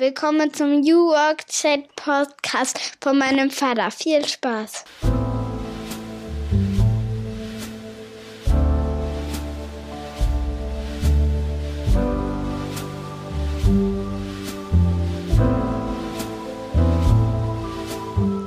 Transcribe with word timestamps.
Willkommen 0.00 0.54
zum 0.54 0.82
New 0.82 1.08
Work 1.08 1.48
Chat 1.48 1.92
Podcast 1.96 2.78
von 3.00 3.18
meinem 3.18 3.50
Vater. 3.50 3.90
Viel 3.90 4.24
Spaß. 4.24 4.84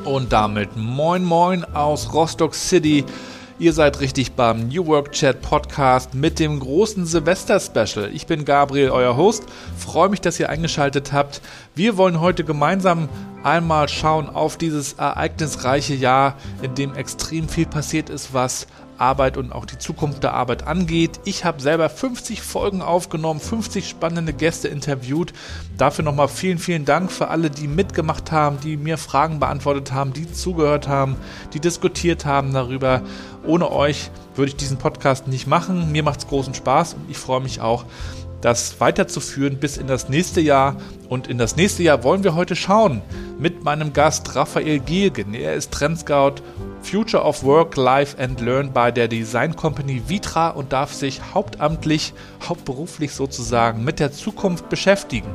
Und 0.06 0.32
damit 0.32 0.78
moin 0.78 1.26
moin 1.26 1.66
aus 1.76 2.14
Rostock 2.14 2.56
City. 2.56 3.04
Ihr 3.62 3.74
seid 3.74 4.00
richtig 4.00 4.32
beim 4.32 4.70
New 4.70 4.88
Work 4.88 5.12
Chat 5.12 5.44
Podcast 5.44 6.16
mit 6.16 6.40
dem 6.40 6.60
großen 6.60 7.06
Silvester-Special. 7.06 8.10
Ich 8.12 8.26
bin 8.26 8.44
Gabriel, 8.44 8.90
euer 8.90 9.16
Host. 9.16 9.44
Freue 9.78 10.10
mich, 10.10 10.20
dass 10.20 10.40
ihr 10.40 10.50
eingeschaltet 10.50 11.14
habt. 11.14 11.44
Wir 11.76 11.96
wollen 11.96 12.20
heute 12.20 12.44
gemeinsam 12.44 13.08
einmal 13.44 13.88
schauen 13.88 14.30
auf 14.30 14.58
dieses 14.58 14.94
ereignisreiche 14.94 15.94
Jahr, 15.94 16.38
in 16.64 16.74
dem 16.74 16.96
extrem 16.96 17.48
viel 17.48 17.68
passiert 17.68 18.10
ist, 18.10 18.34
was 18.34 18.66
Arbeit 19.02 19.36
und 19.36 19.52
auch 19.52 19.66
die 19.66 19.80
Zukunft 19.80 20.24
der 20.24 20.34
Arbeit 20.34 20.68
angeht. 20.68 21.20
Ich 21.26 21.44
habe 21.44 21.62
selber 21.62 21.90
50 21.90 22.42
Folgen 22.42 22.82
aufgenommen, 22.82 23.40
50 23.40 23.90
spannende 23.90 24.32
Gäste 24.32 24.68
interviewt. 24.68 25.34
Dafür 25.78 26.06
nochmal 26.06 26.28
vielen, 26.28 26.60
vielen 26.60 26.86
Dank 26.86 27.12
für 27.12 27.30
alle, 27.30 27.50
die 27.50 27.68
mitgemacht 27.68 28.32
haben, 28.32 28.60
die 28.64 28.78
mir 28.78 28.98
Fragen 28.98 29.40
beantwortet 29.40 29.92
haben, 29.92 30.14
die 30.14 30.32
zugehört 30.32 30.88
haben, 30.88 31.16
die 31.54 31.60
diskutiert 31.60 32.26
haben 32.26 32.54
darüber. 32.54 33.02
Ohne 33.46 33.72
euch 33.72 34.12
würde 34.36 34.50
ich 34.50 34.56
diesen 34.56 34.78
Podcast 34.78 35.28
nicht 35.28 35.48
machen. 35.48 35.92
Mir 35.92 36.04
macht 36.04 36.20
es 36.20 36.28
großen 36.28 36.54
Spaß 36.54 36.94
und 36.96 37.10
ich 37.10 37.18
freue 37.18 37.42
mich 37.42 37.62
auch, 37.62 37.86
das 38.42 38.80
weiterzuführen 38.80 39.58
bis 39.60 39.78
in 39.78 39.88
das 39.88 40.10
nächste 40.10 40.42
Jahr. 40.42 40.76
Und 41.10 41.28
in 41.28 41.38
das 41.38 41.56
nächste 41.56 41.84
Jahr 41.84 42.04
wollen 42.04 42.24
wir 42.24 42.36
heute 42.36 42.56
schauen 42.56 43.02
mit 43.40 43.64
meinem 43.64 43.94
Gast 43.94 44.36
Raphael 44.36 44.80
Gielgen. 44.80 45.34
Er 45.34 45.56
ist 45.56 45.72
Trendscout 45.72 46.36
Future 46.82 47.24
of 47.24 47.44
Work, 47.44 47.76
Life 47.78 48.18
and 48.22 48.42
Learn 48.42 48.74
bei 48.74 48.92
der 48.92 49.08
Design 49.08 49.56
Company 49.56 50.02
Vitra 50.08 50.50
und 50.50 50.74
darf 50.74 50.94
sich 50.94 51.22
hauptamtlich, 51.34 52.14
hauptberuflich 52.48 53.14
sozusagen 53.14 53.84
mit 53.84 54.00
der 54.00 54.12
Zukunft 54.12 54.70
beschäftigen. 54.70 55.30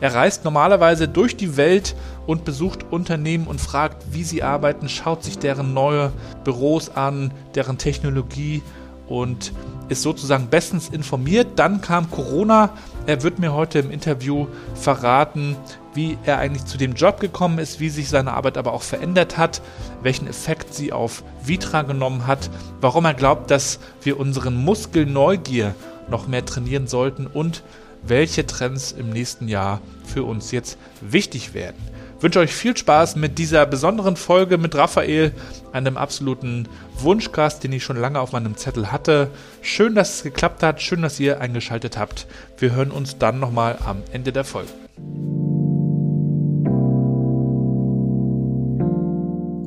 Er 0.00 0.14
reist 0.14 0.44
normalerweise 0.44 1.08
durch 1.08 1.36
die 1.36 1.56
Welt 1.56 1.94
und 2.30 2.44
besucht 2.44 2.84
Unternehmen 2.92 3.48
und 3.48 3.60
fragt, 3.60 4.12
wie 4.12 4.22
sie 4.22 4.44
arbeiten, 4.44 4.88
schaut 4.88 5.24
sich 5.24 5.40
deren 5.40 5.74
neue 5.74 6.12
Büros 6.44 6.88
an, 6.88 7.32
deren 7.56 7.76
Technologie 7.76 8.62
und 9.08 9.52
ist 9.88 10.02
sozusagen 10.02 10.46
bestens 10.46 10.88
informiert. 10.90 11.48
Dann 11.56 11.80
kam 11.80 12.08
Corona. 12.08 12.70
Er 13.06 13.24
wird 13.24 13.40
mir 13.40 13.52
heute 13.52 13.80
im 13.80 13.90
Interview 13.90 14.46
verraten, 14.76 15.56
wie 15.92 16.18
er 16.24 16.38
eigentlich 16.38 16.66
zu 16.66 16.78
dem 16.78 16.94
Job 16.94 17.18
gekommen 17.18 17.58
ist, 17.58 17.80
wie 17.80 17.88
sich 17.88 18.08
seine 18.08 18.32
Arbeit 18.34 18.58
aber 18.58 18.74
auch 18.74 18.82
verändert 18.82 19.36
hat, 19.36 19.60
welchen 20.04 20.28
Effekt 20.28 20.72
sie 20.72 20.92
auf 20.92 21.24
Vitra 21.42 21.82
genommen 21.82 22.28
hat, 22.28 22.48
warum 22.80 23.06
er 23.06 23.14
glaubt, 23.14 23.50
dass 23.50 23.80
wir 24.02 24.20
unseren 24.20 24.54
Muskel 24.54 25.04
Neugier 25.04 25.74
noch 26.08 26.28
mehr 26.28 26.44
trainieren 26.44 26.86
sollten 26.86 27.26
und 27.26 27.64
welche 28.04 28.46
Trends 28.46 28.92
im 28.92 29.10
nächsten 29.10 29.48
Jahr 29.48 29.80
für 30.04 30.22
uns 30.22 30.52
jetzt 30.52 30.78
wichtig 31.00 31.54
werden. 31.54 31.99
Wünsche 32.20 32.40
euch 32.40 32.52
viel 32.52 32.76
Spaß 32.76 33.16
mit 33.16 33.38
dieser 33.38 33.64
besonderen 33.64 34.14
Folge 34.14 34.58
mit 34.58 34.74
Raphael, 34.74 35.32
einem 35.72 35.96
absoluten 35.96 36.68
Wunschgast, 36.98 37.64
den 37.64 37.72
ich 37.72 37.82
schon 37.82 37.96
lange 37.96 38.20
auf 38.20 38.32
meinem 38.32 38.58
Zettel 38.58 38.92
hatte. 38.92 39.30
Schön, 39.62 39.94
dass 39.94 40.16
es 40.16 40.22
geklappt 40.22 40.62
hat, 40.62 40.82
schön, 40.82 41.00
dass 41.00 41.18
ihr 41.18 41.40
eingeschaltet 41.40 41.96
habt. 41.96 42.26
Wir 42.58 42.72
hören 42.72 42.90
uns 42.90 43.16
dann 43.16 43.40
nochmal 43.40 43.78
am 43.86 44.02
Ende 44.12 44.32
der 44.32 44.44
Folge. 44.44 44.68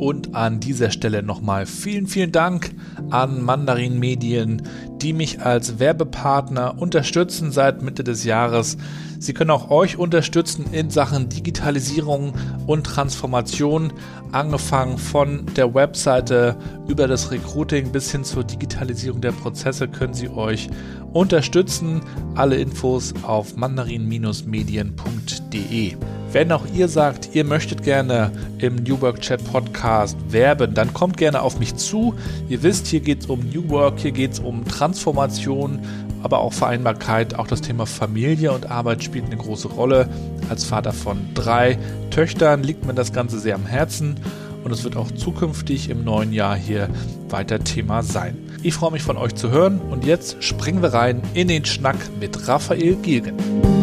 Und 0.03 0.35
an 0.35 0.59
dieser 0.59 0.91
Stelle 0.91 1.23
nochmal 1.23 1.65
vielen, 1.65 2.07
vielen 2.07 2.33
Dank 2.33 2.71
an 3.09 3.41
Mandarin 3.41 3.99
Medien, 3.99 4.63
die 5.01 5.13
mich 5.13 5.39
als 5.39 5.79
Werbepartner 5.79 6.77
unterstützen 6.77 7.53
seit 7.53 7.81
Mitte 7.81 8.03
des 8.03 8.25
Jahres. 8.25 8.75
Sie 9.19 9.33
können 9.33 9.51
auch 9.51 9.69
euch 9.69 9.97
unterstützen 9.97 10.65
in 10.73 10.89
Sachen 10.89 11.29
Digitalisierung 11.29 12.33
und 12.67 12.85
Transformation, 12.85 13.93
angefangen 14.33 14.97
von 14.97 15.45
der 15.55 15.73
Webseite 15.73 16.57
über 16.89 17.07
das 17.07 17.31
Recruiting 17.31 17.93
bis 17.93 18.11
hin 18.11 18.25
zur 18.25 18.43
Digitalisierung 18.43 19.21
der 19.21 19.31
Prozesse 19.31 19.87
können 19.87 20.13
Sie 20.13 20.27
euch 20.27 20.67
unterstützen. 21.13 22.01
Alle 22.35 22.57
Infos 22.57 23.13
auf 23.23 23.55
mandarin-medien.de. 23.55 25.95
Wenn 26.33 26.51
auch 26.51 26.65
ihr 26.73 26.87
sagt, 26.87 27.29
ihr 27.33 27.43
möchtet 27.43 27.83
gerne 27.83 28.31
im 28.57 28.77
New 28.77 28.99
Work 29.01 29.21
Chat 29.21 29.43
Podcast 29.51 30.17
werben, 30.29 30.73
dann 30.73 30.91
kommt 30.91 31.15
gerne 31.15 31.43
auf 31.43 31.59
mich 31.59 31.75
zu. 31.75 32.15
Ihr 32.49 32.63
wisst, 32.63 32.87
hier 32.87 33.01
geht 33.01 33.21
es 33.21 33.25
um 33.27 33.41
New 33.53 33.69
Work, 33.69 33.99
hier 33.99 34.11
geht 34.11 34.31
es 34.31 34.39
um 34.39 34.65
Transformation, 34.65 35.77
aber 36.23 36.39
auch 36.39 36.51
Vereinbarkeit. 36.51 37.35
Auch 37.37 37.45
das 37.45 37.61
Thema 37.61 37.85
Familie 37.85 38.51
und 38.51 38.71
Arbeit 38.71 39.03
spielt 39.03 39.25
eine 39.25 39.37
große 39.37 39.67
Rolle. 39.67 40.09
Als 40.49 40.65
Vater 40.65 40.91
von 40.91 41.19
drei 41.35 41.77
Töchtern 42.09 42.63
liegt 42.63 42.83
mir 42.83 42.95
das 42.95 43.13
Ganze 43.13 43.37
sehr 43.37 43.53
am 43.53 43.67
Herzen 43.67 44.15
und 44.63 44.71
es 44.71 44.83
wird 44.83 44.97
auch 44.97 45.11
zukünftig 45.11 45.91
im 45.91 46.03
neuen 46.03 46.33
Jahr 46.33 46.55
hier 46.55 46.89
weiter 47.29 47.59
Thema 47.59 48.01
sein. 48.01 48.35
Ich 48.63 48.73
freue 48.73 48.91
mich 48.91 49.03
von 49.03 49.17
euch 49.17 49.35
zu 49.35 49.51
hören 49.51 49.79
und 49.91 50.03
jetzt 50.03 50.43
springen 50.43 50.81
wir 50.81 50.95
rein 50.95 51.21
in 51.35 51.47
den 51.47 51.63
Schnack 51.63 51.97
mit 52.19 52.47
Raphael 52.47 52.95
Gilgen. 52.95 53.82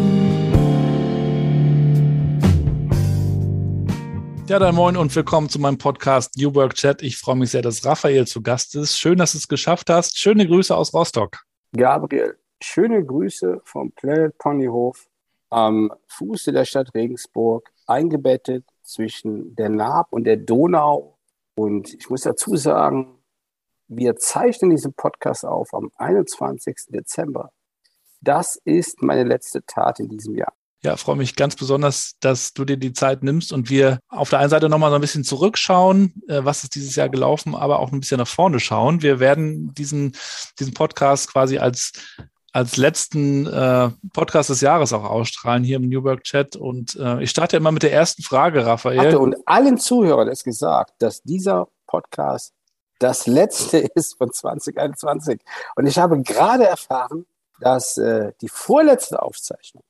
Ja, 4.51 4.59
dann 4.59 4.75
moin 4.75 4.97
und 4.97 5.15
willkommen 5.15 5.47
zu 5.47 5.59
meinem 5.59 5.77
Podcast 5.77 6.35
New 6.35 6.53
Work 6.53 6.73
Chat. 6.73 7.03
Ich 7.03 7.17
freue 7.17 7.37
mich 7.37 7.51
sehr, 7.51 7.61
dass 7.61 7.85
Raphael 7.85 8.27
zu 8.27 8.41
Gast 8.41 8.75
ist. 8.75 8.99
Schön, 8.99 9.17
dass 9.17 9.31
du 9.31 9.37
es 9.37 9.47
geschafft 9.47 9.89
hast. 9.89 10.17
Schöne 10.17 10.45
Grüße 10.45 10.75
aus 10.75 10.93
Rostock. 10.93 11.45
Gabriel, 11.71 12.37
schöne 12.61 13.01
Grüße 13.01 13.61
vom 13.63 13.93
Planet 13.93 14.37
Ponyhof 14.37 15.07
am 15.51 15.93
Fuße 16.09 16.51
der 16.51 16.65
Stadt 16.65 16.93
Regensburg, 16.93 17.71
eingebettet 17.87 18.65
zwischen 18.83 19.55
der 19.55 19.69
Naab 19.69 20.11
und 20.11 20.25
der 20.25 20.35
Donau. 20.35 21.17
Und 21.55 21.93
ich 21.93 22.09
muss 22.09 22.23
dazu 22.23 22.57
sagen, 22.57 23.23
wir 23.87 24.17
zeichnen 24.17 24.71
diesen 24.71 24.91
Podcast 24.91 25.45
auf 25.45 25.73
am 25.73 25.91
21. 25.95 26.75
Dezember. 26.89 27.53
Das 28.19 28.57
ist 28.65 29.01
meine 29.01 29.23
letzte 29.23 29.65
Tat 29.65 30.01
in 30.01 30.09
diesem 30.09 30.35
Jahr. 30.35 30.51
Ja, 30.83 30.97
freue 30.97 31.15
mich 31.15 31.35
ganz 31.35 31.55
besonders, 31.55 32.13
dass 32.21 32.53
du 32.53 32.65
dir 32.65 32.77
die 32.77 32.93
Zeit 32.93 33.21
nimmst 33.21 33.53
und 33.53 33.69
wir 33.69 33.99
auf 34.09 34.31
der 34.31 34.39
einen 34.39 34.49
Seite 34.49 34.67
nochmal 34.67 34.89
so 34.89 34.95
ein 34.95 35.01
bisschen 35.01 35.23
zurückschauen, 35.23 36.23
äh, 36.27 36.43
was 36.43 36.63
ist 36.63 36.73
dieses 36.73 36.95
Jahr 36.95 37.09
gelaufen, 37.09 37.55
aber 37.55 37.79
auch 37.79 37.91
ein 37.91 37.99
bisschen 37.99 38.17
nach 38.17 38.27
vorne 38.27 38.59
schauen. 38.59 39.03
Wir 39.03 39.19
werden 39.19 39.75
diesen, 39.75 40.15
diesen 40.59 40.73
Podcast 40.73 41.31
quasi 41.31 41.59
als 41.59 41.91
als 42.53 42.75
letzten 42.77 43.47
äh, 43.47 43.91
Podcast 44.11 44.49
des 44.49 44.61
Jahres 44.61 44.91
auch 44.91 45.05
ausstrahlen 45.05 45.63
hier 45.63 45.77
im 45.77 45.87
New 45.87 46.03
Work 46.03 46.23
Chat. 46.23 46.55
Und 46.55 46.97
äh, 46.97 47.23
ich 47.23 47.29
starte 47.29 47.57
immer 47.57 47.71
mit 47.71 47.83
der 47.83 47.93
ersten 47.93 48.23
Frage, 48.23 48.65
Raphael. 48.65 48.99
Hatte 48.99 49.19
und 49.19 49.37
allen 49.45 49.77
Zuhörern 49.77 50.27
ist 50.27 50.43
gesagt, 50.43 50.95
dass 50.99 51.21
dieser 51.21 51.69
Podcast 51.87 52.53
das 52.99 53.25
letzte 53.25 53.77
ist 53.95 54.17
von 54.17 54.31
2021. 54.33 55.41
Und 55.75 55.87
ich 55.87 55.97
habe 55.97 56.21
gerade 56.21 56.65
erfahren, 56.65 57.25
dass 57.59 57.97
äh, 57.97 58.33
die 58.41 58.49
vorletzte 58.49 59.21
Aufzeichnung 59.21 59.83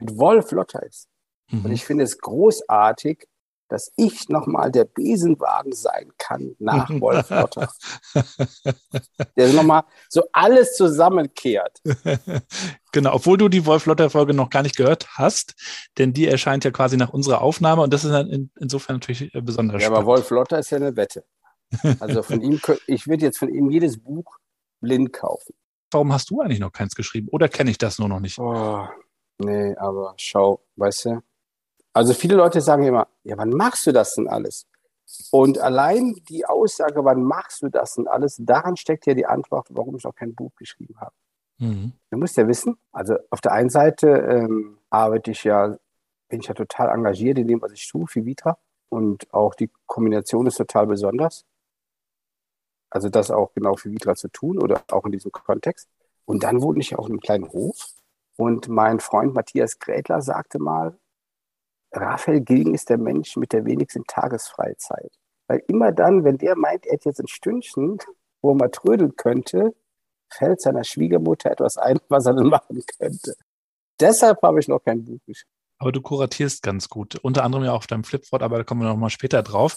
mit 0.00 0.18
Wolf 0.18 0.50
Lotter 0.52 0.82
ist. 0.82 1.08
Mhm. 1.50 1.64
Und 1.64 1.72
ich 1.72 1.84
finde 1.84 2.04
es 2.04 2.18
großartig, 2.18 3.26
dass 3.68 3.92
ich 3.96 4.28
nochmal 4.28 4.72
der 4.72 4.84
Besenwagen 4.84 5.72
sein 5.72 6.10
kann 6.18 6.56
nach 6.58 6.90
Wolf 7.00 7.30
Lotter. 7.30 7.70
der 9.36 9.52
nochmal 9.52 9.84
so 10.08 10.24
alles 10.32 10.74
zusammenkehrt. 10.76 11.80
genau, 12.92 13.14
obwohl 13.14 13.38
du 13.38 13.48
die 13.48 13.64
Wolf 13.66 13.86
Lotter 13.86 14.10
Folge 14.10 14.34
noch 14.34 14.50
gar 14.50 14.62
nicht 14.62 14.76
gehört 14.76 15.06
hast, 15.16 15.54
denn 15.98 16.12
die 16.12 16.26
erscheint 16.26 16.64
ja 16.64 16.72
quasi 16.72 16.96
nach 16.96 17.10
unserer 17.10 17.40
Aufnahme 17.40 17.82
und 17.82 17.94
das 17.94 18.04
ist 18.04 18.12
in, 18.12 18.50
insofern 18.58 18.96
natürlich 18.96 19.32
äh, 19.34 19.40
besonders 19.40 19.80
ja, 19.80 19.86
spannend. 19.86 19.98
aber 19.98 20.06
Wolf 20.06 20.30
Lotter 20.30 20.58
ist 20.58 20.70
ja 20.70 20.76
eine 20.76 20.96
Wette. 20.96 21.24
Also 22.00 22.24
von 22.24 22.42
ihm, 22.42 22.60
ich 22.88 23.06
würde 23.06 23.24
jetzt 23.24 23.38
von 23.38 23.48
ihm 23.48 23.70
jedes 23.70 24.02
Buch 24.02 24.38
blind 24.80 25.12
kaufen. 25.12 25.54
Warum 25.92 26.12
hast 26.12 26.30
du 26.30 26.40
eigentlich 26.40 26.58
noch 26.58 26.72
keins 26.72 26.94
geschrieben? 26.94 27.28
Oder 27.30 27.48
kenne 27.48 27.70
ich 27.70 27.78
das 27.78 28.00
nur 28.00 28.08
noch 28.08 28.20
nicht? 28.20 28.38
Oh, 28.38 28.88
Nee, 29.40 29.74
aber 29.76 30.12
schau, 30.18 30.60
weißt 30.76 31.04
du, 31.06 31.22
also 31.94 32.12
viele 32.12 32.36
Leute 32.36 32.60
sagen 32.60 32.84
immer, 32.84 33.08
ja, 33.24 33.38
wann 33.38 33.50
machst 33.50 33.86
du 33.86 33.92
das 33.92 34.14
denn 34.14 34.28
alles? 34.28 34.66
Und 35.30 35.58
allein 35.58 36.14
die 36.28 36.44
Aussage, 36.44 37.04
wann 37.04 37.22
machst 37.22 37.62
du 37.62 37.68
das 37.68 37.94
denn 37.94 38.06
alles, 38.06 38.36
daran 38.38 38.76
steckt 38.76 39.06
ja 39.06 39.14
die 39.14 39.26
Antwort, 39.26 39.66
warum 39.70 39.96
ich 39.96 40.04
noch 40.04 40.14
kein 40.14 40.34
Buch 40.34 40.54
geschrieben 40.56 40.94
habe. 41.00 41.14
Mhm. 41.58 41.92
Du 42.10 42.18
musst 42.18 42.36
ja 42.36 42.46
wissen, 42.46 42.76
also 42.92 43.16
auf 43.30 43.40
der 43.40 43.52
einen 43.52 43.70
Seite 43.70 44.08
ähm, 44.08 44.78
arbeite 44.90 45.30
ich 45.30 45.44
ja, 45.44 45.76
bin 46.28 46.40
ich 46.40 46.46
ja 46.46 46.54
total 46.54 46.90
engagiert 46.90 47.38
in 47.38 47.48
dem, 47.48 47.62
was 47.62 47.72
ich 47.72 47.88
tue, 47.88 48.06
für 48.06 48.24
Vitra. 48.24 48.58
Und 48.90 49.32
auch 49.32 49.54
die 49.54 49.70
Kombination 49.86 50.46
ist 50.46 50.56
total 50.56 50.86
besonders. 50.86 51.46
Also 52.90 53.08
das 53.08 53.30
auch 53.30 53.52
genau 53.54 53.74
für 53.76 53.90
Vitra 53.90 54.14
zu 54.16 54.28
tun 54.28 54.58
oder 54.58 54.82
auch 54.90 55.06
in 55.06 55.12
diesem 55.12 55.32
Kontext. 55.32 55.88
Und 56.26 56.42
dann 56.42 56.60
wohne 56.60 56.80
ich 56.80 56.90
ja 56.90 56.98
auf 56.98 57.06
einem 57.06 57.20
kleinen 57.20 57.48
Hof 57.48 57.94
und 58.40 58.68
mein 58.68 59.00
Freund 59.00 59.34
Matthias 59.34 59.78
Grätler 59.78 60.22
sagte 60.22 60.58
mal, 60.58 60.98
Raphael 61.92 62.40
Gilgen 62.40 62.72
ist 62.72 62.88
der 62.88 62.96
Mensch 62.96 63.36
mit 63.36 63.52
der 63.52 63.66
wenigsten 63.66 64.04
Tagesfreizeit. 64.06 65.12
Weil 65.46 65.62
immer 65.68 65.92
dann, 65.92 66.24
wenn 66.24 66.38
der 66.38 66.56
meint, 66.56 66.86
er 66.86 66.94
hätte 66.94 67.10
jetzt 67.10 67.20
ein 67.20 67.28
Stündchen, 67.28 67.98
wo 68.40 68.52
er 68.52 68.54
mal 68.54 68.70
trödeln 68.70 69.14
könnte, 69.14 69.74
fällt 70.32 70.62
seiner 70.62 70.84
Schwiegermutter 70.84 71.50
etwas 71.50 71.76
ein, 71.76 71.98
was 72.08 72.24
er 72.24 72.32
dann 72.32 72.46
machen 72.46 72.82
könnte. 72.98 73.34
Deshalb 74.00 74.40
habe 74.42 74.58
ich 74.58 74.68
noch 74.68 74.82
kein 74.82 75.04
Buch 75.04 75.20
geschrieben. 75.26 75.52
Aber 75.76 75.92
du 75.92 76.00
kuratierst 76.00 76.62
ganz 76.62 76.88
gut. 76.88 77.16
Unter 77.16 77.44
anderem 77.44 77.64
ja 77.64 77.72
auf 77.72 77.86
deinem 77.86 78.04
Flipboard, 78.04 78.42
aber 78.42 78.56
da 78.56 78.64
kommen 78.64 78.80
wir 78.80 78.88
noch 78.88 78.96
mal 78.96 79.10
später 79.10 79.42
drauf. 79.42 79.76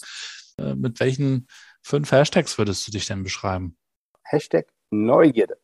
Äh, 0.58 0.76
mit 0.76 1.02
welchen 1.02 1.48
fünf 1.82 2.14
Hashtags 2.14 2.58
würdest 2.58 2.88
du 2.88 2.92
dich 2.92 3.08
denn 3.08 3.24
beschreiben? 3.24 3.78
Hashtag 4.24 4.68
Neugierde 4.90 5.58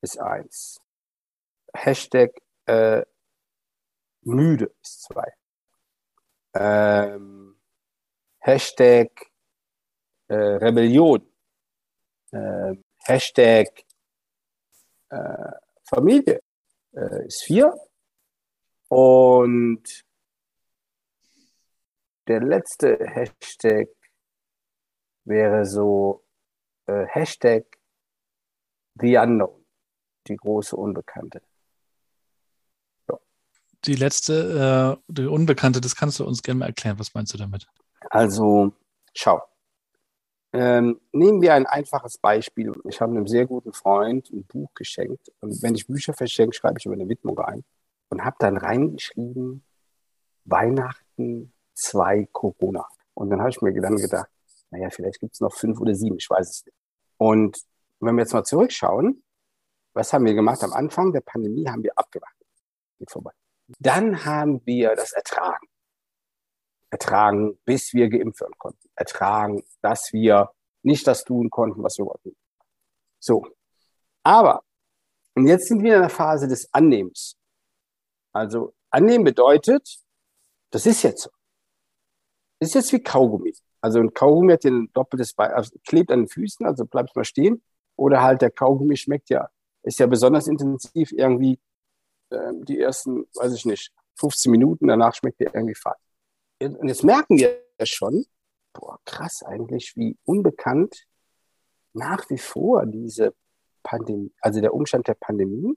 ist 0.00 0.20
eins. 0.20 0.80
Hashtag 1.74 2.30
äh, 2.66 3.02
müde 4.22 4.72
ist 4.82 5.02
zwei. 5.02 5.32
Ähm, 6.54 7.60
Hashtag 8.40 9.10
äh, 10.28 10.34
Rebellion. 10.34 11.26
Ähm, 12.32 12.84
Hashtag 13.04 13.84
äh, 15.10 15.52
Familie 15.84 16.40
äh, 16.92 17.26
ist 17.26 17.42
vier. 17.44 17.74
Und 18.88 20.04
der 22.26 22.40
letzte 22.40 22.98
Hashtag 23.06 23.88
wäre 25.24 25.64
so 25.64 26.24
äh, 26.86 27.06
Hashtag 27.06 27.64
The 29.00 29.16
Unknown, 29.16 29.64
die 30.26 30.36
große 30.36 30.76
Unbekannte. 30.76 31.42
Die 33.86 33.94
letzte, 33.94 34.98
äh, 35.08 35.12
die 35.12 35.26
Unbekannte, 35.26 35.80
das 35.80 35.96
kannst 35.96 36.18
du 36.18 36.26
uns 36.26 36.42
gerne 36.42 36.60
mal 36.60 36.66
erklären. 36.66 36.98
Was 36.98 37.14
meinst 37.14 37.32
du 37.32 37.38
damit? 37.38 37.66
Also, 38.10 38.72
schau. 39.14 39.42
Ähm, 40.52 41.00
nehmen 41.12 41.40
wir 41.40 41.54
ein 41.54 41.66
einfaches 41.66 42.18
Beispiel. 42.18 42.72
Ich 42.88 43.00
habe 43.00 43.12
einem 43.12 43.26
sehr 43.26 43.46
guten 43.46 43.72
Freund 43.72 44.30
ein 44.30 44.44
Buch 44.44 44.70
geschenkt. 44.74 45.30
Und 45.40 45.62
wenn 45.62 45.74
ich 45.74 45.86
Bücher 45.86 46.12
verschenke, 46.12 46.56
schreibe 46.56 46.78
ich 46.78 46.86
immer 46.86 46.94
eine 46.94 47.08
Widmung 47.08 47.38
rein. 47.38 47.64
Und 48.08 48.24
habe 48.24 48.36
dann 48.40 48.56
reingeschrieben, 48.56 49.64
Weihnachten 50.44 51.52
2 51.74 52.28
Corona. 52.32 52.86
Und 53.14 53.30
dann 53.30 53.40
habe 53.40 53.50
ich 53.50 53.60
mir 53.62 53.72
dann 53.80 53.96
gedacht, 53.96 54.28
naja, 54.70 54.90
vielleicht 54.90 55.20
gibt 55.20 55.34
es 55.34 55.40
noch 55.40 55.54
fünf 55.54 55.80
oder 55.80 55.94
sieben, 55.94 56.16
ich 56.16 56.28
weiß 56.28 56.48
es 56.48 56.64
nicht. 56.64 56.76
Und 57.16 57.58
wenn 58.00 58.14
wir 58.14 58.22
jetzt 58.22 58.32
mal 58.32 58.44
zurückschauen, 58.44 59.22
was 59.92 60.12
haben 60.12 60.24
wir 60.24 60.34
gemacht? 60.34 60.62
Am 60.62 60.72
Anfang 60.72 61.12
der 61.12 61.20
Pandemie 61.20 61.66
haben 61.68 61.82
wir 61.82 61.96
abgewartet. 61.96 62.46
Geht 62.98 63.10
vorbei. 63.10 63.32
Dann 63.78 64.24
haben 64.24 64.60
wir 64.66 64.94
das 64.96 65.12
ertragen 65.12 65.70
ertragen, 66.90 67.58
bis 67.64 67.94
wir 67.94 68.08
geimpft 68.08 68.40
werden 68.40 68.58
konnten. 68.58 68.88
Ertragen, 68.94 69.62
dass 69.80 70.12
wir 70.12 70.50
nicht 70.82 71.06
das 71.06 71.24
tun 71.24 71.50
konnten, 71.50 71.82
was 71.82 71.98
wir 71.98 72.06
wollten. 72.06 72.36
So. 73.20 73.46
Aber, 74.22 74.62
und 75.34 75.46
jetzt 75.46 75.68
sind 75.68 75.82
wir 75.82 75.94
in 75.94 76.00
der 76.00 76.10
Phase 76.10 76.48
des 76.48 76.72
Annehmens. 76.74 77.36
Also, 78.32 78.74
annehmen 78.90 79.24
bedeutet, 79.24 79.98
das 80.70 80.86
ist 80.86 81.02
jetzt 81.02 81.22
so. 81.22 81.30
Das 82.58 82.70
ist 82.70 82.74
jetzt 82.74 82.92
wie 82.92 83.02
Kaugummi. 83.02 83.54
Also, 83.80 84.00
ein 84.00 84.12
Kaugummi 84.12 84.52
hat 84.52 84.64
ein 84.64 84.90
doppeltes 84.92 85.32
Bein, 85.32 85.52
also 85.52 85.76
klebt 85.86 86.10
an 86.10 86.20
den 86.20 86.28
Füßen, 86.28 86.66
also 86.66 86.84
bleibst 86.84 87.16
mal 87.16 87.24
stehen. 87.24 87.62
Oder 87.96 88.22
halt 88.22 88.42
der 88.42 88.50
Kaugummi 88.50 88.96
schmeckt 88.96 89.30
ja, 89.30 89.48
ist 89.82 89.98
ja 89.98 90.06
besonders 90.06 90.48
intensiv 90.48 91.12
irgendwie 91.12 91.58
äh, 92.30 92.52
die 92.54 92.80
ersten, 92.80 93.26
weiß 93.34 93.52
ich 93.54 93.64
nicht, 93.64 93.92
15 94.18 94.50
Minuten, 94.50 94.88
danach 94.88 95.14
schmeckt 95.14 95.40
der 95.40 95.54
irgendwie 95.54 95.74
fad 95.74 95.96
und 96.60 96.88
jetzt 96.88 97.04
merken 97.04 97.38
wir 97.38 97.62
schon, 97.84 98.26
boah, 98.72 98.98
krass 99.04 99.42
eigentlich, 99.42 99.96
wie 99.96 100.16
unbekannt 100.24 101.06
nach 101.92 102.28
wie 102.30 102.38
vor 102.38 102.86
diese 102.86 103.34
Pandemie, 103.82 104.32
also 104.40 104.60
der 104.60 104.74
Umstand 104.74 105.08
der 105.08 105.14
Pandemie 105.14 105.76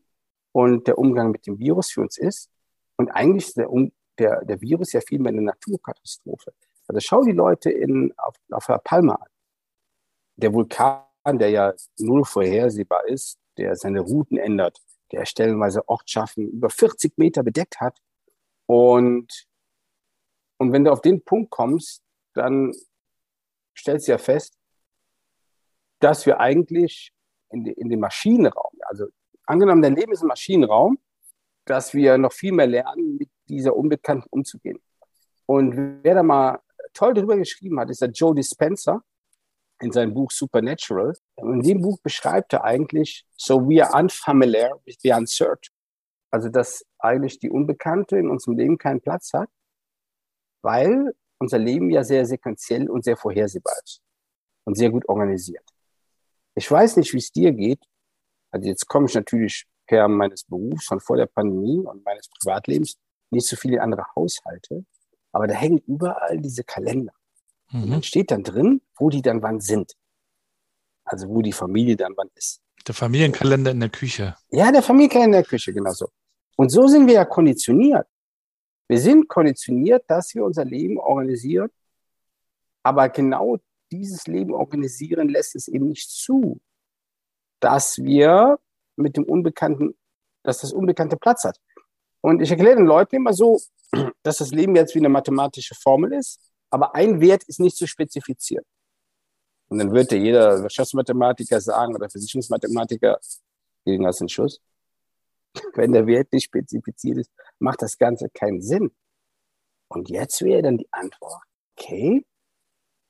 und 0.52 0.88
der 0.88 0.98
Umgang 0.98 1.32
mit 1.32 1.48
dem 1.48 1.58
Virus 1.58 1.92
für 1.92 2.02
uns 2.02 2.18
ist. 2.18 2.50
Und 2.98 3.10
eigentlich 3.10 3.48
ist 3.48 3.58
der, 3.58 3.70
der, 4.20 4.46
der 4.46 4.62
Virus 4.62 4.92
ja 4.92 5.02
vielmehr 5.02 5.32
eine 5.32 5.42
Naturkatastrophe. 5.42 6.54
Also 6.88 7.00
schau 7.00 7.24
die 7.24 7.32
Leute 7.32 7.72
in, 7.72 8.14
auf, 8.18 8.36
auf 8.52 8.68
La 8.68 8.78
Palma 8.78 9.16
an. 9.16 9.30
Der 10.36 10.54
Vulkan, 10.54 11.06
der 11.26 11.50
ja 11.50 11.74
null 11.98 12.26
vorhersehbar 12.26 13.08
ist, 13.08 13.40
der 13.58 13.76
seine 13.76 14.02
Routen 14.02 14.38
ändert, 14.38 14.80
der 15.14 15.26
stellenweise 15.26 15.88
Ortschaften 15.88 16.50
über 16.50 16.70
40 16.70 17.18
Meter 17.18 17.44
bedeckt 17.44 17.80
hat 17.80 17.98
und 18.66 19.48
und 20.58 20.72
wenn 20.72 20.86
du 20.86 20.92
auf 20.92 21.02
den 21.02 21.24
Punkt 21.24 21.50
kommst, 21.50 22.02
dann 22.34 22.74
stellst 23.78 24.08
du 24.08 24.14
ja 24.14 24.18
fest, 24.18 24.58
dass 26.00 26.26
wir 26.26 26.40
eigentlich 26.40 27.12
in, 27.50 27.66
de, 27.66 27.74
in 27.74 27.90
dem 27.90 28.00
Maschinenraum, 28.00 28.72
also 28.82 29.08
angenommen, 29.46 29.82
dein 29.82 29.96
Leben 29.96 30.14
ist 30.14 30.22
ein 30.22 30.28
Maschinenraum, 30.28 31.00
dass 31.66 31.94
wir 31.94 32.18
noch 32.18 32.32
viel 32.32 32.54
mehr 32.54 32.68
lernen, 32.68 33.18
mit 33.18 33.30
dieser 33.50 33.76
Unbekannten 33.76 34.28
umzugehen. 34.30 34.80
Und 35.46 36.04
wer 36.04 36.16
da 36.16 36.24
mal 36.24 36.62
toll 36.94 37.14
darüber 37.14 37.36
geschrieben 37.38 37.80
hat, 37.80 37.90
ist 37.90 38.02
der 38.02 38.12
Joe 38.12 38.34
Dispenza 38.34 39.04
in 39.84 39.92
seinem 39.92 40.14
Buch 40.14 40.32
Supernatural. 40.32 41.14
In 41.38 41.62
dem 41.62 41.82
Buch 41.82 42.00
beschreibt 42.02 42.54
er 42.54 42.64
eigentlich, 42.64 43.26
so 43.36 43.60
we 43.68 43.86
are 43.86 44.00
unfamiliar 44.00 44.80
with 44.86 44.98
the 45.02 45.12
uncertain. 45.12 45.74
Also, 46.32 46.50
dass 46.50 46.84
eigentlich 47.00 47.40
die 47.40 47.50
Unbekannte 47.50 48.18
in 48.18 48.30
unserem 48.30 48.58
Leben 48.58 48.78
keinen 48.78 49.02
Platz 49.02 49.34
hat 49.34 49.50
weil 50.64 51.14
unser 51.40 51.60
Leben 51.60 51.92
ja 51.92 52.04
sehr 52.04 52.26
sequenziell 52.26 52.90
und 52.90 53.04
sehr 53.04 53.18
vorhersehbar 53.18 53.76
ist 53.84 54.02
und 54.66 54.76
sehr 54.76 54.90
gut 54.90 55.08
organisiert. 55.08 55.64
Ich 56.56 56.70
weiß 56.70 56.98
nicht, 56.98 57.14
wie 57.14 57.18
es 57.18 57.32
dir 57.32 57.52
geht. 57.52 57.84
Also 58.52 58.68
jetzt 58.68 58.88
komme 58.88 59.08
ich 59.08 59.14
natürlich 59.14 59.66
per 59.86 60.08
meines 60.08 60.46
Berufs 60.46 60.86
von 60.86 61.00
vor 61.00 61.18
der 61.18 61.26
Pandemie 61.26 61.80
und 61.80 62.04
meines 62.06 62.30
Privatlebens 62.30 62.98
nicht 63.30 63.48
so 63.48 63.56
viele 63.56 63.82
andere 63.82 64.06
Haushalte, 64.16 64.86
aber 65.34 65.48
da 65.48 65.56
hängen 65.56 65.80
überall 65.80 66.40
diese 66.40 66.64
Kalender. 66.64 67.14
Mhm. 67.72 67.84
Und 67.84 67.92
dann 67.92 68.04
steht 68.04 68.32
dann 68.32 68.44
drin, 68.44 68.82
wo 68.98 69.10
die 69.10 69.22
dann 69.22 69.42
wann 69.42 69.60
sind. 69.60 69.94
Also 71.06 71.28
wo 71.30 71.42
die 71.42 71.52
Familie 71.52 71.96
dann 71.96 72.14
wann 72.16 72.30
ist. 72.36 72.62
Der 72.88 72.96
Familienkalender 72.96 73.72
in 73.72 73.80
der 73.80 73.90
Küche. 73.90 74.36
Ja, 74.50 74.72
der 74.72 74.84
Familienkalender 74.84 75.38
in 75.38 75.44
der 75.44 75.50
Küche, 75.50 75.74
genau 75.74 75.92
so. 75.92 76.08
Und 76.56 76.70
so 76.70 76.88
sind 76.88 77.08
wir 77.08 77.16
ja 77.16 77.26
konditioniert. 77.26 78.08
Wir 78.88 79.00
sind 79.00 79.28
konditioniert, 79.28 80.04
dass 80.08 80.36
wir 80.36 80.44
unser 80.44 80.66
Leben 80.66 80.98
organisieren, 80.98 81.70
aber 82.84 83.10
genau 83.10 83.58
dieses 83.92 84.28
Leben 84.28 84.54
organisieren 84.54 85.30
lässt 85.30 85.56
es 85.56 85.68
eben 85.68 85.88
nicht 85.88 86.10
zu, 86.10 86.60
dass 87.60 87.98
wir 87.98 88.60
mit 88.96 89.16
dem 89.16 89.24
Unbekannten, 89.24 89.96
dass 90.44 90.60
das 90.60 90.74
Unbekannte 90.74 91.16
Platz 91.16 91.46
hat. 91.46 91.60
Und 92.22 92.42
ich 92.42 92.52
erkläre 92.52 92.76
den 92.76 92.86
Leuten 92.86 93.16
immer 93.16 93.34
so, 93.34 93.60
dass 94.24 94.38
das 94.38 94.52
Leben 94.52 94.76
jetzt 94.76 94.96
wie 94.96 95.00
eine 95.00 95.10
mathematische 95.10 95.76
Formel 95.76 96.14
ist, 96.14 96.40
aber 96.74 96.96
ein 96.96 97.22
Wert 97.22 97.44
ist 97.44 97.60
nicht 97.60 97.78
zu 97.78 97.86
spezifizieren. 97.86 98.66
Und 99.68 99.78
dann 99.78 99.94
dir 99.94 100.18
jeder 100.18 100.64
Wirtschaftsmathematiker 100.64 101.62
sagen 101.62 101.94
oder 101.94 102.10
Versicherungsmathematiker, 102.10 103.20
gegen 103.86 104.04
was 104.04 104.22
ein 104.22 104.28
Schuss. 104.28 104.60
Wenn 105.76 105.92
der 105.92 106.08
Wert 106.08 106.34
nicht 106.34 106.46
spezifiziert 106.46 107.20
ist, 107.20 107.32
macht 107.60 107.84
das 107.84 108.00
Ganze 108.00 108.28
keinen 108.30 108.60
Sinn. 108.64 108.92
Und 109.88 110.10
jetzt 110.10 110.42
wäre 110.42 110.64
dann 110.64 110.80
die 110.80 110.88
Antwort, 110.92 111.44
okay, 111.78 112.26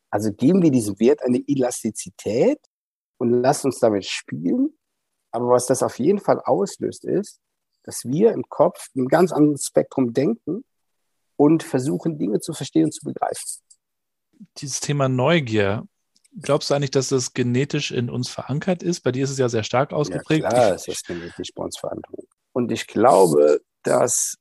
also 0.09 0.33
geben 0.33 0.61
wir 0.61 0.69
diesem 0.69 0.99
Wert 0.99 1.23
eine 1.23 1.41
Elastizität 1.47 2.59
und 3.17 3.29
lassen 3.29 3.67
uns 3.67 3.79
damit 3.79 4.05
spielen. 4.05 4.77
Aber 5.31 5.47
was 5.47 5.67
das 5.67 5.81
auf 5.83 5.99
jeden 5.99 6.19
Fall 6.19 6.41
auslöst, 6.41 7.05
ist, 7.05 7.39
dass 7.83 8.03
wir 8.03 8.33
im 8.33 8.43
Kopf 8.49 8.89
ein 8.93 9.07
ganz 9.07 9.31
anderes 9.31 9.67
Spektrum 9.67 10.11
denken 10.11 10.65
und 11.35 11.63
versuchen, 11.63 12.17
Dinge 12.17 12.39
zu 12.39 12.53
verstehen 12.53 12.85
und 12.85 12.93
zu 12.93 13.05
begreifen. 13.05 13.61
Dieses 14.57 14.79
Thema 14.79 15.09
Neugier, 15.09 15.87
glaubst 16.41 16.69
du 16.69 16.73
eigentlich, 16.73 16.91
dass 16.91 17.09
das 17.09 17.33
genetisch 17.33 17.91
in 17.91 18.09
uns 18.09 18.29
verankert 18.29 18.83
ist? 18.83 19.01
Bei 19.01 19.11
dir 19.11 19.23
ist 19.23 19.31
es 19.31 19.37
ja 19.37 19.49
sehr 19.49 19.63
stark 19.63 19.93
ausgeprägt. 19.93 20.43
Ja, 20.43 20.49
klar, 20.49 20.73
es 20.75 20.87
ist 20.87 21.05
genetisch 21.05 21.49
bei 21.53 21.63
uns 21.63 21.77
verankert. 21.77 22.25
Und 22.51 22.71
ich 22.71 22.87
glaube, 22.87 23.61
dass 23.83 24.37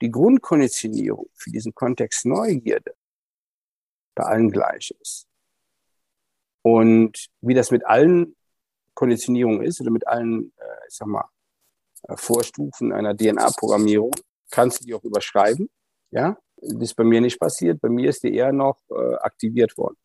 die 0.00 0.10
Grundkonditionierung 0.10 1.28
für 1.34 1.50
diesen 1.50 1.74
Kontext 1.74 2.26
Neugierde 2.26 2.94
bei 4.14 4.24
allen 4.24 4.50
gleich 4.50 4.94
ist. 5.00 5.26
Und 6.62 7.28
wie 7.40 7.54
das 7.54 7.70
mit 7.70 7.86
allen 7.86 8.34
Konditionierungen 8.94 9.62
ist 9.62 9.80
oder 9.80 9.90
mit 9.90 10.06
allen, 10.06 10.52
äh, 10.56 10.88
ich 10.88 10.96
sag 10.96 11.06
mal, 11.06 11.28
äh, 12.08 12.16
Vorstufen 12.16 12.92
einer 12.92 13.16
DNA-Programmierung, 13.16 14.12
kannst 14.50 14.80
du 14.80 14.86
die 14.86 14.94
auch 14.94 15.04
überschreiben. 15.04 15.68
Ja, 16.10 16.36
das 16.56 16.90
ist 16.90 16.94
bei 16.94 17.04
mir 17.04 17.20
nicht 17.20 17.38
passiert. 17.38 17.80
Bei 17.80 17.88
mir 17.88 18.10
ist 18.10 18.22
die 18.22 18.34
eher 18.34 18.52
noch 18.52 18.80
äh, 18.90 19.14
aktiviert 19.16 19.76
worden. 19.76 19.96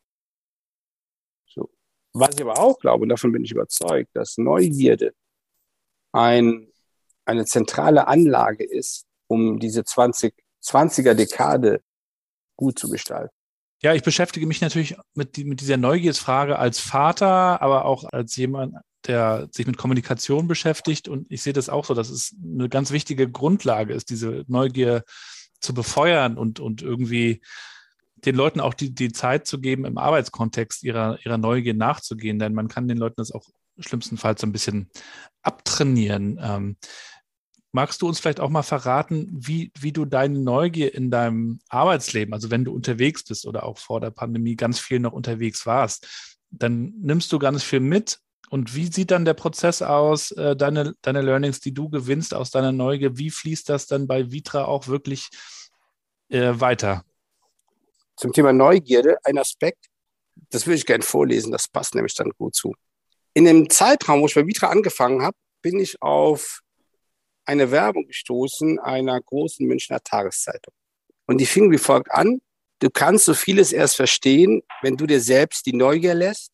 So. 1.46 1.70
Was 2.14 2.36
ich 2.36 2.42
aber 2.42 2.60
auch 2.60 2.80
glaube, 2.80 3.04
und 3.04 3.10
davon 3.10 3.32
bin 3.32 3.44
ich 3.44 3.52
überzeugt, 3.52 4.10
dass 4.14 4.38
Neugierde 4.38 5.14
ein 6.12 6.68
eine 7.24 7.46
zentrale 7.46 8.08
Anlage 8.08 8.64
ist, 8.64 9.06
um 9.28 9.60
diese 9.60 9.84
20 9.84 10.34
20er 10.64 11.14
Dekade 11.14 11.82
gut 12.56 12.78
zu 12.78 12.90
gestalten. 12.90 13.34
Ja, 13.82 13.96
ich 13.96 14.04
beschäftige 14.04 14.46
mich 14.46 14.62
natürlich 14.62 14.96
mit, 15.16 15.36
die, 15.38 15.44
mit 15.44 15.62
dieser 15.62 15.78
Neugiersfrage 15.78 16.60
als 16.60 16.80
Vater, 16.80 17.62
aber 17.62 17.86
auch 17.86 18.04
als 18.12 18.36
jemand, 18.36 18.76
der 19.08 19.50
sich 19.52 19.66
mit 19.66 19.78
Kommunikation 19.78 20.48
beschäftigt. 20.48 21.08
Und 21.08 21.26
ich 21.32 21.42
sehe 21.42 21.54
das 21.54 21.70
auch 21.70 21.86
so, 21.86 21.96
dass 21.96 22.10
es 22.10 22.36
eine 22.44 22.70
ganz 22.70 22.92
wichtige 22.92 23.30
Grundlage 23.30 23.94
ist, 23.96 24.12
diese 24.12 24.44
Neugier 24.48 25.04
zu 25.62 25.74
befeuern 25.74 26.38
und, 26.38 26.60
und 26.60 26.82
irgendwie 26.82 27.42
den 28.18 28.36
Leuten 28.36 28.60
auch 28.60 28.74
die, 28.74 28.94
die 28.94 29.12
Zeit 29.12 29.48
zu 29.48 29.60
geben, 29.60 29.86
im 29.86 29.98
Arbeitskontext 29.98 30.84
ihrer, 30.84 31.18
ihrer 31.26 31.38
Neugier 31.38 31.74
nachzugehen. 31.74 32.40
Denn 32.40 32.54
man 32.54 32.68
kann 32.68 32.88
den 32.88 32.98
Leuten 32.98 33.16
das 33.18 33.32
auch 33.32 33.46
schlimmstenfalls 33.80 34.42
so 34.42 34.48
ein 34.48 34.52
bisschen 34.52 34.90
abtrainieren. 35.42 36.40
Ähm, 36.42 36.78
magst 37.72 38.02
du 38.02 38.08
uns 38.08 38.20
vielleicht 38.20 38.40
auch 38.40 38.50
mal 38.50 38.64
verraten, 38.64 39.28
wie, 39.32 39.72
wie 39.80 39.92
du 39.92 40.06
deine 40.06 40.40
Neugier 40.40 40.94
in 40.94 41.10
deinem 41.10 41.60
Arbeitsleben, 41.70 42.34
also 42.34 42.52
wenn 42.52 42.66
du 42.66 42.74
unterwegs 42.74 43.24
bist 43.24 43.46
oder 43.46 43.64
auch 43.64 43.78
vor 43.78 44.02
der 44.02 44.12
Pandemie 44.12 44.56
ganz 44.56 44.80
viel 44.80 45.00
noch 45.00 45.14
unterwegs 45.14 45.66
warst, 45.66 46.38
dann 46.52 46.94
nimmst 47.00 47.32
du 47.32 47.40
ganz 47.40 47.64
viel 47.64 47.80
mit 47.80 48.20
und 48.52 48.76
wie 48.76 48.92
sieht 48.92 49.12
dann 49.12 49.24
der 49.24 49.34
Prozess 49.34 49.82
aus, 49.82 50.32
äh, 50.32 50.58
deine, 50.58 50.94
deine 51.02 51.22
Learnings, 51.22 51.62
die 51.62 51.74
du 51.74 51.88
gewinnst 51.88 52.34
aus 52.34 52.52
deiner 52.52 52.74
Neugier, 52.74 53.18
wie 53.18 53.32
fließt 53.32 53.70
das 53.70 53.88
dann 53.88 54.08
bei 54.08 54.30
Vitra 54.30 54.66
auch 54.66 54.88
wirklich 54.88 55.30
äh, 56.28 56.52
weiter? 56.56 57.06
Zum 58.18 58.34
Thema 58.34 58.52
Neugierde, 58.52 59.16
ein 59.24 59.38
Aspekt, 59.38 59.86
das 60.50 60.68
würde 60.68 60.76
ich 60.76 60.86
gerne 60.86 61.02
vorlesen, 61.02 61.54
das 61.54 61.70
passt 61.70 61.96
nämlich 61.96 62.14
dann 62.14 62.32
gut 62.32 62.54
zu. 62.54 62.74
In 63.34 63.46
dem 63.46 63.70
Zeitraum, 63.70 64.20
wo 64.20 64.26
ich 64.26 64.36
bei 64.36 64.46
Vitra 64.46 64.68
angefangen 64.68 65.22
habe, 65.22 65.38
bin 65.62 65.80
ich 65.80 66.02
auf 66.02 66.60
eine 67.46 67.72
Werbung 67.72 68.06
gestoßen 68.06 68.80
einer 68.80 69.22
großen 69.22 69.66
Münchner 69.66 70.02
Tageszeitung. 70.04 70.74
Und 71.26 71.38
die 71.40 71.46
fing 71.46 71.72
wie 71.72 71.78
folgt 71.78 72.12
an. 72.12 72.42
Du 72.80 72.90
kannst 72.90 73.24
so 73.24 73.34
vieles 73.34 73.72
erst 73.72 73.96
verstehen, 73.96 74.62
wenn 74.82 74.98
du 74.98 75.08
dir 75.08 75.22
selbst 75.22 75.66
die 75.66 75.74
Neugier 75.74 76.16
lässt 76.16 76.52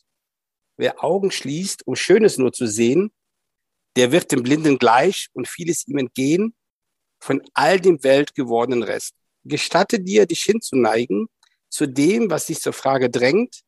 Wer 0.77 1.03
Augen 1.03 1.31
schließt, 1.31 1.85
um 1.85 1.95
Schönes 1.95 2.37
nur 2.37 2.53
zu 2.53 2.67
sehen, 2.67 3.11
der 3.95 4.11
wird 4.11 4.31
dem 4.31 4.43
Blinden 4.43 4.77
gleich 4.77 5.27
und 5.33 5.47
vieles 5.47 5.87
ihm 5.87 5.97
entgehen 5.97 6.55
von 7.19 7.41
all 7.53 7.79
dem 7.79 8.03
weltgewordenen 8.03 8.83
Rest. 8.83 9.15
Gestatte 9.43 9.99
dir, 9.99 10.27
dich 10.27 10.43
hinzuneigen 10.43 11.27
zu 11.69 11.87
dem, 11.87 12.29
was 12.29 12.45
dich 12.45 12.61
zur 12.61 12.73
Frage 12.73 13.09
drängt. 13.09 13.61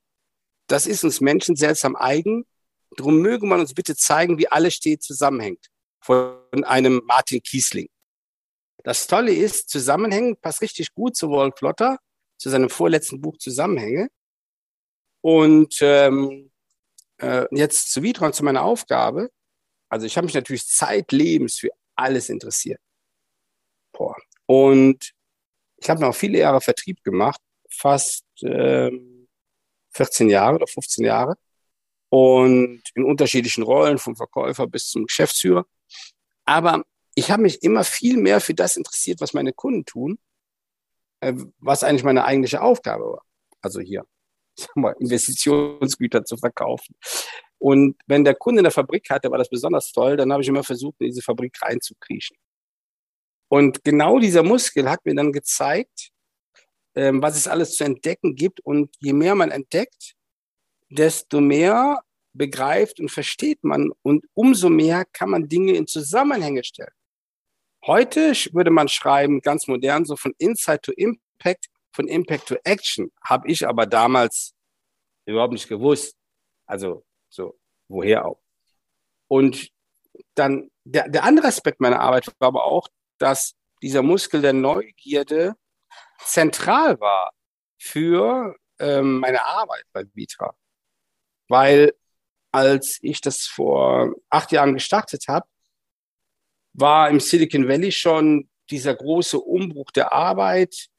Das 0.68 0.86
ist 0.86 1.04
uns 1.04 1.20
Menschen 1.20 1.56
seltsam 1.56 1.96
eigen. 1.96 2.46
Drum 2.96 3.22
möge 3.22 3.46
man 3.48 3.60
uns 3.60 3.74
bitte 3.74 3.96
zeigen, 3.96 4.38
wie 4.38 4.48
alles 4.48 4.76
steht 4.76 5.02
zusammenhängt. 5.02 5.68
Von 6.02 6.64
einem 6.64 7.02
Martin 7.06 7.42
Kiesling. 7.42 7.90
Das 8.84 9.08
Tolle 9.08 9.34
ist, 9.34 9.70
Zusammenhängen 9.70 10.38
passt 10.38 10.62
richtig 10.62 10.94
gut 10.94 11.16
zu 11.16 11.30
Wolf 11.30 11.60
Lotter, 11.62 11.98
zu 12.38 12.50
seinem 12.50 12.70
vorletzten 12.70 13.20
Buch 13.20 13.38
Zusammenhänge. 13.38 14.10
Und 15.22 15.78
ähm, 15.82 16.49
äh, 17.20 17.46
jetzt 17.52 17.92
zu 17.92 18.04
Vitron, 18.04 18.34
zu 18.34 18.44
meiner 18.44 18.64
Aufgabe. 18.64 19.30
Also 19.90 20.06
ich 20.06 20.18
habe 20.18 20.26
mich 20.26 20.34
natürlich 20.36 20.68
zeitlebens 20.68 21.58
für 21.60 21.70
alles 21.96 22.30
interessiert. 22.30 22.80
Boah. 23.92 24.16
Und 24.46 25.12
ich 25.78 25.90
habe 25.90 26.02
noch 26.02 26.16
viele 26.16 26.40
Jahre 26.40 26.62
Vertrieb 26.62 27.04
gemacht, 27.04 27.42
fast 27.70 28.26
ähm, 28.44 29.28
14 29.92 30.30
Jahre 30.30 30.56
oder 30.56 30.68
15 30.68 31.06
Jahre. 31.06 31.36
Und 32.10 32.82
in 32.96 33.04
unterschiedlichen 33.04 33.64
Rollen, 33.64 34.00
vom 34.00 34.16
Verkäufer 34.16 34.66
bis 34.68 34.90
zum 34.90 35.06
Geschäftsführer. 35.06 35.66
Aber 36.46 36.84
ich 37.14 37.30
habe 37.30 37.44
mich 37.44 37.62
immer 37.62 37.84
viel 37.84 38.18
mehr 38.18 38.42
für 38.42 38.54
das 38.54 38.78
interessiert, 38.78 39.22
was 39.22 39.34
meine 39.34 39.54
Kunden 39.54 39.86
tun, 39.86 40.18
äh, 41.20 41.34
was 41.60 41.84
eigentlich 41.84 42.04
meine 42.04 42.26
eigentliche 42.26 42.62
Aufgabe 42.62 43.04
war. 43.04 43.26
Also 43.62 43.80
hier 43.80 44.06
mal, 44.76 44.96
Investitionsgüter 45.00 46.24
zu 46.26 46.38
verkaufen. 46.38 46.96
Und 47.58 47.98
wenn 48.08 48.24
der 48.24 48.36
Kunde 48.36 48.60
eine 48.60 48.72
Fabrik 48.72 49.10
hatte, 49.10 49.30
war 49.30 49.38
das 49.38 49.50
besonders 49.50 49.92
toll, 49.92 50.16
dann 50.18 50.32
habe 50.32 50.42
ich 50.42 50.48
immer 50.48 50.64
versucht, 50.64 50.96
in 51.00 51.08
diese 51.08 51.22
Fabrik 51.22 51.58
reinzukriechen. 51.62 52.38
Und 53.50 53.84
genau 53.84 54.20
dieser 54.20 54.44
Muskel 54.44 54.90
hat 54.90 55.06
mir 55.06 55.16
dann 55.16 55.32
gezeigt, 55.32 56.12
ähm, 56.96 57.22
was 57.22 57.36
es 57.36 57.48
alles 57.48 57.76
zu 57.76 57.84
entdecken 57.84 58.36
gibt. 58.36 58.60
Und 58.62 58.96
je 59.00 59.14
mehr 59.14 59.36
man 59.36 59.52
entdeckt, 59.52 60.16
desto 60.90 61.42
mehr 61.42 62.00
begreift 62.34 63.00
und 63.00 63.10
versteht 63.10 63.64
man 63.64 63.92
und 64.04 64.26
umso 64.34 64.70
mehr 64.70 65.04
kann 65.06 65.30
man 65.30 65.50
Dinge 65.50 65.74
in 65.74 65.88
Zusammenhänge 65.88 66.64
stellen. 66.64 66.94
Heute 67.86 68.34
würde 68.54 68.72
man 68.72 68.88
schreiben, 68.88 69.42
ganz 69.42 69.68
modern, 69.68 70.06
so 70.06 70.16
von 70.16 70.34
Insight 70.38 70.84
to 70.84 70.92
Impact, 70.92 71.70
von 71.92 72.08
Impact 72.08 72.48
to 72.48 72.56
Action 72.64 73.12
habe 73.24 73.48
ich 73.48 73.68
aber 73.68 73.86
damals 73.86 74.54
überhaupt 75.26 75.54
nicht 75.54 75.68
gewusst. 75.68 76.16
Also 76.66 77.06
so, 77.30 77.60
woher 77.88 78.26
auch. 78.26 78.42
Und 79.28 79.70
dann 80.36 80.72
der, 80.84 81.08
der 81.10 81.24
andere 81.24 81.48
Aspekt 81.48 81.80
meiner 81.80 82.00
Arbeit 82.00 82.28
war 82.40 82.48
aber 82.50 82.66
auch, 82.66 82.88
dass 83.18 83.56
dieser 83.82 84.02
Muskel 84.02 84.42
der 84.42 84.54
Neugierde 84.54 85.56
zentral 86.20 87.00
war 87.00 87.32
für 87.78 88.56
ähm, 88.80 89.20
meine 89.20 89.46
Arbeit 89.46 89.86
bei 89.94 90.04
Vitra. 90.14 90.56
Weil 91.48 91.94
als 92.52 93.00
ich 93.02 93.22
das 93.22 93.46
vor 93.46 94.14
acht 94.30 94.52
Jahren 94.52 94.74
gestartet 94.74 95.28
habe, 95.28 95.48
war 96.74 97.10
im 97.10 97.20
Silicon 97.20 97.68
Valley 97.68 97.92
schon 97.92 98.50
dieser 98.70 98.96
große 98.96 99.40
Umbruch 99.40 99.92
der 99.92 100.14
Arbeit, 100.14 100.90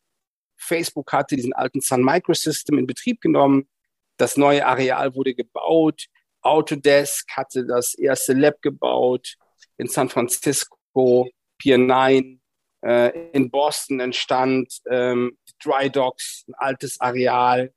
Facebook 0.61 1.13
hatte 1.13 1.37
diesen 1.37 1.53
alten 1.53 1.81
Sun 1.81 2.05
Microsystem 2.05 2.79
in 2.79 2.87
Betrieb 2.87 3.21
genommen. 3.21 3.69
Das 4.17 4.37
neue 4.37 4.67
Areal 4.67 5.15
wurde 5.15 5.35
gebaut. 5.35 6.07
Autodesk 6.43 7.29
hatte 7.37 7.67
das 7.67 7.95
erste 7.95 8.33
Lab 8.33 8.63
gebaut 8.63 9.37
in 9.79 9.89
San 9.89 10.09
Francisco, 10.09 11.29
Pier 11.59 11.79
9. 11.79 12.41
Äh, 12.83 13.31
in 13.33 13.51
Boston 13.51 14.01
entstand 14.01 14.81
ähm, 14.91 15.37
Dry 15.63 15.91
Docks, 15.91 16.45
ein 16.49 16.55
altes 16.55 17.01
Areal. 17.01 17.73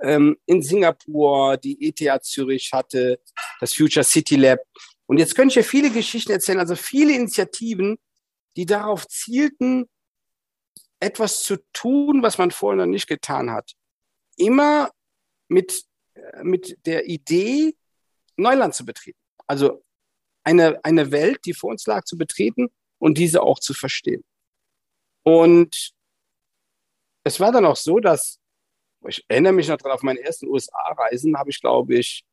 Ähm, 0.00 0.36
in 0.46 0.62
Singapur, 0.62 1.56
die 1.56 1.88
ETH 1.88 2.24
Zürich 2.24 2.70
hatte 2.72 3.20
das 3.60 3.74
Future 3.74 4.04
City 4.04 4.36
Lab. 4.36 4.60
Und 5.06 5.18
jetzt 5.18 5.34
könnte 5.34 5.52
ich 5.52 5.56
ja 5.56 5.62
viele 5.62 5.90
Geschichten 5.90 6.32
erzählen, 6.32 6.58
also 6.58 6.74
viele 6.74 7.14
Initiativen, 7.14 7.98
die 8.56 8.66
darauf 8.66 9.06
zielten, 9.08 9.88
etwas 11.00 11.42
zu 11.42 11.56
tun, 11.72 12.22
was 12.22 12.38
man 12.38 12.50
vorher 12.50 12.84
noch 12.84 12.90
nicht 12.90 13.06
getan 13.06 13.50
hat. 13.50 13.72
Immer 14.36 14.90
mit, 15.48 15.84
äh, 16.14 16.42
mit 16.42 16.78
der 16.86 17.06
Idee, 17.06 17.76
Neuland 18.36 18.74
zu 18.74 18.84
betreten. 18.84 19.18
Also 19.46 19.82
eine, 20.44 20.82
eine 20.84 21.10
Welt, 21.10 21.40
die 21.44 21.54
vor 21.54 21.70
uns 21.70 21.86
lag, 21.86 22.04
zu 22.04 22.16
betreten 22.16 22.68
und 22.98 23.18
diese 23.18 23.42
auch 23.42 23.58
zu 23.58 23.74
verstehen. 23.74 24.24
Und 25.22 25.92
es 27.24 27.40
war 27.40 27.50
dann 27.50 27.64
auch 27.64 27.76
so, 27.76 27.98
dass, 27.98 28.38
ich 29.08 29.24
erinnere 29.28 29.52
mich 29.52 29.68
noch 29.68 29.76
dran, 29.76 29.92
auf 29.92 30.02
meinen 30.02 30.18
ersten 30.18 30.46
USA-Reisen 30.46 31.36
habe 31.36 31.50
ich, 31.50 31.60
glaube 31.60 31.96
ich, 31.96 32.24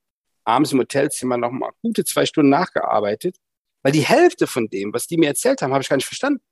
abends 0.43 0.71
im 0.71 0.79
Hotelzimmer 0.79 1.37
noch 1.37 1.51
mal 1.51 1.71
gute 1.81 2.05
zwei 2.05 2.25
Stunden 2.25 2.49
nachgearbeitet, 2.49 3.37
weil 3.81 3.91
die 3.91 4.05
Hälfte 4.05 4.47
von 4.47 4.69
dem, 4.69 4.93
was 4.93 5.07
die 5.07 5.17
mir 5.17 5.27
erzählt 5.27 5.61
haben, 5.61 5.73
habe 5.73 5.81
ich 5.81 5.89
gar 5.89 5.97
nicht 5.97 6.05
verstanden. 6.05 6.43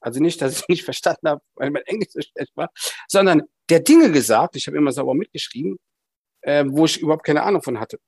Also 0.00 0.20
nicht, 0.20 0.40
dass 0.40 0.60
ich 0.60 0.68
nicht 0.68 0.84
verstanden 0.84 1.28
habe, 1.28 1.42
weil 1.54 1.70
mein 1.70 1.82
Englisch 1.84 2.12
so 2.12 2.20
schlecht 2.20 2.56
war, 2.56 2.70
sondern 3.08 3.42
der 3.68 3.80
Dinge 3.80 4.10
gesagt, 4.10 4.56
ich 4.56 4.66
habe 4.66 4.76
immer 4.76 4.92
sauber 4.92 5.14
mitgeschrieben, 5.14 5.78
äh, 6.42 6.64
wo 6.66 6.84
ich 6.84 7.00
überhaupt 7.00 7.24
keine 7.24 7.42
Ahnung 7.42 7.62
von 7.62 7.80
hatte. 7.80 7.98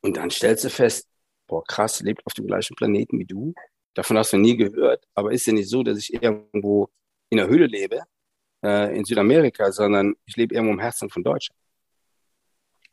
Und 0.00 0.16
dann 0.16 0.30
stellst 0.30 0.64
du 0.64 0.70
fest, 0.70 1.08
boah, 1.46 1.64
krass, 1.64 2.00
lebt 2.00 2.26
auf 2.26 2.32
dem 2.34 2.46
gleichen 2.46 2.74
Planeten 2.74 3.18
wie 3.18 3.24
du. 3.24 3.54
Davon 3.94 4.18
hast 4.18 4.32
du 4.32 4.38
nie 4.38 4.56
gehört. 4.56 5.04
Aber 5.14 5.32
ist 5.32 5.46
ja 5.46 5.52
nicht 5.52 5.68
so, 5.68 5.82
dass 5.82 5.98
ich 5.98 6.12
irgendwo 6.14 6.88
in 7.28 7.38
der 7.38 7.46
Höhle 7.46 7.66
lebe, 7.66 8.02
äh, 8.64 8.96
in 8.96 9.04
Südamerika, 9.04 9.70
sondern 9.70 10.14
ich 10.24 10.36
lebe 10.36 10.54
irgendwo 10.54 10.72
im 10.72 10.80
Herzen 10.80 11.10
von 11.10 11.22
Deutschland. 11.22 11.58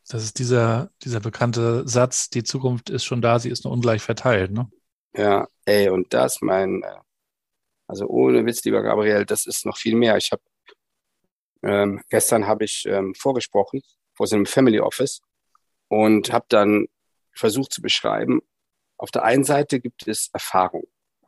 Das 0.07 0.23
ist 0.23 0.39
dieser, 0.39 0.91
dieser 1.03 1.19
bekannte 1.19 1.87
Satz, 1.87 2.29
die 2.29 2.43
Zukunft 2.43 2.89
ist 2.89 3.05
schon 3.05 3.21
da, 3.21 3.37
sie 3.39 3.49
ist 3.49 3.63
nur 3.63 3.73
ungleich 3.73 4.01
verteilt, 4.01 4.51
ne? 4.51 4.69
Ja, 5.15 5.47
ey, 5.65 5.89
und 5.89 6.13
das, 6.13 6.41
mein, 6.41 6.83
äh, 6.83 6.95
also 7.89 8.05
ohne 8.05 8.45
Witz, 8.45 8.63
lieber 8.63 8.83
Gabriel, 8.83 9.25
das 9.25 9.47
ist 9.47 9.65
noch 9.65 9.75
viel 9.75 9.95
mehr. 9.95 10.15
Ich 10.15 10.31
habe 10.31 10.43
ähm, 11.63 12.01
gestern 12.09 12.45
habe 12.45 12.63
ich 12.63 12.85
ähm, 12.85 13.15
vorgesprochen 13.15 13.81
vor 14.13 14.27
so 14.27 14.35
einem 14.35 14.45
Family 14.45 14.79
Office 14.79 15.21
und 15.87 16.31
habe 16.31 16.45
dann 16.49 16.87
versucht 17.33 17.73
zu 17.73 17.81
beschreiben, 17.81 18.41
auf 18.97 19.09
der 19.09 19.23
einen 19.23 19.43
Seite 19.43 19.79
gibt 19.79 20.07
es 20.07 20.29
Erfahrung. 20.33 20.83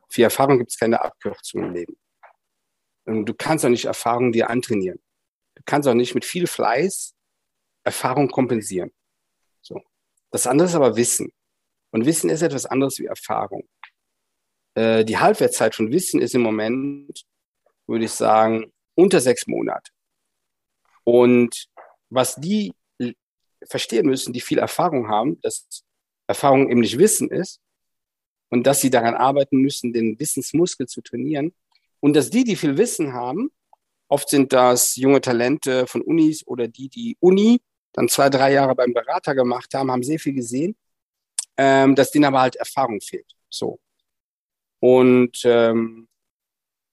Für 0.09 0.23
Erfahrung 0.23 0.59
gibt 0.59 0.71
es 0.71 0.77
keine 0.77 1.01
Abkürzung 1.01 1.63
im 1.63 1.73
Leben. 1.73 1.97
Und 3.05 3.25
du 3.25 3.33
kannst 3.33 3.65
auch 3.65 3.69
nicht 3.69 3.85
Erfahrung 3.85 4.31
dir 4.31 4.49
antrainieren. 4.49 5.01
Du 5.55 5.63
kannst 5.65 5.89
auch 5.89 5.95
nicht 5.95 6.13
mit 6.13 6.25
viel 6.25 6.45
Fleiß 6.45 7.15
Erfahrung 7.83 8.29
kompensieren. 8.29 8.91
So. 9.61 9.81
Das 10.29 10.45
andere 10.45 10.67
ist 10.67 10.75
aber 10.75 10.95
Wissen. 10.95 11.31
Und 11.89 12.05
Wissen 12.05 12.29
ist 12.29 12.43
etwas 12.43 12.67
anderes 12.67 12.99
wie 12.99 13.05
Erfahrung. 13.05 13.67
Äh, 14.75 15.05
die 15.05 15.17
Halbwertszeit 15.17 15.75
von 15.75 15.91
Wissen 15.91 16.21
ist 16.21 16.35
im 16.35 16.41
Moment 16.41 17.25
würde 17.87 18.05
ich 18.05 18.11
sagen, 18.11 18.71
unter 18.95 19.19
sechs 19.19 19.45
Monate. 19.47 19.91
Und 21.03 21.67
was 22.09 22.35
die 22.35 22.73
verstehen 23.67 24.07
müssen, 24.07 24.33
die 24.33 24.41
viel 24.41 24.57
Erfahrung 24.57 25.07
haben, 25.07 25.39
dass 25.41 25.83
Erfahrung 26.27 26.69
eben 26.69 26.79
nicht 26.79 26.97
Wissen 26.97 27.29
ist 27.29 27.59
und 28.49 28.65
dass 28.65 28.81
sie 28.81 28.89
daran 28.89 29.13
arbeiten 29.13 29.57
müssen, 29.57 29.93
den 29.93 30.19
Wissensmuskel 30.19 30.87
zu 30.87 31.01
trainieren 31.01 31.53
und 31.99 32.15
dass 32.15 32.29
die, 32.29 32.43
die 32.43 32.55
viel 32.55 32.77
Wissen 32.77 33.13
haben, 33.13 33.51
oft 34.07 34.29
sind 34.29 34.51
das 34.53 34.95
junge 34.95 35.21
Talente 35.21 35.85
von 35.85 36.01
Unis 36.01 36.45
oder 36.47 36.67
die, 36.67 36.89
die 36.89 37.17
Uni 37.19 37.61
dann 37.93 38.07
zwei, 38.07 38.29
drei 38.29 38.53
Jahre 38.53 38.73
beim 38.73 38.93
Berater 38.93 39.35
gemacht 39.35 39.73
haben, 39.73 39.91
haben 39.91 40.03
sehr 40.03 40.19
viel 40.19 40.33
gesehen, 40.33 40.75
ähm, 41.57 41.93
dass 41.95 42.11
denen 42.11 42.25
aber 42.25 42.41
halt 42.41 42.55
Erfahrung 42.55 43.01
fehlt. 43.01 43.35
So. 43.49 43.79
Und, 44.81 45.41
ähm, 45.45 46.07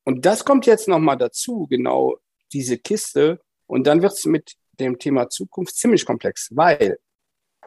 und 0.05 0.27
das 0.27 0.45
kommt 0.45 0.67
jetzt 0.67 0.89
nochmal 0.89 1.17
dazu, 1.17 1.67
genau 1.69 2.19
diese 2.53 2.79
Kiste. 2.79 3.41
Und 3.67 3.87
dann 3.87 4.03
wird 4.03 4.13
es 4.13 4.27
mit 4.27 4.57
dem 4.79 4.99
Thema 4.99 5.29
Zukunft 5.29 5.75
ziemlich 5.75 6.05
komplex, 6.05 6.51
weil 6.53 6.99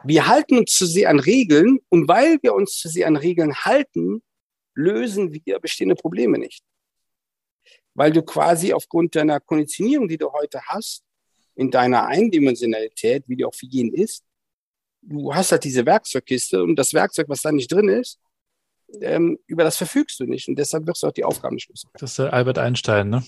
wir 0.04 0.26
halten 0.26 0.58
uns 0.58 0.74
zu 0.74 0.86
sehr 0.86 1.10
an 1.10 1.20
Regeln 1.20 1.80
und 1.88 2.08
weil 2.08 2.38
wir 2.42 2.54
uns 2.54 2.78
zu 2.78 2.88
sehr 2.88 3.06
an 3.08 3.16
Regeln 3.16 3.54
halten, 3.54 4.22
lösen 4.74 5.32
wir 5.32 5.58
bestehende 5.58 5.96
Probleme 5.96 6.38
nicht. 6.38 6.62
Weil 7.94 8.12
du 8.12 8.22
quasi 8.22 8.72
aufgrund 8.72 9.14
deiner 9.14 9.40
Konditionierung, 9.40 10.08
die 10.08 10.18
du 10.18 10.32
heute 10.32 10.62
hast, 10.66 11.04
in 11.54 11.70
deiner 11.70 12.06
Eindimensionalität, 12.06 13.28
wie 13.28 13.36
die 13.36 13.44
auch 13.44 13.54
für 13.54 13.66
jeden 13.66 13.92
ist, 13.92 14.24
du 15.02 15.34
hast 15.34 15.52
halt 15.52 15.64
diese 15.64 15.84
Werkzeugkiste 15.84 16.62
und 16.62 16.76
das 16.76 16.94
Werkzeug, 16.94 17.28
was 17.28 17.42
da 17.42 17.52
nicht 17.52 17.70
drin 17.70 17.88
ist, 17.88 18.18
ähm, 19.00 19.38
über 19.46 19.64
das 19.64 19.76
verfügst 19.76 20.20
du 20.20 20.24
nicht 20.24 20.48
und 20.48 20.58
deshalb 20.58 20.86
wirst 20.86 21.02
du 21.02 21.08
auch 21.08 21.12
die 21.12 21.24
Aufgaben 21.24 21.54
nicht 21.54 21.68
lösen. 21.68 21.90
Das 21.94 22.10
ist 22.10 22.18
der 22.18 22.32
Albert 22.32 22.58
Einstein, 22.58 23.08
ne? 23.08 23.24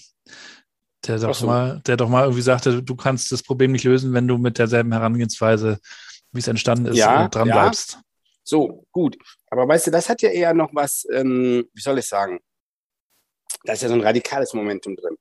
Der 1.07 1.19
doch, 1.19 1.35
so. 1.35 1.47
mal, 1.47 1.81
der 1.87 1.97
doch 1.97 2.09
mal 2.09 2.23
irgendwie 2.23 2.43
sagte, 2.43 2.83
du 2.83 2.97
kannst 2.97 3.31
das 3.31 3.43
Problem 3.43 3.73
nicht 3.73 3.85
lösen, 3.85 4.15
wenn 4.15 4.27
du 4.27 4.39
mit 4.39 4.59
derselben 4.59 4.93
Herangehensweise, 4.93 5.79
wie 6.33 6.39
es 6.39 6.49
entstanden 6.49 6.87
ist, 6.87 6.97
ja, 6.97 7.27
äh, 7.27 7.29
dran 7.29 7.49
ja. 7.49 7.61
bleibst. 7.61 7.99
So, 8.43 8.87
gut. 8.91 9.17
Aber 9.49 9.69
weißt 9.69 9.87
du, 9.87 9.91
das 9.91 10.09
hat 10.09 10.23
ja 10.23 10.31
eher 10.31 10.55
noch 10.55 10.71
was, 10.75 11.07
ähm, 11.13 11.69
wie 11.73 11.81
soll 11.81 11.99
ich 11.99 12.07
sagen, 12.07 12.41
da 13.65 13.75
ist 13.75 13.83
ja 13.83 13.89
so 13.89 13.95
ein 13.95 14.03
radikales 14.03 14.53
Momentum 14.55 14.97
drin. 14.97 15.17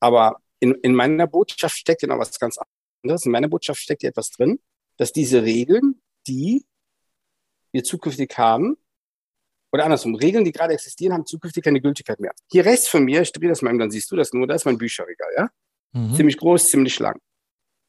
Aber 0.00 0.38
in, 0.60 0.74
in 0.82 0.94
meiner 0.94 1.26
Botschaft 1.26 1.76
steckt 1.76 2.02
ja 2.02 2.08
noch 2.08 2.18
was 2.18 2.38
ganz 2.38 2.58
anderes. 3.02 3.26
In 3.26 3.32
meiner 3.32 3.48
Botschaft 3.48 3.80
steckt 3.80 4.02
ja 4.02 4.10
etwas 4.10 4.30
drin, 4.30 4.60
dass 4.96 5.12
diese 5.12 5.42
Regeln, 5.42 6.00
die 6.26 6.66
wir 7.72 7.84
zukünftig 7.84 8.36
haben, 8.38 8.76
oder 9.72 9.84
andersrum, 9.84 10.14
Regeln, 10.14 10.44
die 10.44 10.52
gerade 10.52 10.74
existieren, 10.74 11.14
haben 11.14 11.26
zukünftig 11.26 11.62
keine 11.62 11.80
Gültigkeit 11.80 12.20
mehr. 12.20 12.32
Hier 12.50 12.64
rechts 12.64 12.88
von 12.88 13.04
mir, 13.04 13.22
ich 13.22 13.32
drehe 13.32 13.48
das 13.48 13.62
mal, 13.62 13.76
dann 13.76 13.90
siehst 13.90 14.10
du 14.10 14.16
das 14.16 14.32
nur, 14.32 14.46
da 14.46 14.54
ist 14.54 14.64
mein 14.64 14.78
Bücherregal, 14.78 15.30
ja? 15.36 15.48
Mhm. 15.92 16.14
Ziemlich 16.14 16.36
groß, 16.36 16.70
ziemlich 16.70 16.98
lang. 16.98 17.18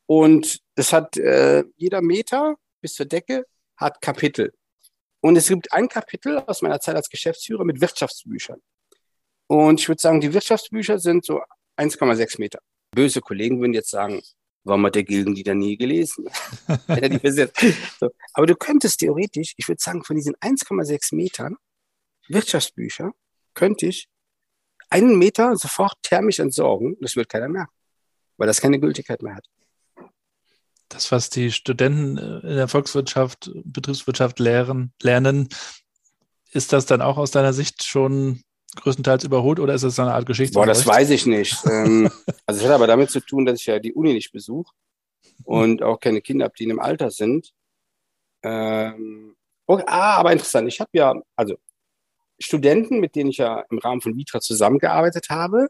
Und 0.05 0.59
das 0.75 0.91
hat 0.91 1.17
äh, 1.17 1.63
jeder 1.75 2.01
Meter 2.01 2.55
bis 2.81 2.93
zur 2.93 3.05
Decke 3.05 3.45
hat 3.77 4.01
Kapitel. 4.01 4.53
Und 5.21 5.36
es 5.36 5.48
gibt 5.48 5.71
ein 5.74 5.88
Kapitel 5.88 6.39
aus 6.39 6.62
meiner 6.62 6.79
Zeit 6.79 6.95
als 6.95 7.09
Geschäftsführer 7.09 7.65
mit 7.65 7.81
Wirtschaftsbüchern. 7.81 8.62
Und 9.48 9.79
ich 9.79 9.88
würde 9.88 10.01
sagen, 10.01 10.21
die 10.21 10.33
Wirtschaftsbücher 10.33 11.00
sind 11.00 11.25
so 11.25 11.41
1,6 11.77 12.39
Meter. 12.39 12.59
Böse 12.91 13.21
Kollegen 13.21 13.59
würden 13.59 13.74
jetzt 13.74 13.89
sagen, 13.89 14.21
warum 14.63 14.86
hat 14.86 14.95
der 14.95 15.03
Gildenlieder 15.03 15.55
nie 15.55 15.77
gelesen? 15.77 16.29
so. 18.00 18.09
Aber 18.33 18.45
du 18.45 18.55
könntest 18.55 19.00
theoretisch, 19.00 19.53
ich 19.57 19.67
würde 19.67 19.81
sagen, 19.81 20.03
von 20.03 20.15
diesen 20.15 20.36
1,6 20.36 21.15
Metern 21.15 21.57
Wirtschaftsbücher 22.29 23.12
könnte 23.53 23.88
ich 23.88 24.07
einen 24.89 25.17
Meter 25.17 25.55
sofort 25.55 25.93
thermisch 26.01 26.39
entsorgen. 26.39 26.98
Das 27.01 27.15
wird 27.15 27.29
keiner 27.29 27.50
merken, 27.50 27.74
weil 28.38 28.48
das 28.48 28.62
keine 28.62 28.79
Gültigkeit 28.79 29.21
mehr 29.21 29.36
hat. 29.36 29.45
Das, 30.88 31.12
was 31.12 31.30
die 31.30 31.51
Studenten 31.51 32.17
äh, 32.17 32.39
in 32.39 32.56
der 32.56 32.67
Volkswirtschaft, 32.67 33.51
Betriebswirtschaft 33.63 34.39
lehren, 34.39 34.91
lernen, 35.01 35.49
ist 36.51 36.73
das 36.73 36.88
dann 36.88 37.01
auch 37.01 37.17
aus 37.17 37.30
deiner 37.30 37.53
Sicht 37.53 37.84
schon 37.84 38.41
größtenteils 38.75 39.23
überholt 39.23 39.60
oder 39.60 39.73
ist 39.73 39.84
es 39.84 39.99
eine 39.99 40.13
Art 40.13 40.25
Geschichte? 40.25 40.53
Boah, 40.53 40.65
das 40.65 40.86
weiß 40.86 41.12
ich 41.12 41.27
nicht. 41.27 41.58
ähm, 41.65 42.10
also 42.47 42.62
es 42.62 42.65
hat 42.65 42.73
aber 42.73 42.88
damit 42.88 43.12
zu 43.12 43.19
tun, 43.19 43.45
dass 43.45 43.60
ich 43.60 43.67
ja 43.67 43.77
die 43.80 43.93
Uni 43.93 44.13
nicht 44.13 44.32
besuche 44.32 44.73
und 45.43 45.84
auch 45.84 45.99
keine 45.99 46.21
Kinder 46.21 46.45
habe, 46.45 46.56
die 46.58 46.63
in 46.63 46.69
dem 46.69 46.80
Alter 46.80 47.12
sind. 47.12 47.51
Ähm, 48.41 49.36
okay, 49.67 49.84
ah, 49.86 50.17
aber 50.17 50.32
interessant. 50.32 50.67
Ich 50.67 50.80
habe 50.80 50.89
ja, 50.93 51.13
also 51.36 51.58
Studenten, 52.39 52.99
mit 52.99 53.15
denen 53.15 53.30
ich 53.30 53.38
ja 53.38 53.62
im 53.69 53.80
Rahmen 53.80 54.02
von 54.02 54.15
Vitra 54.15 54.39
zusammengearbeitet 54.39 55.30
habe. 55.30 55.69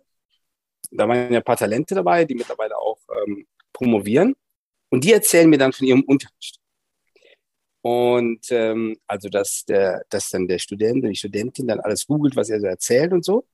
Da 0.91 1.07
waren 1.07 1.31
ja 1.31 1.39
ein 1.39 1.43
paar 1.43 1.57
Talente 1.57 1.95
dabei, 1.95 2.25
die 2.25 2.35
mittlerweile 2.35 2.77
auch 2.77 2.99
ähm, 3.23 3.47
promovieren. 3.73 4.35
Und 4.89 5.03
die 5.03 5.13
erzählen 5.13 5.49
mir 5.49 5.57
dann 5.57 5.73
von 5.73 5.87
ihrem 5.87 6.01
Unterricht. 6.01 6.59
Und 7.81 8.51
ähm, 8.51 8.97
also, 9.07 9.29
dass, 9.29 9.65
der, 9.65 10.03
dass 10.09 10.29
dann 10.29 10.47
der 10.47 10.59
Student 10.59 11.03
und 11.03 11.09
die 11.09 11.15
Studentin 11.15 11.67
dann 11.67 11.79
alles 11.79 12.07
googelt, 12.07 12.35
was 12.35 12.49
er 12.49 12.59
so 12.59 12.67
erzählt 12.67 13.13
und 13.13 13.23
so. 13.23 13.47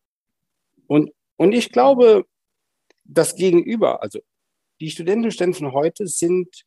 Und, 0.87 1.11
und 1.37 1.53
ich 1.53 1.71
glaube, 1.71 2.25
das 3.03 3.35
Gegenüber, 3.35 4.01
also 4.01 4.19
die 4.79 4.89
Studenten 4.89 5.25
und 5.25 5.31
Studenten 5.31 5.59
von 5.59 5.73
heute 5.73 6.07
sind, 6.07 6.65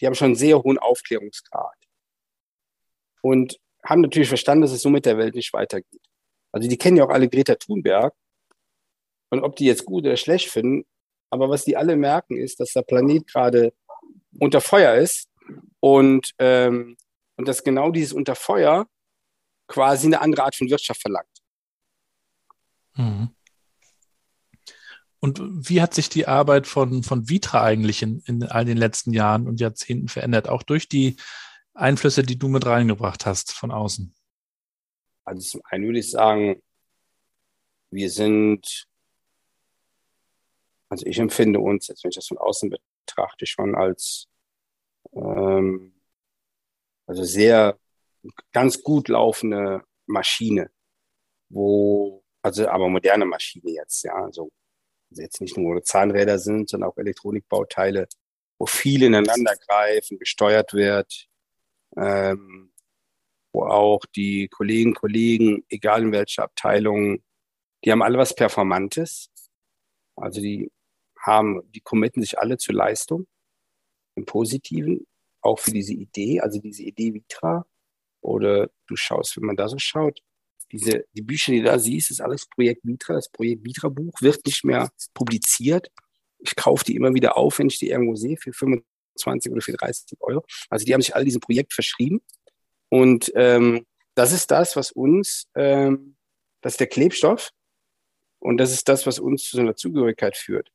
die 0.00 0.06
haben 0.06 0.14
schon 0.14 0.26
einen 0.26 0.34
sehr 0.36 0.62
hohen 0.62 0.78
Aufklärungsgrad. 0.78 1.76
Und 3.22 3.60
haben 3.84 4.02
natürlich 4.02 4.28
verstanden, 4.28 4.62
dass 4.62 4.72
es 4.72 4.82
so 4.82 4.90
mit 4.90 5.06
der 5.06 5.18
Welt 5.18 5.34
nicht 5.34 5.52
weitergeht. 5.52 6.02
Also 6.52 6.68
die 6.68 6.78
kennen 6.78 6.96
ja 6.96 7.04
auch 7.04 7.10
alle 7.10 7.28
Greta 7.28 7.54
Thunberg. 7.54 8.14
Und 9.30 9.42
ob 9.42 9.56
die 9.56 9.64
jetzt 9.64 9.84
gut 9.84 10.04
oder 10.04 10.16
schlecht 10.16 10.50
finden, 10.50 10.84
aber 11.30 11.48
was 11.48 11.64
die 11.64 11.76
alle 11.76 11.96
merken, 11.96 12.36
ist, 12.36 12.58
dass 12.58 12.72
der 12.72 12.82
Planet 12.82 13.26
gerade 13.26 13.72
unter 14.38 14.60
Feuer 14.60 14.96
ist 14.96 15.28
und, 15.78 16.32
ähm, 16.38 16.96
und 17.36 17.46
dass 17.46 17.62
genau 17.62 17.92
dieses 17.92 18.12
unter 18.12 18.34
Feuer 18.34 18.86
quasi 19.68 20.06
eine 20.06 20.20
andere 20.20 20.44
Art 20.44 20.56
von 20.56 20.68
Wirtschaft 20.68 21.00
verlangt. 21.00 21.28
Mhm. 22.96 23.30
Und 25.20 25.40
wie 25.40 25.82
hat 25.82 25.94
sich 25.94 26.08
die 26.08 26.26
Arbeit 26.26 26.66
von, 26.66 27.02
von 27.02 27.28
Vitra 27.28 27.62
eigentlich 27.62 28.02
in, 28.02 28.22
in 28.26 28.42
all 28.42 28.64
den 28.64 28.78
letzten 28.78 29.12
Jahren 29.12 29.46
und 29.46 29.60
Jahrzehnten 29.60 30.08
verändert? 30.08 30.48
Auch 30.48 30.62
durch 30.62 30.88
die 30.88 31.16
Einflüsse, 31.80 32.22
die 32.22 32.38
du 32.38 32.48
mit 32.48 32.66
reingebracht 32.66 33.26
hast 33.26 33.52
von 33.52 33.70
außen? 33.70 34.14
Also 35.24 35.40
zum 35.42 35.62
einen 35.64 35.84
würde 35.84 35.98
ich 35.98 36.10
sagen, 36.10 36.62
wir 37.90 38.10
sind, 38.10 38.86
also 40.88 41.06
ich 41.06 41.18
empfinde 41.18 41.60
uns, 41.60 41.88
jetzt 41.88 42.04
wenn 42.04 42.10
ich 42.10 42.16
das 42.16 42.28
von 42.28 42.38
außen 42.38 42.70
betrachte, 42.70 43.46
schon 43.46 43.74
als 43.74 44.28
ähm, 45.12 45.94
also 47.06 47.24
sehr 47.24 47.78
ganz 48.52 48.82
gut 48.82 49.08
laufende 49.08 49.82
Maschine, 50.06 50.70
wo, 51.48 52.24
also 52.42 52.68
aber 52.68 52.88
moderne 52.88 53.24
Maschine 53.24 53.70
jetzt, 53.72 54.04
ja, 54.04 54.14
also, 54.14 54.50
also 55.10 55.22
jetzt 55.22 55.40
nicht 55.40 55.56
nur 55.56 55.82
Zahnräder 55.82 56.38
sind, 56.38 56.68
sondern 56.68 56.90
auch 56.90 56.98
Elektronikbauteile, 56.98 58.06
wo 58.58 58.66
viel 58.66 59.02
ineinander 59.02 59.56
greifen, 59.56 60.18
gesteuert 60.18 60.72
wird, 60.74 61.29
ähm, 61.96 62.72
wo 63.52 63.64
auch 63.64 64.04
die 64.14 64.48
Kolleginnen 64.48 64.92
und 64.92 64.98
Kollegen, 64.98 65.64
egal 65.68 66.02
in 66.02 66.12
welcher 66.12 66.44
Abteilung, 66.44 67.22
die 67.84 67.90
haben 67.90 68.02
alle 68.02 68.18
was 68.18 68.34
Performantes. 68.34 69.30
Also 70.16 70.40
die 70.40 70.70
haben, 71.18 71.62
die 71.72 71.80
committen 71.80 72.22
sich 72.22 72.38
alle 72.38 72.58
zur 72.58 72.74
Leistung 72.74 73.26
im 74.14 74.24
Positiven, 74.24 75.06
auch 75.40 75.58
für 75.58 75.70
diese 75.70 75.94
Idee, 75.94 76.40
also 76.40 76.60
diese 76.60 76.82
Idee 76.82 77.14
Vitra. 77.14 77.66
Oder 78.20 78.70
du 78.86 78.96
schaust, 78.96 79.36
wenn 79.36 79.46
man 79.46 79.56
da 79.56 79.68
so 79.68 79.78
schaut, 79.78 80.20
diese, 80.72 81.04
die 81.14 81.22
Bücher, 81.22 81.52
die 81.52 81.58
du 81.60 81.64
da 81.64 81.78
siehst, 81.78 82.10
ist 82.10 82.20
alles 82.20 82.46
Projekt 82.46 82.84
Vitra. 82.84 83.14
Das 83.14 83.28
Projekt 83.28 83.64
Vitra-Buch 83.64 84.20
wird 84.20 84.44
nicht 84.46 84.64
mehr 84.64 84.90
publiziert. 85.14 85.90
Ich 86.38 86.54
kaufe 86.54 86.84
die 86.84 86.94
immer 86.94 87.12
wieder 87.12 87.36
auf, 87.36 87.58
wenn 87.58 87.66
ich 87.66 87.78
die 87.78 87.88
irgendwo 87.88 88.14
sehe, 88.14 88.36
für 88.36 88.52
25 88.52 88.86
20 89.20 89.52
oder 89.52 89.60
für 89.60 89.72
30 89.72 90.18
Euro. 90.20 90.44
Also 90.68 90.84
die 90.84 90.94
haben 90.94 91.02
sich 91.02 91.14
all 91.14 91.24
diesem 91.24 91.40
Projekt 91.40 91.72
verschrieben. 91.72 92.20
Und 92.88 93.30
ähm, 93.34 93.86
das 94.14 94.32
ist 94.32 94.50
das, 94.50 94.76
was 94.76 94.90
uns, 94.92 95.48
ähm, 95.54 96.16
das 96.60 96.74
ist 96.74 96.80
der 96.80 96.88
Klebstoff 96.88 97.50
und 98.38 98.58
das 98.58 98.72
ist 98.72 98.88
das, 98.88 99.06
was 99.06 99.18
uns 99.18 99.44
zu 99.44 99.56
so 99.56 99.62
einer 99.62 99.76
Zugehörigkeit 99.76 100.36
führt. 100.36 100.70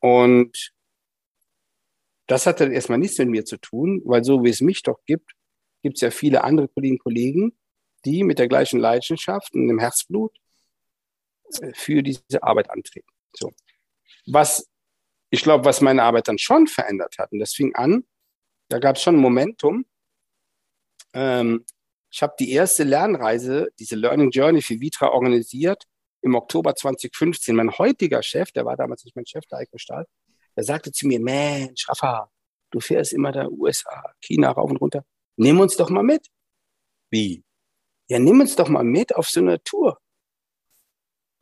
Und 0.00 0.72
das 2.26 2.46
hat 2.46 2.60
dann 2.60 2.72
erstmal 2.72 2.98
nichts 2.98 3.18
mit 3.18 3.28
mir 3.28 3.44
zu 3.44 3.58
tun, 3.58 4.02
weil 4.04 4.24
so 4.24 4.44
wie 4.44 4.50
es 4.50 4.60
mich 4.60 4.82
doch 4.82 5.00
gibt, 5.06 5.32
gibt 5.82 5.96
es 5.96 6.00
ja 6.00 6.10
viele 6.10 6.44
andere 6.44 6.68
Kolleginnen 6.68 6.98
und 6.98 7.02
Kollegen, 7.02 7.58
die 8.04 8.22
mit 8.22 8.38
der 8.38 8.48
gleichen 8.48 8.80
Leidenschaft 8.80 9.54
und 9.54 9.68
dem 9.68 9.78
Herzblut 9.78 10.36
äh, 11.60 11.72
für 11.74 12.02
diese 12.02 12.42
Arbeit 12.42 12.70
antreten. 12.70 13.08
So. 13.32 13.52
Was 14.26 14.66
ich 15.34 15.42
glaube, 15.42 15.64
was 15.64 15.80
meine 15.80 16.02
Arbeit 16.02 16.28
dann 16.28 16.38
schon 16.38 16.68
verändert 16.68 17.18
hat, 17.18 17.32
und 17.32 17.40
das 17.40 17.52
fing 17.52 17.74
an, 17.74 18.04
da 18.68 18.78
gab 18.78 18.96
es 18.96 19.02
schon 19.02 19.16
ein 19.16 19.20
Momentum. 19.20 19.84
Ähm, 21.12 21.64
ich 22.10 22.22
habe 22.22 22.34
die 22.38 22.52
erste 22.52 22.84
Lernreise, 22.84 23.68
diese 23.80 23.96
Learning 23.96 24.30
Journey 24.30 24.62
für 24.62 24.80
Vitra 24.80 25.08
organisiert 25.08 25.84
im 26.22 26.36
Oktober 26.36 26.76
2015. 26.76 27.56
Mein 27.56 27.76
heutiger 27.76 28.22
Chef, 28.22 28.52
der 28.52 28.64
war 28.64 28.76
damals 28.76 29.04
nicht 29.04 29.16
mein 29.16 29.26
Chef, 29.26 29.44
der 29.46 29.58
Heiko 29.58 29.76
Stahl, 29.76 30.06
der 30.56 30.62
sagte 30.62 30.92
zu 30.92 31.08
mir, 31.08 31.18
Mensch, 31.18 31.88
Rafa, 31.88 32.30
du 32.70 32.78
fährst 32.78 33.12
immer 33.12 33.32
da 33.32 33.48
USA, 33.48 34.14
China 34.20 34.52
rauf 34.52 34.70
und 34.70 34.76
runter. 34.76 35.04
Nimm 35.36 35.58
uns 35.58 35.76
doch 35.76 35.90
mal 35.90 36.04
mit. 36.04 36.28
Wie? 37.10 37.44
Ja, 38.08 38.20
nimm 38.20 38.40
uns 38.40 38.54
doch 38.54 38.68
mal 38.68 38.84
mit 38.84 39.16
auf 39.16 39.28
so 39.28 39.40
eine 39.40 39.60
Tour. 39.64 39.98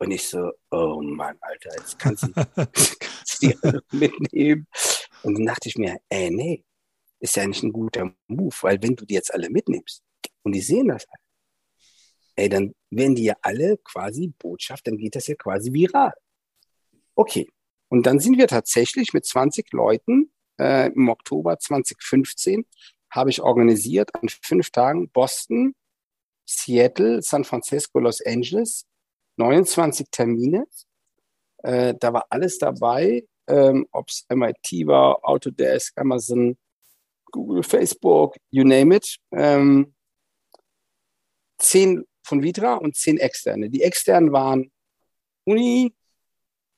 Und 0.03 0.11
ich 0.11 0.27
so, 0.27 0.51
oh 0.71 1.01
Mann, 1.01 1.37
Alter, 1.39 1.69
jetzt 1.77 1.97
kannst 1.97 2.23
du, 2.23 2.33
kannst 2.55 3.41
die 3.41 3.55
mitnehmen. 3.91 4.67
Und 5.23 5.35
dann 5.35 5.45
dachte 5.45 5.69
ich 5.69 5.77
mir, 5.77 5.97
ey, 6.09 6.29
nee, 6.29 6.65
ist 7.19 7.37
ja 7.37 7.47
nicht 7.47 7.63
ein 7.63 7.71
guter 7.71 8.13
Move, 8.27 8.55
weil 8.61 8.81
wenn 8.83 8.97
du 8.97 9.05
die 9.05 9.13
jetzt 9.13 9.33
alle 9.33 9.49
mitnimmst 9.49 10.03
und 10.43 10.51
die 10.51 10.61
sehen 10.61 10.89
das 10.89 11.05
ey, 12.35 12.49
dann 12.49 12.73
werden 12.89 13.15
die 13.15 13.25
ja 13.25 13.35
alle 13.41 13.77
quasi 13.77 14.33
Botschaft, 14.37 14.87
dann 14.87 14.97
geht 14.97 15.15
das 15.15 15.27
ja 15.27 15.35
quasi 15.35 15.71
viral. 15.71 16.13
Okay. 17.15 17.49
Und 17.89 18.05
dann 18.07 18.19
sind 18.19 18.37
wir 18.37 18.47
tatsächlich 18.47 19.13
mit 19.13 19.25
20 19.25 19.71
Leuten 19.71 20.33
äh, 20.59 20.91
im 20.91 21.09
Oktober 21.09 21.59
2015 21.59 22.65
habe 23.11 23.29
ich 23.29 23.41
organisiert 23.41 24.13
an 24.15 24.27
fünf 24.27 24.71
Tagen 24.71 25.09
Boston, 25.09 25.75
Seattle, 26.45 27.21
San 27.21 27.43
Francisco, 27.43 27.99
Los 27.99 28.19
Angeles, 28.25 28.87
29 29.37 30.07
Termine. 30.11 30.65
Äh, 31.57 31.95
da 31.99 32.13
war 32.13 32.25
alles 32.29 32.57
dabei, 32.57 33.25
ähm, 33.47 33.87
ob 33.91 34.09
es 34.09 34.25
MIT 34.29 34.87
war, 34.87 35.19
Autodesk, 35.23 35.97
Amazon, 35.97 36.57
Google, 37.31 37.63
Facebook, 37.63 38.35
you 38.51 38.63
name 38.63 38.95
it. 38.95 39.17
Ähm, 39.31 39.93
zehn 41.57 42.05
von 42.23 42.43
Vitra 42.43 42.75
und 42.75 42.95
zehn 42.95 43.17
externe. 43.17 43.69
Die 43.69 43.81
externen 43.81 44.31
waren 44.31 44.71
Uni, 45.45 45.93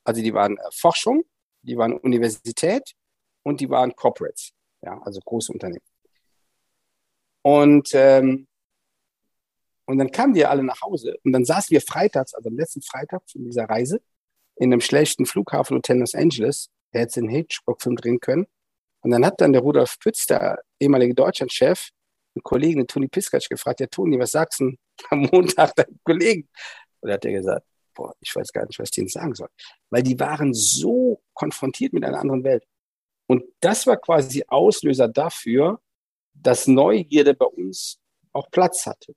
also 0.03 0.21
die 0.21 0.33
waren 0.33 0.57
äh, 0.57 0.61
Forschung, 0.71 1.23
die 1.61 1.77
waren 1.77 1.93
Universität 1.93 2.93
und 3.43 3.59
die 3.59 3.69
waren 3.69 3.95
Corporates, 3.95 4.53
ja, 4.81 4.99
also 5.01 5.19
große 5.19 5.51
Unternehmen. 5.51 5.85
Und, 7.41 7.89
ähm, 7.93 8.47
und 9.85 9.97
dann 9.97 10.11
kamen 10.11 10.33
die 10.33 10.45
alle 10.45 10.63
nach 10.63 10.81
Hause 10.81 11.17
und 11.23 11.31
dann 11.31 11.45
saßen 11.45 11.71
wir 11.71 11.81
freitags, 11.81 12.33
also 12.33 12.49
am 12.49 12.57
letzten 12.57 12.81
Freitag 12.81 13.21
von 13.29 13.43
dieser 13.43 13.65
Reise, 13.65 14.01
in 14.55 14.71
einem 14.71 14.81
schlechten 14.81 15.25
Flughafenhotel 15.25 15.99
Los 15.99 16.15
Angeles. 16.15 16.69
Er 16.91 17.01
hätte 17.01 17.19
den 17.19 17.29
Hitchcock-Film 17.29 17.95
drehen 17.97 18.19
können. 18.19 18.47
Und 19.01 19.11
dann 19.11 19.25
hat 19.25 19.39
dann 19.41 19.53
der 19.53 19.61
Rudolf 19.61 19.99
Pütz, 19.99 20.25
der 20.25 20.63
ehemalige 20.79 21.13
Deutschlandchef, 21.13 21.89
einen 22.35 22.43
Kollegen, 22.43 22.79
den 22.79 22.87
Toni 22.87 23.07
Piskatsch, 23.07 23.49
gefragt, 23.49 23.79
ja 23.79 23.87
Toni, 23.87 24.17
was 24.17 24.31
sagst 24.31 24.59
du 24.59 24.71
am 25.09 25.29
Montag 25.31 25.75
deinem 25.75 25.99
Kollegen? 26.03 26.49
Und 27.01 27.09
er 27.09 27.15
hat 27.15 27.25
er 27.25 27.33
gesagt, 27.33 27.65
boah, 27.93 28.13
ich 28.19 28.35
weiß 28.35 28.51
gar 28.51 28.65
nicht, 28.65 28.79
was 28.79 28.87
ich 28.87 28.95
denen 28.95 29.07
sagen 29.07 29.35
soll. 29.35 29.49
Weil 29.89 30.03
die 30.03 30.19
waren 30.19 30.53
so 30.53 31.21
konfrontiert 31.33 31.93
mit 31.93 32.03
einer 32.03 32.19
anderen 32.19 32.43
Welt. 32.43 32.65
Und 33.27 33.43
das 33.59 33.85
war 33.87 33.97
quasi 33.97 34.43
Auslöser 34.47 35.07
dafür, 35.07 35.81
dass 36.33 36.67
Neugierde 36.67 37.33
bei 37.33 37.45
uns 37.45 37.99
auch 38.33 38.49
Platz 38.51 38.85
hatte. 38.85 39.13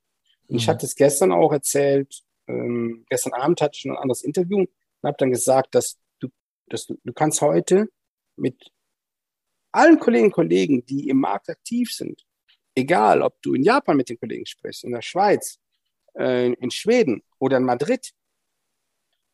Und 0.48 0.54
mhm. 0.54 0.58
ich 0.58 0.68
hatte 0.68 0.86
es 0.86 0.94
gestern 0.94 1.32
auch 1.32 1.52
erzählt, 1.52 2.22
ähm, 2.48 3.04
gestern 3.08 3.34
Abend 3.34 3.60
hatte 3.60 3.76
ich 3.76 3.84
ein 3.84 3.96
anderes 3.96 4.22
Interview 4.22 4.60
und 4.60 4.68
habe 5.02 5.16
dann 5.18 5.30
gesagt, 5.30 5.74
dass 5.74 5.98
du, 6.18 6.28
dass 6.66 6.86
du, 6.86 6.98
du 7.04 7.12
kannst 7.12 7.40
heute 7.40 7.88
mit 8.36 8.70
allen 9.72 9.98
Kolleginnen 9.98 10.28
und 10.28 10.34
Kollegen, 10.34 10.84
die 10.86 11.08
im 11.08 11.20
Markt 11.20 11.50
aktiv 11.50 11.92
sind, 11.92 12.24
egal 12.74 13.22
ob 13.22 13.40
du 13.42 13.54
in 13.54 13.62
Japan 13.62 13.96
mit 13.96 14.08
den 14.08 14.18
Kollegen 14.18 14.46
sprichst, 14.46 14.84
in 14.84 14.92
der 14.92 15.02
Schweiz, 15.02 15.58
äh, 16.16 16.52
in 16.52 16.70
Schweden 16.70 17.22
oder 17.38 17.58
in 17.58 17.64
Madrid 17.64 18.12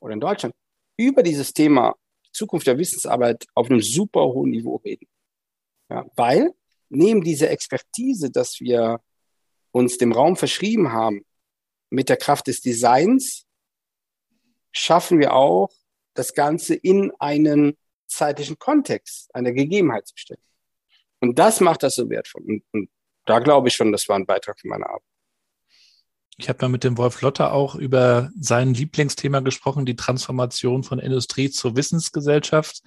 oder 0.00 0.14
in 0.14 0.20
Deutschland, 0.20 0.54
über 0.96 1.22
dieses 1.22 1.52
Thema 1.52 1.94
Zukunft 2.32 2.66
der 2.66 2.78
Wissensarbeit 2.78 3.46
auf 3.54 3.70
einem 3.70 3.80
super 3.80 4.24
hohen 4.24 4.50
Niveau 4.50 4.76
reden. 4.76 5.06
Ja, 5.88 6.04
weil 6.16 6.52
neben 6.88 7.22
dieser 7.22 7.50
Expertise, 7.50 8.30
dass 8.30 8.60
wir 8.60 9.00
uns 9.74 9.98
dem 9.98 10.12
Raum 10.12 10.36
verschrieben 10.36 10.92
haben, 10.92 11.24
mit 11.90 12.08
der 12.08 12.16
Kraft 12.16 12.46
des 12.46 12.60
Designs, 12.60 13.44
schaffen 14.70 15.18
wir 15.18 15.34
auch, 15.34 15.70
das 16.14 16.34
Ganze 16.34 16.74
in 16.76 17.12
einen 17.18 17.76
zeitlichen 18.06 18.56
Kontext, 18.58 19.34
einer 19.34 19.52
Gegebenheit 19.52 20.06
zu 20.06 20.14
stellen. 20.16 20.40
Und 21.20 21.38
das 21.40 21.60
macht 21.60 21.82
das 21.82 21.96
so 21.96 22.08
wertvoll. 22.08 22.42
Und, 22.46 22.62
und 22.70 22.88
da 23.26 23.40
glaube 23.40 23.68
ich 23.68 23.74
schon, 23.74 23.90
das 23.90 24.08
war 24.08 24.16
ein 24.16 24.26
Beitrag 24.26 24.60
für 24.60 24.68
meine 24.68 24.86
Arbeit. 24.86 25.02
Ich 26.36 26.48
habe 26.48 26.58
mal 26.62 26.68
mit 26.68 26.84
dem 26.84 26.96
Wolf 26.96 27.20
Lotter 27.20 27.52
auch 27.52 27.74
über 27.74 28.30
sein 28.38 28.74
Lieblingsthema 28.74 29.40
gesprochen, 29.40 29.86
die 29.86 29.96
Transformation 29.96 30.84
von 30.84 31.00
Industrie 31.00 31.50
zur 31.50 31.76
Wissensgesellschaft. 31.76 32.82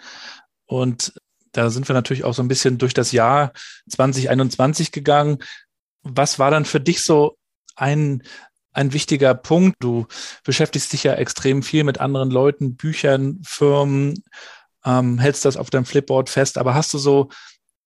Und 0.66 1.14
da 1.52 1.70
sind 1.70 1.88
wir 1.90 1.94
natürlich 1.94 2.24
auch 2.24 2.34
so 2.34 2.42
ein 2.42 2.48
bisschen 2.48 2.78
durch 2.78 2.94
das 2.94 3.12
Jahr 3.12 3.52
2021 3.90 4.92
gegangen. 4.92 5.40
Was 6.04 6.40
war 6.40 6.52
dann 6.52 6.66
für 6.66 6.80
dich 6.80 7.04
so 7.04 7.38
ein, 7.76 8.24
ein 8.72 8.94
wichtiger 8.94 9.34
Punkt? 9.36 9.78
Du 9.80 10.08
beschäftigst 10.44 10.94
dich 10.94 11.04
ja 11.04 11.14
extrem 11.14 11.64
viel 11.64 11.84
mit 11.84 12.00
anderen 12.00 12.32
Leuten, 12.32 12.76
Büchern, 12.76 13.42
Firmen, 13.46 14.24
ähm, 14.86 15.20
hältst 15.20 15.46
das 15.46 15.58
auf 15.58 15.70
deinem 15.70 15.86
Flipboard 15.86 16.30
fest. 16.30 16.58
Aber 16.58 16.74
hast 16.74 16.94
du 16.94 16.98
so 16.98 17.30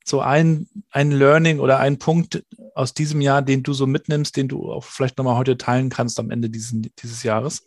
so 0.04 0.19
ein, 0.19 0.67
ein 0.89 1.12
Learning 1.12 1.60
oder 1.60 1.80
ein 1.80 2.00
Punkt 2.00 2.43
aus 2.74 2.93
diesem 2.93 3.21
Jahr, 3.21 3.41
den 3.41 3.63
du 3.63 3.74
so 3.74 3.86
mitnimmst, 3.88 4.36
den 4.36 4.47
du 4.47 4.71
auch 4.71 4.84
vielleicht 4.84 5.17
nochmal 5.17 5.38
heute 5.38 5.58
teilen 5.58 5.89
kannst 5.89 6.19
am 6.19 6.32
Ende 6.32 6.50
diesen, 6.50 6.91
dieses 7.00 7.24
Jahres? 7.24 7.65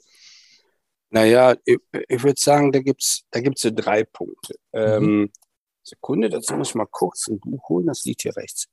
Naja, 1.10 1.54
ich, 1.64 1.78
ich 2.08 2.22
würde 2.22 2.40
sagen, 2.40 2.72
da 2.72 2.80
gibt 2.80 3.02
es 3.02 3.22
da 3.30 3.40
gibt's 3.40 3.62
so 3.62 3.70
drei 3.70 4.04
Punkte. 4.04 4.54
Mhm. 4.72 4.80
Ähm, 4.80 5.32
Sekunde, 5.82 6.28
dazu 6.28 6.54
muss 6.54 6.70
ich 6.70 6.74
mal 6.74 6.86
kurz 6.90 7.28
ein 7.28 7.38
Buch 7.38 7.68
holen, 7.68 7.86
das 7.86 8.04
liegt 8.04 8.22
hier 8.22 8.36
rechts. 8.36 8.66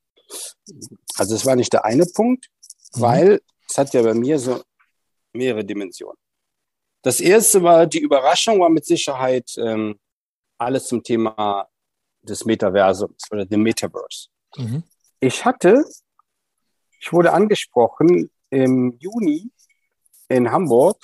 Also 1.15 1.35
es 1.35 1.45
war 1.45 1.55
nicht 1.55 1.73
der 1.73 1.85
eine 1.85 2.05
Punkt, 2.05 2.49
mhm. 2.95 3.01
weil 3.01 3.41
es 3.69 3.77
hat 3.77 3.93
ja 3.93 4.01
bei 4.01 4.13
mir 4.13 4.39
so 4.39 4.61
mehrere 5.33 5.63
Dimensionen. 5.63 6.17
Das 7.03 7.19
erste 7.19 7.63
war, 7.63 7.87
die 7.87 7.99
Überraschung 7.99 8.59
war 8.59 8.69
mit 8.69 8.85
Sicherheit 8.85 9.51
ähm, 9.57 9.99
alles 10.57 10.87
zum 10.87 11.01
Thema 11.01 11.67
des 12.21 12.45
Metaversums 12.45 13.23
oder 13.31 13.45
dem 13.45 13.63
Metaverse. 13.63 14.27
Mhm. 14.57 14.83
Ich 15.19 15.43
hatte, 15.43 15.83
ich 16.99 17.11
wurde 17.11 17.33
angesprochen 17.33 18.29
im 18.49 18.97
Juni 18.99 19.49
in 20.29 20.51
Hamburg 20.51 20.97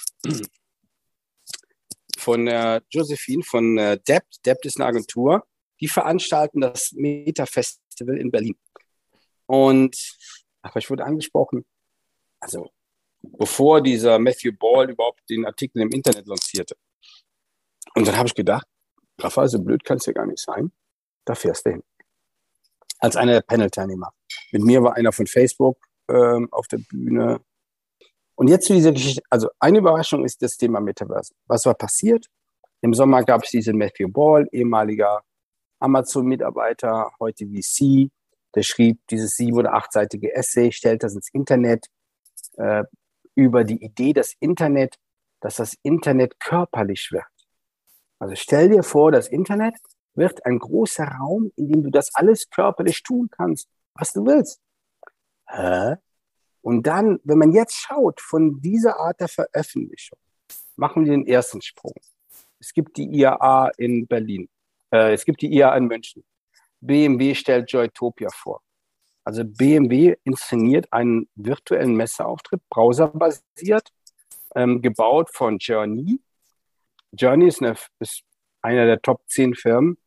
von 2.17 2.45
der 2.45 2.83
Josephine 2.89 3.43
von 3.43 3.77
äh, 3.77 3.99
Debt. 4.07 4.25
Debt 4.45 4.65
ist 4.65 4.77
eine 4.77 4.87
Agentur. 4.87 5.45
Die 5.79 5.87
veranstalten 5.87 6.61
das 6.61 6.91
Meta 6.93 7.45
Festival 7.45 8.17
in 8.17 8.31
Berlin. 8.31 8.57
Und 9.47 10.17
aber 10.61 10.77
ich 10.77 10.89
wurde 10.89 11.05
angesprochen, 11.05 11.65
also 12.39 12.69
bevor 13.21 13.81
dieser 13.81 14.19
Matthew 14.19 14.51
Ball 14.53 14.89
überhaupt 14.89 15.21
den 15.29 15.45
Artikel 15.45 15.81
im 15.81 15.89
Internet 15.89 16.27
lancierte. 16.27 16.75
Und 17.95 18.07
dann 18.07 18.17
habe 18.17 18.27
ich 18.27 18.35
gedacht, 18.35 18.67
Rafa, 19.19 19.47
so 19.47 19.59
blöd 19.59 19.83
kann 19.83 19.97
es 19.97 20.05
ja 20.05 20.13
gar 20.13 20.27
nicht 20.27 20.39
sein 20.39 20.71
da 21.27 21.35
fährst 21.35 21.65
du 21.65 21.71
hin. 21.71 21.83
Als 22.99 23.15
einer 23.15 23.33
der 23.33 23.41
Panel-Teilnehmer. 23.41 24.11
Mit 24.51 24.63
mir 24.63 24.81
war 24.81 24.95
einer 24.95 25.11
von 25.11 25.27
Facebook 25.27 25.77
ähm, 26.09 26.47
auf 26.51 26.67
der 26.67 26.79
Bühne. 26.89 27.41
Und 28.35 28.47
jetzt 28.47 28.67
zu 28.67 28.73
dieser 28.73 28.91
Geschichte. 28.91 29.21
Also 29.29 29.49
eine 29.59 29.79
Überraschung 29.79 30.25
ist 30.25 30.41
das 30.41 30.57
Thema 30.57 30.79
Metaverse. 30.79 31.33
Was 31.45 31.65
war 31.65 31.75
passiert? 31.75 32.27
Im 32.81 32.93
Sommer 32.93 33.23
gab 33.23 33.43
es 33.43 33.51
diesen 33.51 33.77
Matthew 33.77 34.09
Ball, 34.09 34.47
ehemaliger 34.51 35.23
Amazon-Mitarbeiter, 35.79 37.11
heute 37.19 37.45
VC. 37.45 38.09
Der 38.57 38.63
schrieb 38.63 39.05
dieses 39.11 39.37
sieben- 39.37 39.59
oder 39.59 39.75
achtseitige 39.75 40.33
Essay, 40.33 40.71
stellt 40.71 41.03
das 41.03 41.13
ins 41.13 41.29
Internet 41.31 41.85
äh, 42.57 42.85
über 43.35 43.63
die 43.63 43.83
Idee, 43.83 44.13
das 44.13 44.33
Internet, 44.39 44.95
dass 45.41 45.57
das 45.57 45.75
Internet 45.83 46.39
körperlich 46.39 47.11
wird. 47.11 47.23
Also 48.17 48.33
stell 48.33 48.69
dir 48.69 48.81
vor, 48.81 49.11
das 49.11 49.27
Internet 49.27 49.75
wird 50.15 50.43
ein 50.43 50.57
großer 50.57 51.05
Raum, 51.05 51.51
in 51.55 51.71
dem 51.71 51.83
du 51.83 51.91
das 51.91 52.15
alles 52.15 52.49
körperlich 52.49 53.03
tun 53.03 53.29
kannst, 53.29 53.69
was 53.93 54.11
du 54.11 54.25
willst. 54.25 54.59
Hä? 55.47 55.97
Und 56.61 56.87
dann, 56.87 57.19
wenn 57.25 57.37
man 57.37 57.51
jetzt 57.51 57.75
schaut 57.75 58.19
von 58.19 58.59
dieser 58.59 58.99
Art 58.99 59.19
der 59.19 59.27
Veröffentlichung, 59.27 60.17
machen 60.77 61.05
wir 61.05 61.11
den 61.11 61.27
ersten 61.27 61.61
Sprung. 61.61 61.93
Es 62.57 62.73
gibt 62.73 62.97
die 62.97 63.05
IAA 63.05 63.69
in 63.77 64.07
Berlin. 64.07 64.49
Äh, 64.91 65.13
es 65.13 65.25
gibt 65.25 65.43
die 65.43 65.53
IAA 65.53 65.77
in 65.77 65.85
München. 65.85 66.23
BMW 66.81 67.35
stellt 67.35 67.71
Joytopia 67.71 68.29
vor. 68.31 68.61
Also 69.23 69.43
BMW 69.43 70.15
inszeniert 70.23 70.91
einen 70.91 71.27
virtuellen 71.35 71.95
Messeauftritt, 71.95 72.61
browserbasiert, 72.69 73.91
ähm, 74.55 74.81
gebaut 74.81 75.29
von 75.33 75.57
Journey. 75.57 76.21
Journey 77.11 77.47
ist, 77.47 77.61
eine, 77.61 77.75
ist 77.99 78.23
einer 78.61 78.85
der 78.85 79.01
Top 79.01 79.21
10 79.27 79.55
Firmen 79.55 79.97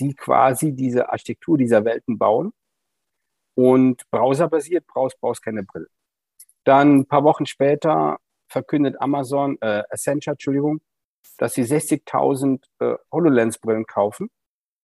die 0.00 0.14
quasi 0.14 0.72
diese 0.72 1.10
Architektur 1.10 1.58
dieser 1.58 1.84
Welten 1.84 2.18
bauen. 2.18 2.52
Und 3.54 4.08
browserbasiert 4.10 4.86
brauchst, 4.86 5.20
brauchst 5.20 5.42
keine 5.42 5.62
Brille. 5.62 5.88
Dann 6.64 7.00
ein 7.00 7.06
paar 7.06 7.24
Wochen 7.24 7.46
später 7.46 8.18
verkündet 8.48 9.00
Amazon, 9.00 9.58
äh, 9.60 9.82
Accenture, 9.90 10.32
Entschuldigung, 10.32 10.80
dass 11.36 11.54
sie 11.54 11.62
60.000 11.62 12.64
äh, 12.78 12.96
HoloLens-Brillen 13.12 13.86
kaufen. 13.86 14.30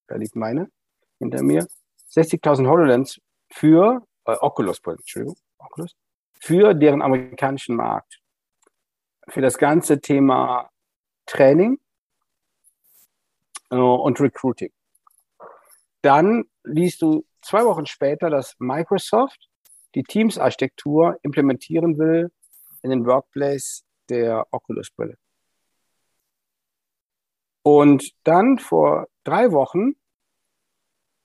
Da 0.08 0.16
liegt 0.16 0.36
meine 0.36 0.70
hinter 1.18 1.42
mir. 1.42 1.66
60.000 2.10 2.68
HoloLens 2.68 3.20
für 3.52 4.06
äh, 4.24 4.32
Oculus-Brillen, 4.32 4.98
Entschuldigung, 5.00 5.36
Oculus, 5.58 5.96
für 6.40 6.74
deren 6.74 7.02
amerikanischen 7.02 7.76
Markt. 7.76 8.20
Für 9.28 9.40
das 9.40 9.58
ganze 9.58 10.00
Thema 10.00 10.70
Training 11.26 11.78
äh, 13.70 13.76
und 13.76 14.20
Recruiting. 14.20 14.72
Dann 16.02 16.44
liest 16.62 17.02
du 17.02 17.26
zwei 17.42 17.64
Wochen 17.64 17.86
später, 17.86 18.30
dass 18.30 18.54
Microsoft 18.58 19.48
die 19.94 20.02
Teams-Architektur 20.02 21.18
implementieren 21.22 21.98
will 21.98 22.30
in 22.82 22.90
den 22.90 23.06
Workplace 23.06 23.84
der 24.08 24.46
Oculus-Brille. 24.50 25.16
Und 27.62 28.12
dann 28.22 28.58
vor 28.58 29.08
drei 29.24 29.50
Wochen, 29.50 29.96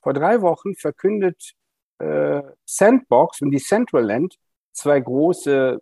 vor 0.02 0.14
drei 0.14 0.42
Wochen 0.42 0.76
verkündet 0.76 1.54
äh, 2.00 2.42
Sandbox 2.66 3.42
und 3.42 3.52
die 3.52 3.60
Central 3.60 4.06
Land 4.06 4.36
zwei 4.74 5.00
große, 5.00 5.82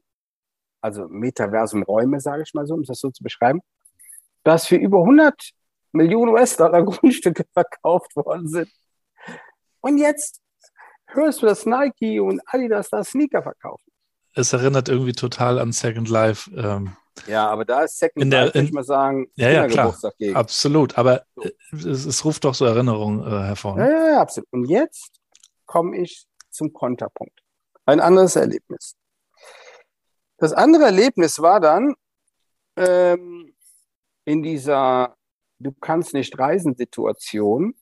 also 0.82 1.08
Metaversum-Räume, 1.08 2.20
sage 2.20 2.44
ich 2.44 2.54
mal 2.54 2.66
so, 2.66 2.76
um 2.76 2.84
das 2.84 3.00
so 3.00 3.10
zu 3.10 3.24
beschreiben, 3.24 3.62
dass 4.44 4.68
für 4.68 4.76
über 4.76 5.00
100 5.00 5.52
Millionen 5.92 6.34
US-Dollar 6.34 6.84
Grundstücke 6.86 7.46
verkauft 7.54 8.16
worden 8.16 8.48
sind. 8.48 8.70
Und 9.82 9.98
jetzt 9.98 10.42
hörst 11.08 11.42
du, 11.42 11.46
dass 11.46 11.66
Nike 11.66 12.20
und 12.20 12.42
Adidas 12.46 12.90
da 12.90 13.04
Sneaker 13.04 13.42
verkaufen. 13.42 13.92
Es 14.34 14.54
erinnert 14.54 14.90
irgendwie 14.90 15.14
total 15.14 15.60
an 15.60 15.72
Second 15.72 16.10
Life. 16.10 16.52
Ähm, 16.56 16.96
ja, 17.28 17.48
aber 17.48 17.66
da 17.66 17.84
ist 17.84 18.00
Second 18.00 18.24
in 18.24 18.32
der, 18.32 18.46
Life, 18.46 18.56
würde 18.56 18.66
ich 18.68 18.74
mal 18.74 18.84
sagen, 18.84 19.32
ja, 19.36 19.50
ja, 19.50 19.68
klar. 19.68 19.96
gegen. 20.18 20.36
Absolut. 20.36 20.98
Aber 20.98 21.24
es, 21.72 21.84
es, 21.84 22.26
ruft 22.26 22.44
doch 22.46 22.54
so 22.54 22.66
Erinnerungen 22.66 23.22
äh, 23.26 23.46
hervor. 23.48 23.76
Ne? 23.76 23.90
Ja, 23.90 23.90
ja, 23.90 24.12
ja, 24.12 24.22
absolut. 24.22 24.48
Und 24.52 24.66
jetzt 24.66 25.20
komme 25.66 25.98
ich 25.98 26.26
zum 26.50 26.74
Konterpunkt. 26.74 27.40
Ein 27.86 28.00
anderes 28.00 28.36
Erlebnis. 28.36 28.96
Das 30.38 30.54
andere 30.54 30.86
Erlebnis 30.86 31.40
war 31.40 31.60
dann 31.60 31.96
ähm, 32.78 33.54
in 34.26 34.44
dieser 34.44 35.16
Du 35.62 35.74
kannst 35.74 36.14
nicht 36.14 36.40
reisen 36.40 36.76
Situation 36.76 37.76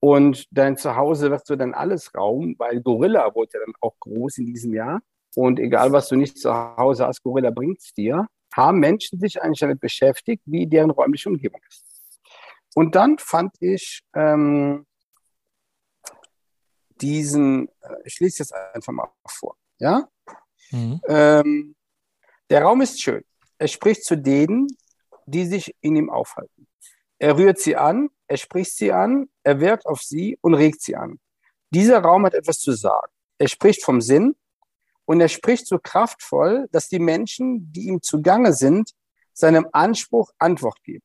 und 0.00 0.46
dein 0.50 0.78
Zuhause 0.78 1.30
wird 1.30 1.46
so 1.46 1.54
dann 1.54 1.74
alles 1.74 2.14
Raum, 2.14 2.54
weil 2.58 2.80
Gorilla 2.80 3.34
wurde 3.34 3.50
ja 3.54 3.60
dann 3.60 3.74
auch 3.80 3.98
groß 4.00 4.38
in 4.38 4.46
diesem 4.46 4.72
Jahr. 4.72 5.02
Und 5.36 5.60
egal, 5.60 5.92
was 5.92 6.08
du 6.08 6.16
nicht 6.16 6.38
zu 6.38 6.50
Hause 6.50 7.06
hast, 7.06 7.22
Gorilla 7.22 7.50
bringt 7.50 7.78
es 7.78 7.92
dir, 7.92 8.26
haben 8.54 8.78
Menschen 8.78 9.20
sich 9.20 9.42
eigentlich 9.42 9.60
damit 9.60 9.80
beschäftigt, 9.80 10.42
wie 10.46 10.66
deren 10.66 10.90
räumliche 10.90 11.28
Umgebung 11.28 11.60
ist. 11.68 11.84
Und 12.74 12.94
dann 12.94 13.18
fand 13.18 13.54
ich 13.60 14.02
ähm, 14.14 14.86
diesen, 17.02 17.68
äh, 17.82 17.96
ich 18.04 18.18
lese 18.18 18.38
jetzt 18.38 18.54
einfach 18.54 18.94
mal 18.94 19.08
vor, 19.28 19.56
ja? 19.78 20.08
Mhm. 20.70 21.02
Ähm, 21.06 21.76
der 22.48 22.62
Raum 22.62 22.80
ist 22.80 23.02
schön. 23.02 23.22
Er 23.58 23.68
spricht 23.68 24.04
zu 24.04 24.16
denen, 24.16 24.68
die 25.26 25.44
sich 25.44 25.74
in 25.82 25.96
ihm 25.96 26.08
aufhalten. 26.08 26.66
Er 27.18 27.36
rührt 27.36 27.58
sie 27.58 27.76
an, 27.76 28.08
er 28.26 28.38
spricht 28.38 28.74
sie 28.74 28.90
an, 28.90 29.28
er 29.42 29.60
wirkt 29.60 29.84
auf 29.84 30.00
sie 30.00 30.38
und 30.40 30.54
regt 30.54 30.80
sie 30.80 30.96
an. 30.96 31.20
Dieser 31.70 31.98
Raum 31.98 32.24
hat 32.24 32.32
etwas 32.32 32.58
zu 32.58 32.72
sagen. 32.72 33.12
Er 33.36 33.48
spricht 33.48 33.84
vom 33.84 34.00
Sinn, 34.00 34.34
und 35.06 35.20
er 35.20 35.28
spricht 35.28 35.66
so 35.66 35.78
kraftvoll, 35.78 36.68
dass 36.72 36.88
die 36.88 36.98
Menschen, 36.98 37.72
die 37.72 37.86
ihm 37.86 38.02
zugange 38.02 38.52
sind, 38.52 38.90
seinem 39.32 39.66
Anspruch 39.72 40.30
Antwort 40.38 40.82
geben. 40.82 41.04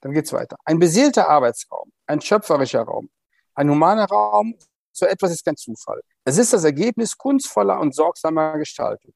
Dann 0.00 0.12
geht's 0.12 0.32
weiter. 0.32 0.56
Ein 0.64 0.78
beseelter 0.78 1.28
Arbeitsraum, 1.28 1.92
ein 2.06 2.20
schöpferischer 2.20 2.82
Raum, 2.82 3.10
ein 3.54 3.68
humaner 3.68 4.06
Raum, 4.06 4.54
so 4.92 5.06
etwas 5.06 5.32
ist 5.32 5.44
kein 5.44 5.56
Zufall. 5.56 6.00
Es 6.24 6.38
ist 6.38 6.52
das 6.52 6.64
Ergebnis 6.64 7.16
kunstvoller 7.16 7.78
und 7.80 7.94
sorgsamer 7.94 8.58
Gestaltung. 8.58 9.12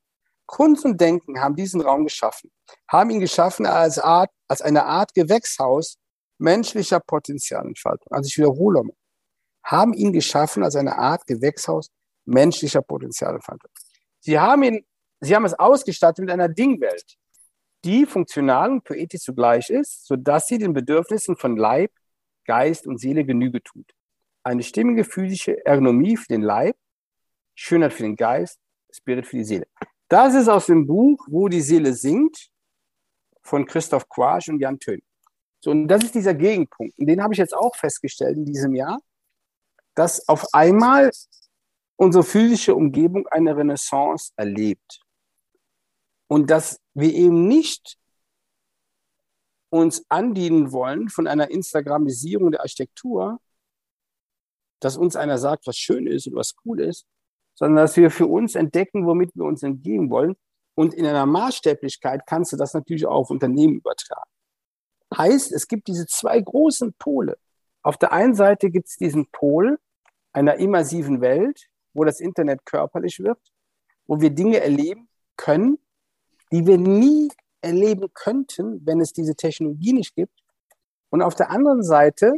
Kunst 0.46 0.84
und 0.84 1.00
Denken 1.00 1.40
haben 1.40 1.56
diesen 1.56 1.80
Raum 1.80 2.04
geschaffen, 2.04 2.50
haben 2.88 3.10
ihn 3.10 3.20
geschaffen 3.20 3.66
als, 3.66 3.98
Art, 3.98 4.30
als 4.46 4.60
eine 4.60 4.84
Art 4.84 5.14
Gewächshaus 5.14 5.96
menschlicher 6.38 7.00
Potenzialentfaltung. 7.00 8.12
Also 8.12 8.28
ich 8.28 8.36
wiederhole 8.36 8.82
mal, 8.82 8.96
haben 9.64 9.94
ihn 9.94 10.12
geschaffen 10.12 10.62
als 10.62 10.76
eine 10.76 10.98
Art 10.98 11.26
Gewächshaus 11.26 11.90
menschlicher 12.26 12.82
Potenzialentfaltung. 12.82 13.70
Sie 14.24 14.38
haben, 14.38 14.62
ihn, 14.62 14.86
sie 15.20 15.36
haben 15.36 15.44
es 15.44 15.52
ausgestattet 15.52 16.24
mit 16.24 16.30
einer 16.30 16.48
Dingwelt, 16.48 17.18
die 17.84 18.06
funktional 18.06 18.70
und 18.70 18.84
poetisch 18.84 19.20
zugleich 19.20 19.68
ist, 19.68 20.06
sodass 20.06 20.48
sie 20.48 20.56
den 20.56 20.72
Bedürfnissen 20.72 21.36
von 21.36 21.58
Leib, 21.58 21.92
Geist 22.46 22.86
und 22.86 22.98
Seele 22.98 23.26
Genüge 23.26 23.62
tut. 23.62 23.92
Eine 24.42 24.62
stimmige 24.62 25.04
physische 25.04 25.62
Ergonomie 25.66 26.16
für 26.16 26.28
den 26.28 26.40
Leib, 26.40 26.74
Schönheit 27.54 27.92
für 27.92 28.04
den 28.04 28.16
Geist, 28.16 28.58
Spirit 28.90 29.26
für 29.26 29.36
die 29.36 29.44
Seele. 29.44 29.66
Das 30.08 30.34
ist 30.34 30.48
aus 30.48 30.66
dem 30.66 30.86
Buch 30.86 31.22
Wo 31.28 31.48
die 31.48 31.60
Seele 31.60 31.92
singt 31.92 32.48
von 33.42 33.66
Christoph 33.66 34.08
Quasch 34.08 34.48
und 34.48 34.58
Jan 34.58 34.78
Tön. 34.78 35.02
So, 35.60 35.70
und 35.70 35.86
das 35.86 36.02
ist 36.02 36.14
dieser 36.14 36.34
Gegenpunkt. 36.34 36.98
Und 36.98 37.06
den 37.08 37.22
habe 37.22 37.34
ich 37.34 37.38
jetzt 37.38 37.54
auch 37.54 37.76
festgestellt 37.76 38.38
in 38.38 38.46
diesem 38.46 38.74
Jahr, 38.74 38.98
dass 39.94 40.26
auf 40.30 40.46
einmal 40.54 41.10
unsere 41.96 42.24
physische 42.24 42.74
Umgebung 42.74 43.26
eine 43.28 43.56
Renaissance 43.56 44.32
erlebt. 44.36 45.00
Und 46.28 46.50
dass 46.50 46.80
wir 46.94 47.12
eben 47.12 47.46
nicht 47.46 47.96
uns 49.70 50.04
andienen 50.08 50.72
wollen 50.72 51.08
von 51.08 51.26
einer 51.26 51.50
Instagramisierung 51.50 52.52
der 52.52 52.60
Architektur, 52.60 53.40
dass 54.80 54.96
uns 54.96 55.16
einer 55.16 55.38
sagt, 55.38 55.66
was 55.66 55.76
schön 55.76 56.06
ist 56.06 56.26
und 56.26 56.36
was 56.36 56.54
cool 56.64 56.80
ist, 56.80 57.06
sondern 57.54 57.76
dass 57.84 57.96
wir 57.96 58.10
für 58.10 58.26
uns 58.26 58.54
entdecken, 58.54 59.06
womit 59.06 59.30
wir 59.34 59.44
uns 59.44 59.62
entgehen 59.62 60.10
wollen. 60.10 60.36
Und 60.76 60.94
in 60.94 61.06
einer 61.06 61.26
Maßstäblichkeit 61.26 62.26
kannst 62.26 62.52
du 62.52 62.56
das 62.56 62.74
natürlich 62.74 63.06
auch 63.06 63.16
auf 63.16 63.30
Unternehmen 63.30 63.76
übertragen. 63.76 64.30
Heißt, 65.16 65.52
es 65.52 65.68
gibt 65.68 65.86
diese 65.86 66.06
zwei 66.06 66.40
großen 66.40 66.94
Pole. 66.94 67.36
Auf 67.82 67.96
der 67.96 68.12
einen 68.12 68.34
Seite 68.34 68.70
gibt 68.70 68.88
es 68.88 68.96
diesen 68.96 69.28
Pol 69.30 69.78
einer 70.32 70.56
immersiven 70.56 71.20
Welt, 71.20 71.68
wo 71.94 72.04
das 72.04 72.20
Internet 72.20 72.66
körperlich 72.66 73.20
wird, 73.20 73.38
wo 74.06 74.20
wir 74.20 74.30
Dinge 74.30 74.60
erleben 74.60 75.08
können, 75.36 75.78
die 76.52 76.66
wir 76.66 76.78
nie 76.78 77.30
erleben 77.62 78.12
könnten, 78.12 78.84
wenn 78.84 79.00
es 79.00 79.12
diese 79.12 79.34
Technologie 79.34 79.92
nicht 79.92 80.14
gibt. 80.14 80.38
Und 81.10 81.22
auf 81.22 81.34
der 81.34 81.50
anderen 81.50 81.82
Seite 81.82 82.34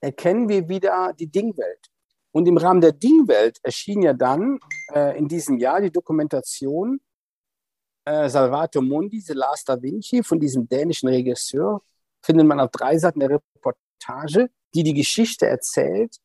erkennen 0.00 0.48
wir 0.48 0.68
wieder 0.68 1.12
die 1.18 1.26
Dingwelt. 1.26 1.88
Und 2.32 2.46
im 2.46 2.56
Rahmen 2.56 2.80
der 2.80 2.92
Dingwelt 2.92 3.58
erschien 3.62 4.02
ja 4.02 4.12
dann 4.12 4.58
äh, 4.92 5.16
in 5.16 5.28
diesem 5.28 5.58
Jahr 5.58 5.80
die 5.80 5.90
Dokumentation 5.90 7.00
äh, 8.04 8.28
Salvato 8.28 8.82
Mundi, 8.82 9.20
The 9.20 9.34
Last 9.34 9.68
Da 9.68 9.80
Vinci 9.80 10.22
von 10.22 10.38
diesem 10.38 10.68
dänischen 10.68 11.08
Regisseur. 11.08 11.80
Findet 12.22 12.46
man 12.46 12.60
auf 12.60 12.70
drei 12.70 12.98
Seiten 12.98 13.20
der 13.20 13.30
Reportage, 13.30 14.50
die 14.74 14.82
die 14.82 14.94
Geschichte 14.94 15.46
erzählt 15.46 16.16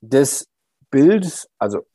des 0.00 0.48
Bild, 0.90 1.48
also 1.58 1.86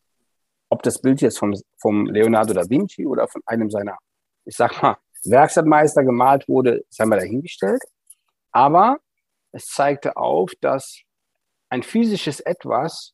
ob 0.69 0.83
das 0.83 1.01
Bild 1.01 1.21
jetzt 1.21 1.37
vom, 1.37 1.53
vom 1.79 2.05
Leonardo 2.07 2.53
da 2.53 2.67
Vinci 2.69 3.05
oder 3.05 3.27
von 3.27 3.41
einem 3.45 3.69
seiner, 3.69 3.97
ich 4.45 4.55
sag 4.55 4.81
mal, 4.81 4.97
Werkstattmeister 5.25 6.03
gemalt 6.03 6.47
wurde, 6.47 6.83
sei 6.89 7.05
mal 7.05 7.19
dahingestellt. 7.19 7.81
Aber 8.51 8.97
es 9.51 9.65
zeigte 9.67 10.17
auf, 10.17 10.51
dass 10.61 11.01
ein 11.69 11.83
physisches 11.83 12.39
Etwas 12.39 13.13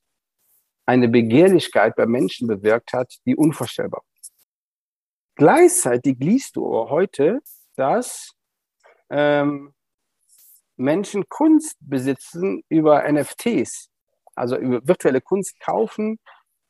eine 0.85 1.07
Begehrlichkeit 1.07 1.95
bei 1.95 2.05
Menschen 2.05 2.47
bewirkt 2.47 2.93
hat, 2.93 3.13
die 3.25 3.35
unvorstellbar 3.35 4.01
ist. 4.19 4.33
Gleichzeitig 5.35 6.17
liest 6.19 6.55
du 6.55 6.65
aber 6.65 6.89
heute, 6.89 7.39
dass 7.75 8.31
ähm, 9.09 9.73
Menschen 10.77 11.27
Kunst 11.29 11.75
besitzen 11.79 12.63
über 12.69 13.09
NFTs 13.11 13.88
also 14.39 14.57
über 14.57 14.85
virtuelle 14.87 15.21
Kunst 15.21 15.59
kaufen, 15.59 16.19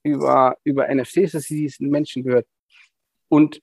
über, 0.04 0.58
über 0.64 0.94
NFTs, 0.94 1.34
dass 1.34 1.44
sie 1.44 1.62
diesen 1.62 1.90
Menschen 1.90 2.24
gehört. 2.24 2.48
Und, 3.30 3.62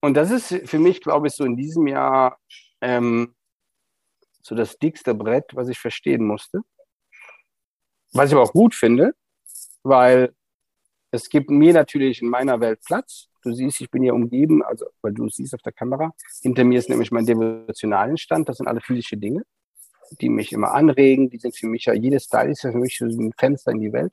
und 0.00 0.14
das 0.14 0.30
ist 0.30 0.68
für 0.68 0.78
mich, 0.78 1.00
glaube 1.00 1.26
ich, 1.26 1.34
so 1.34 1.44
in 1.44 1.56
diesem 1.56 1.86
Jahr 1.86 2.38
ähm, 2.80 3.34
so 4.42 4.54
das 4.54 4.78
dickste 4.78 5.14
Brett, 5.14 5.54
was 5.54 5.68
ich 5.68 5.78
verstehen 5.78 6.24
musste. 6.24 6.62
Was 8.12 8.28
ich 8.28 8.34
aber 8.34 8.42
auch 8.42 8.52
gut 8.52 8.74
finde, 8.74 9.14
weil 9.82 10.34
es 11.10 11.28
gibt 11.28 11.50
mir 11.50 11.72
natürlich 11.72 12.22
in 12.22 12.28
meiner 12.28 12.60
Welt 12.60 12.80
Platz. 12.84 13.28
Du 13.42 13.52
siehst, 13.52 13.80
ich 13.80 13.90
bin 13.90 14.02
hier 14.02 14.14
umgeben, 14.14 14.62
also 14.62 14.86
weil 15.00 15.12
du 15.12 15.26
es 15.26 15.36
siehst 15.36 15.54
auf 15.54 15.62
der 15.62 15.72
Kamera. 15.72 16.12
Hinter 16.42 16.64
mir 16.64 16.78
ist 16.78 16.88
nämlich 16.88 17.10
mein 17.10 17.26
devotionalen 17.26 18.16
Stand. 18.16 18.48
Das 18.48 18.58
sind 18.58 18.68
alle 18.68 18.80
physische 18.80 19.16
Dinge 19.16 19.42
die 20.20 20.28
mich 20.28 20.52
immer 20.52 20.72
anregen. 20.72 21.30
Die 21.30 21.38
sind 21.38 21.56
für 21.56 21.66
mich 21.66 21.86
ja, 21.86 21.94
jedes 21.94 22.28
Teil 22.28 22.50
ist 22.50 22.62
ja 22.62 22.72
für 22.72 22.78
mich 22.78 22.98
so 22.98 23.06
ein 23.06 23.32
Fenster 23.38 23.72
in 23.72 23.80
die 23.80 23.92
Welt. 23.92 24.12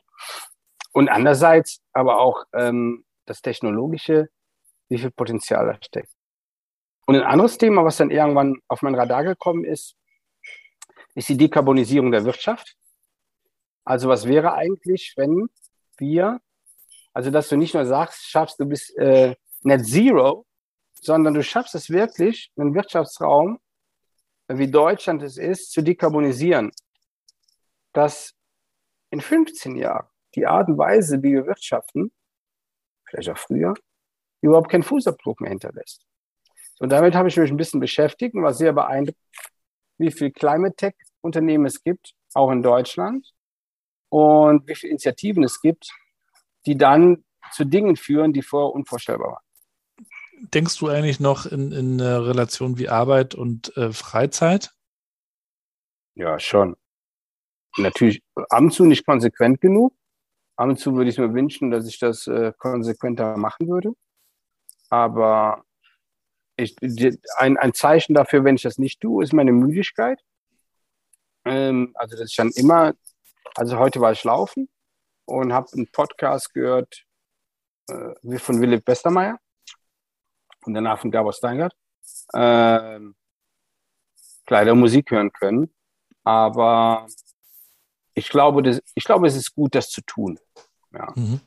Und 0.92 1.10
andererseits 1.10 1.82
aber 1.94 2.20
auch 2.20 2.44
ähm, 2.54 3.06
das 3.26 3.42
Technologische, 3.42 4.30
wie 4.90 4.98
viel 4.98 5.12
Potenzial 5.12 5.66
da 5.66 5.78
steckt. 5.82 6.12
Und 7.06 7.16
ein 7.16 7.24
anderes 7.24 7.58
Thema, 7.58 7.84
was 7.84 7.98
dann 7.98 8.12
irgendwann 8.12 8.60
auf 8.68 8.82
mein 8.82 8.96
Radar 8.96 9.24
gekommen 9.24 9.66
ist, 9.66 9.96
ist 11.16 11.30
die 11.30 11.38
Dekarbonisierung 11.38 12.12
der 12.12 12.26
Wirtschaft. 12.26 12.76
Also 13.84 14.10
was 14.10 14.28
wäre 14.28 14.54
eigentlich, 14.54 15.14
wenn 15.16 15.50
wir, 15.98 16.40
also 17.14 17.32
dass 17.32 17.50
du 17.50 17.58
nicht 17.58 17.74
nur 17.74 17.86
sagst, 17.86 18.30
schaffst 18.30 18.60
du 18.60 18.66
bis 18.66 18.92
äh, 18.92 19.36
Net 19.64 19.86
Zero, 19.86 20.46
sondern 20.94 21.34
du 21.34 21.44
schaffst 21.44 21.76
es 21.76 21.90
wirklich, 21.90 22.52
einen 22.58 22.74
Wirtschaftsraum, 22.74 23.60
wie 24.58 24.70
Deutschland 24.70 25.22
es 25.24 25.38
ist, 25.38 25.72
zu 25.72 25.82
dekarbonisieren. 25.82 26.72
Dass 27.94 28.34
in 29.12 29.22
15 29.22 29.76
Jahren 29.76 30.08
die 30.36 30.46
Art 30.46 30.68
und 30.70 30.78
Weise, 30.78 31.22
wie 31.24 31.34
wir 31.34 31.46
wirtschaften, 31.46 32.12
vielleicht 33.06 33.30
auch 33.30 33.38
früher, 33.38 33.74
überhaupt 34.42 34.70
keinen 34.70 34.84
Fußabdruck 34.84 35.42
mehr 35.42 35.50
hinterlässt. 35.50 36.06
Und 36.80 36.90
damit 36.92 37.16
habe 37.16 37.28
ich 37.28 37.38
mich 37.38 37.52
ein 37.52 37.58
bisschen 37.58 37.80
beschäftigt 37.80 38.36
und 38.36 38.44
war 38.44 38.54
sehr 38.54 38.74
beeindruckt, 38.74 39.20
wie 39.98 40.12
viel 40.12 40.32
Climate 40.32 40.76
Tech 40.76 40.96
Unternehmen 41.22 41.66
es 41.66 41.84
gibt, 41.84 42.14
auch 42.34 42.52
in 42.52 42.64
Deutschland, 42.64 43.34
und 44.10 44.68
wie 44.68 44.76
viele 44.76 44.92
Initiativen 44.92 45.44
es 45.44 45.62
gibt, 45.62 45.92
die 46.66 46.78
dann 46.78 47.24
zu 47.52 47.66
Dingen 47.66 47.96
führen, 47.96 48.34
die 48.34 48.42
vorher 48.42 48.74
unvorstellbar 48.74 49.34
waren. 49.34 49.49
Denkst 50.42 50.78
du 50.80 50.88
eigentlich 50.88 51.20
noch 51.20 51.46
in, 51.46 51.72
in 51.72 52.00
Relation 52.00 52.78
wie 52.78 52.90
Arbeit 52.90 53.36
und 53.36 53.76
äh, 53.78 53.92
Freizeit? 53.92 54.74
Ja, 56.16 56.40
schon. 56.40 56.76
Natürlich 57.78 58.24
ab 58.36 58.62
und 58.62 58.72
zu 58.72 58.86
nicht 58.86 59.06
konsequent 59.06 59.62
genug. 59.62 59.94
Ab 60.56 60.70
und 60.70 60.78
zu 60.80 60.96
würde 60.96 61.10
ich 61.10 61.18
mir 61.18 61.34
wünschen, 61.34 61.72
dass 61.72 61.88
ich 61.88 62.00
das 62.00 62.28
äh, 62.28 62.54
konsequenter 62.58 63.38
machen 63.38 63.68
würde. 63.68 63.94
Aber 64.90 65.64
ich, 66.58 66.76
ein, 67.38 67.58
ein 67.58 67.74
Zeichen 67.74 68.14
dafür, 68.14 68.44
wenn 68.44 68.56
ich 68.56 68.64
das 68.64 68.78
nicht 68.78 69.02
tue, 69.02 69.24
ist 69.24 69.34
meine 69.34 69.54
Müdigkeit. 69.54 70.22
Ähm, 71.46 71.92
also, 71.96 72.18
dass 72.18 72.32
ich 72.32 72.36
dann 72.36 72.52
immer, 72.52 72.94
also 73.56 73.78
heute 73.78 74.02
war 74.02 74.12
ich 74.12 74.24
laufen 74.24 74.68
und 75.26 75.54
habe 75.54 75.68
einen 75.74 75.90
Podcast 75.92 76.54
gehört 76.54 77.06
äh, 77.88 78.38
von 78.40 78.60
Philipp 78.60 78.86
Westermeier 78.88 79.40
und 80.66 80.74
danach 80.74 81.00
von 81.00 81.12
Gabor 81.12 81.34
Steingart. 81.34 81.74
Ähm, 82.34 83.16
leider 84.48 84.76
Musik 84.76 85.12
hören 85.12 85.32
können. 85.32 85.70
Aber 86.24 87.08
ich 88.14 88.30
glaube, 88.30 88.64
das, 88.64 88.82
ich 88.96 89.04
glaube, 89.04 89.28
es 89.28 89.36
ist 89.36 89.54
gut, 89.56 89.76
das 89.76 89.90
zu 89.90 90.02
tun. 90.02 90.40
Ja. 90.94 91.12
Mhm. 91.16 91.40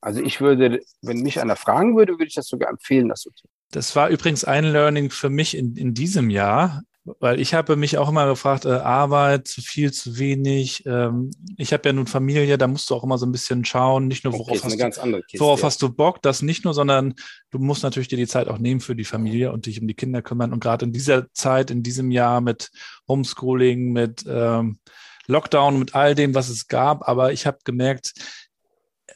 Also 0.00 0.20
ich 0.22 0.40
würde, 0.40 0.80
wenn 1.02 1.20
mich 1.20 1.40
einer 1.40 1.56
fragen 1.56 1.96
würde, 1.96 2.14
würde 2.14 2.26
ich 2.26 2.34
das 2.34 2.46
sogar 2.46 2.70
empfehlen, 2.70 3.08
das 3.08 3.20
zu 3.20 3.30
tun. 3.30 3.50
Das 3.70 3.94
war 3.96 4.08
übrigens 4.08 4.44
ein 4.44 4.64
Learning 4.64 5.10
für 5.10 5.30
mich 5.30 5.56
in, 5.56 5.76
in 5.76 5.94
diesem 5.94 6.30
Jahr, 6.30 6.82
weil 7.04 7.40
ich 7.40 7.54
habe 7.54 7.76
mich 7.76 7.96
auch 7.98 8.08
immer 8.08 8.26
gefragt, 8.26 8.66
äh, 8.66 8.72
Arbeit, 8.72 9.48
zu 9.48 9.62
viel, 9.62 9.92
zu 9.92 10.18
wenig. 10.18 10.84
Ähm, 10.86 11.30
ich 11.56 11.72
habe 11.72 11.88
ja 11.88 11.92
nun 11.92 12.06
Familie, 12.06 12.58
da 12.58 12.66
musst 12.66 12.90
du 12.90 12.94
auch 12.94 13.04
immer 13.04 13.16
so 13.16 13.26
ein 13.26 13.32
bisschen 13.32 13.64
schauen, 13.64 14.06
nicht 14.06 14.24
nur 14.24 14.34
worauf, 14.34 14.50
okay, 14.50 14.60
hast, 14.62 15.02
du, 15.02 15.22
Kiste, 15.22 15.40
worauf 15.40 15.60
ja. 15.60 15.66
hast 15.66 15.82
du 15.82 15.92
Bock, 15.92 16.20
das 16.22 16.42
nicht 16.42 16.64
nur, 16.64 16.74
sondern 16.74 17.14
du 17.50 17.58
musst 17.58 17.82
natürlich 17.82 18.08
dir 18.08 18.18
die 18.18 18.26
Zeit 18.26 18.48
auch 18.48 18.58
nehmen 18.58 18.80
für 18.80 18.94
die 18.94 19.04
Familie 19.04 19.52
und 19.52 19.66
dich 19.66 19.80
um 19.80 19.88
die 19.88 19.94
Kinder 19.94 20.20
kümmern. 20.20 20.52
Und 20.52 20.60
gerade 20.60 20.84
in 20.84 20.92
dieser 20.92 21.32
Zeit, 21.32 21.70
in 21.70 21.82
diesem 21.82 22.10
Jahr 22.10 22.40
mit 22.40 22.70
Homeschooling, 23.08 23.92
mit 23.92 24.24
ähm, 24.28 24.78
Lockdown, 25.26 25.78
mit 25.78 25.94
all 25.94 26.14
dem, 26.14 26.34
was 26.34 26.48
es 26.48 26.68
gab, 26.68 27.08
aber 27.08 27.32
ich 27.32 27.46
habe 27.46 27.58
gemerkt, 27.64 28.12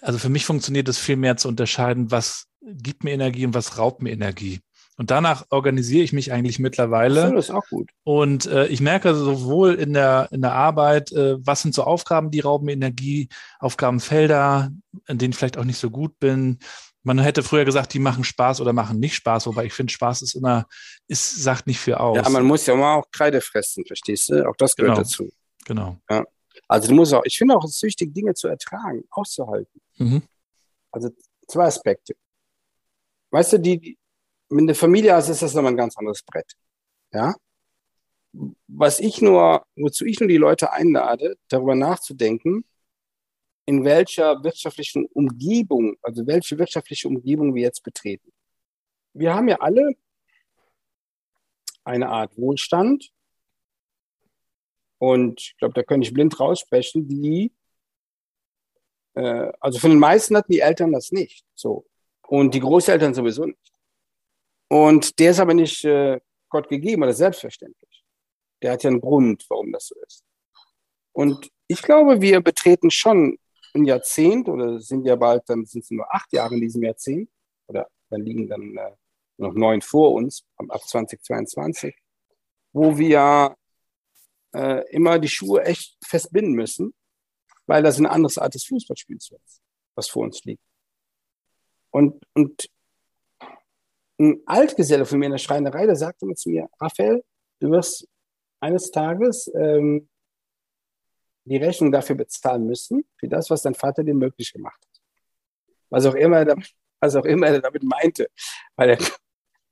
also 0.01 0.19
für 0.19 0.29
mich 0.29 0.47
funktioniert 0.47 0.89
es 0.89 0.99
viel 0.99 1.17
mehr 1.17 1.37
zu 1.37 1.49
unterscheiden, 1.49 2.11
was 2.11 2.47
gibt 2.63 3.05
mir 3.05 3.13
Energie 3.13 3.45
und 3.47 3.55
was 3.55 3.79
raubt 3.79 4.03
mir 4.03 4.11
Energie. 4.11 4.61
Und 4.97 5.11
danach 5.11 5.47
organisiere 5.51 6.05
ich 6.05 6.13
mich 6.13 6.33
eigentlich 6.33 6.61
mittlerweile. 6.61 7.29
So, 7.29 7.35
das 7.35 7.45
ist 7.47 7.51
auch 7.51 7.67
gut. 7.69 7.91
Und 8.05 8.47
äh, 8.47 8.69
ich 8.69 8.81
merke 8.81 9.15
sowohl 9.15 9.75
in 9.75 9.93
der, 9.93 10.29
in 10.31 10.41
der 10.41 10.53
Arbeit, 10.53 11.11
äh, 11.13 11.37
was 11.45 11.63
sind 11.63 11.75
so 11.75 11.83
Aufgaben, 11.83 12.31
die 12.31 12.41
rauben 12.41 12.67
mir 12.67 12.73
Energie, 12.73 13.29
Aufgabenfelder, 13.59 14.71
in 15.09 15.19
denen 15.19 15.33
ich 15.33 15.37
vielleicht 15.37 15.59
auch 15.59 15.65
nicht 15.65 15.79
so 15.79 15.91
gut 15.91 16.19
bin. 16.21 16.61
Man 17.03 17.19
hätte 17.19 17.43
früher 17.43 17.65
gesagt, 17.65 17.93
die 17.93 17.99
machen 17.99 18.23
Spaß 18.23 18.61
oder 18.61 18.73
machen 18.73 19.01
nicht 19.01 19.17
Spaß, 19.17 19.47
wobei 19.47 19.67
ich 19.67 19.73
finde, 19.73 19.93
Spaß 19.93 20.23
ist 20.23 20.35
immer, 20.35 20.67
ist, 21.09 21.43
sagt 21.43 21.67
nicht 21.67 21.81
viel 21.81 21.95
aus. 21.95 22.17
Ja, 22.17 22.29
man 22.31 22.45
muss 22.45 22.65
ja 22.65 22.77
mal 22.77 22.95
auch 22.95 23.11
Kreide 23.11 23.41
fressen, 23.41 23.85
verstehst 23.85 24.31
du? 24.31 24.49
Auch 24.49 24.57
das 24.57 24.77
gehört 24.77 24.95
genau. 24.95 25.03
dazu. 25.03 25.29
Genau. 25.67 25.99
Ja. 26.09 26.25
Also 26.69 26.89
du 26.89 26.95
musst 26.95 27.13
auch, 27.13 27.23
ich 27.25 27.37
finde 27.37 27.57
auch, 27.57 27.65
es 27.65 27.73
ist 27.77 27.83
wichtig, 27.83 28.15
Dinge 28.15 28.33
zu 28.35 28.49
ertragen, 28.49 29.03
auszuhalten. 29.11 29.81
Mhm. 29.99 30.23
Also 30.93 31.11
zwei 31.49 31.65
Aspekte. 31.65 32.15
Weißt 33.31 33.55
du, 33.55 33.59
die, 33.59 33.99
wenn 34.57 34.67
eine 34.67 34.75
Familie 34.75 35.15
hast, 35.15 35.29
ist 35.29 35.43
das 35.43 35.55
nochmal 35.55 35.73
ein 35.73 35.77
ganz 35.77 35.97
anderes 35.97 36.23
Brett. 36.23 36.53
Ja? 37.13 37.35
Was 38.69 39.01
ich 39.01 39.21
nur, 39.21 39.67
wozu 39.77 40.05
ich 40.05 40.21
nur 40.21 40.29
die 40.29 40.37
Leute 40.37 40.73
einlade, 40.73 41.37
darüber 41.49 41.75
nachzudenken, 41.75 42.65
in 43.67 43.85
welcher 43.85 44.45
wirtschaftlichen 44.45 45.07
Umgebung, 45.07 45.97
also 46.03 46.27
welche 46.27 46.59
wirtschaftliche 46.59 47.09
Umgebung 47.09 47.55
wir 47.55 47.63
jetzt 47.63 47.83
betreten. 47.83 48.33
Wir 49.13 49.35
haben 49.35 49.49
ja 49.49 49.57
alle 49.61 49.95
eine 51.83 52.09
Art 52.09 52.37
Wohlstand. 52.39 53.11
Und 54.99 55.41
ich 55.41 55.57
glaube, 55.59 55.75
da 55.75 55.83
könnte 55.83 56.07
ich 56.07 56.15
blind 56.15 56.39
raussprechen, 56.39 57.09
die, 57.09 57.53
äh, 59.15 59.51
also 59.61 59.79
von 59.79 59.91
den 59.91 59.99
meisten 59.99 60.37
hatten 60.37 60.53
die 60.53 60.61
Eltern 60.61 60.93
das 60.93 61.11
nicht. 61.11 61.45
So. 61.55 61.87
Und 62.23 62.55
die 62.55 62.61
Großeltern 62.61 63.15
sowieso 63.15 63.47
nicht. 63.47 63.74
Und 64.69 65.19
der 65.19 65.31
ist 65.31 65.41
aber 65.41 65.55
nicht 65.55 65.85
äh, 65.85 66.21
Gott 66.49 66.69
gegeben 66.69 67.03
oder 67.03 67.13
selbstverständlich. 67.13 68.05
Der 68.63 68.73
hat 68.73 68.83
ja 68.83 68.91
einen 68.91 69.01
Grund, 69.01 69.45
warum 69.49 69.73
das 69.73 69.89
so 69.89 69.95
ist. 70.07 70.25
Und 71.13 71.51
ich 71.67 71.83
glaube, 71.83 72.21
wir 72.21 72.41
betreten 72.41 72.91
schon 72.91 73.39
ein 73.75 73.85
Jahrzehnt 73.85 74.49
oder 74.49 74.81
sind 74.81 75.05
ja 75.05 75.17
bald, 75.17 75.43
dann 75.49 75.65
sind 75.65 75.85
es 75.85 75.91
nur 75.91 76.13
acht 76.13 76.33
Jahre 76.33 76.55
in 76.55 76.61
diesem 76.61 76.83
Jahrzehnt 76.83 77.31
oder 77.67 77.89
dann 78.11 78.23
liegen 78.23 78.49
dann 78.49 78.77
äh, 78.77 78.93
noch 79.37 79.55
neun 79.55 79.81
vor 79.81 80.13
uns 80.13 80.45
ab 80.57 80.81
2022, 80.81 81.95
wo 82.73 82.97
wir 82.97 83.57
äh, 84.55 84.89
immer 84.91 85.19
die 85.19 85.29
Schuhe 85.29 85.65
echt 85.65 85.97
festbinden 86.05 86.55
müssen, 86.55 86.95
weil 87.67 87.83
das 87.83 87.99
ein 87.99 88.07
anderes 88.07 88.39
Art 88.39 88.55
des 88.55 88.65
Fußballspiels 88.65 89.31
ist, 89.31 89.61
was 89.95 90.09
vor 90.09 90.23
uns 90.25 90.45
liegt. 90.45 90.63
Und, 91.91 92.25
und 92.35 92.69
ein 94.19 94.41
Altgeselle 94.47 95.05
von 95.07 95.19
mir 95.19 95.27
in 95.27 95.33
der 95.33 95.39
Schreinerei, 95.39 95.87
der 95.87 95.97
sagte 95.97 96.25
immer 96.25 96.35
zu 96.35 96.51
mir, 96.51 96.69
Raphael, 96.81 97.25
du 97.61 97.71
wirst 97.71 98.09
eines 98.61 98.91
Tages 98.91 99.51
ähm, 99.55 100.09
die 101.45 101.57
Rechnung 101.57 101.93
dafür 101.93 102.17
bezahlen 102.17 102.67
müssen, 102.67 103.05
für 103.19 103.29
das, 103.29 103.51
was 103.51 103.63
dein 103.63 103.75
Vater 103.75 104.03
dir 104.03 104.15
möglich 104.15 104.53
gemacht 104.53 104.81
hat. 104.81 105.03
Was 105.91 106.07
auch 106.07 106.15
immer, 106.15 106.47
was 107.01 107.17
auch 107.17 107.25
immer 107.25 107.49
er 107.49 107.61
damit 107.61 107.83
meinte. 107.83 108.29
Er, 108.77 108.99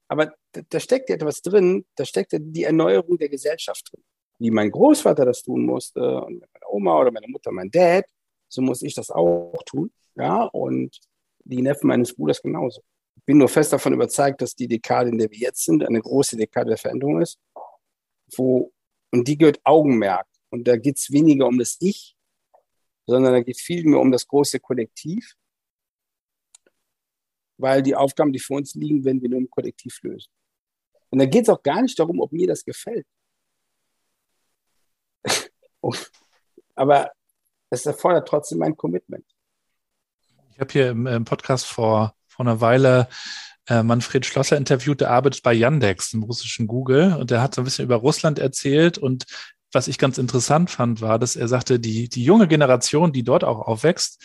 aber 0.08 0.34
da, 0.52 0.80
steckt 0.80 1.08
ja 1.08 1.14
etwas 1.14 1.40
drin, 1.40 1.86
da 1.94 2.04
steckt 2.04 2.32
die 2.38 2.64
Erneuerung 2.64 3.16
der 3.16 3.30
Gesellschaft 3.30 3.90
drin. 3.90 4.04
Wie 4.38 4.50
mein 4.50 4.70
Großvater 4.70 5.24
das 5.24 5.42
tun 5.42 5.64
musste 5.64 6.00
und 6.00 6.40
meine 6.40 6.66
Oma 6.68 7.00
oder 7.00 7.10
meine 7.10 7.28
Mutter, 7.28 7.50
mein 7.52 7.70
Dad, 7.70 8.04
so 8.48 8.60
muss 8.60 8.82
ich 8.82 8.94
das 8.94 9.10
auch 9.10 9.62
tun. 9.64 9.90
Ja, 10.14 10.44
und 10.44 10.98
die 11.44 11.62
Neffen 11.62 11.86
meines 11.88 12.14
Bruders 12.14 12.42
genauso. 12.42 12.82
Bin 13.24 13.38
nur 13.38 13.48
fest 13.48 13.72
davon 13.72 13.92
überzeugt, 13.92 14.42
dass 14.42 14.54
die 14.54 14.66
Dekade, 14.66 15.10
in 15.10 15.18
der 15.18 15.30
wir 15.30 15.38
jetzt 15.38 15.64
sind, 15.64 15.84
eine 15.84 16.00
große 16.00 16.36
Dekade 16.36 16.70
der 16.70 16.78
Veränderung 16.78 17.20
ist, 17.20 17.38
wo, 18.36 18.72
und 19.12 19.28
die 19.28 19.38
gehört 19.38 19.60
Augenmerk. 19.64 20.26
Und 20.50 20.66
da 20.68 20.76
geht 20.76 20.98
es 20.98 21.10
weniger 21.10 21.46
um 21.46 21.58
das 21.58 21.76
Ich, 21.80 22.16
sondern 23.06 23.32
da 23.32 23.40
geht 23.42 23.56
es 23.56 23.62
viel 23.62 23.84
mehr 23.84 24.00
um 24.00 24.10
das 24.10 24.26
große 24.26 24.60
Kollektiv, 24.60 25.34
weil 27.58 27.82
die 27.82 27.94
Aufgaben, 27.94 28.32
die 28.32 28.40
vor 28.40 28.56
uns 28.56 28.74
liegen, 28.74 29.04
werden 29.04 29.22
wir 29.22 29.28
nur 29.28 29.38
im 29.38 29.50
Kollektiv 29.50 29.98
lösen. 30.02 30.30
Und 31.10 31.18
da 31.18 31.26
geht 31.26 31.44
es 31.44 31.48
auch 31.48 31.62
gar 31.62 31.82
nicht 31.82 31.98
darum, 31.98 32.20
ob 32.20 32.32
mir 32.32 32.46
das 32.46 32.64
gefällt. 32.64 33.06
Aber 36.74 37.12
es 37.70 37.86
erfordert 37.86 38.28
trotzdem 38.28 38.62
ein 38.62 38.76
Commitment. 38.76 39.26
Ich 40.50 40.60
habe 40.60 40.72
hier 40.72 40.90
im, 40.90 41.24
Podcast 41.24 41.66
vor, 41.66 42.14
vor 42.42 42.50
einer 42.50 42.60
Weile 42.60 43.08
äh, 43.68 43.82
Manfred 43.82 44.26
Schlosser 44.26 44.56
interviewt, 44.56 45.00
der 45.00 45.10
arbeitet 45.10 45.42
bei 45.42 45.52
Yandex, 45.52 46.10
dem 46.10 46.24
russischen 46.24 46.66
Google, 46.66 47.14
und 47.14 47.30
der 47.30 47.40
hat 47.40 47.54
so 47.54 47.60
ein 47.60 47.64
bisschen 47.64 47.84
über 47.84 47.96
Russland 47.96 48.38
erzählt. 48.38 48.98
Und 48.98 49.24
was 49.72 49.88
ich 49.88 49.98
ganz 49.98 50.18
interessant 50.18 50.70
fand, 50.70 51.00
war, 51.00 51.18
dass 51.18 51.36
er 51.36 51.48
sagte, 51.48 51.78
die, 51.78 52.08
die 52.08 52.24
junge 52.24 52.48
Generation, 52.48 53.12
die 53.12 53.22
dort 53.22 53.44
auch 53.44 53.60
aufwächst, 53.60 54.20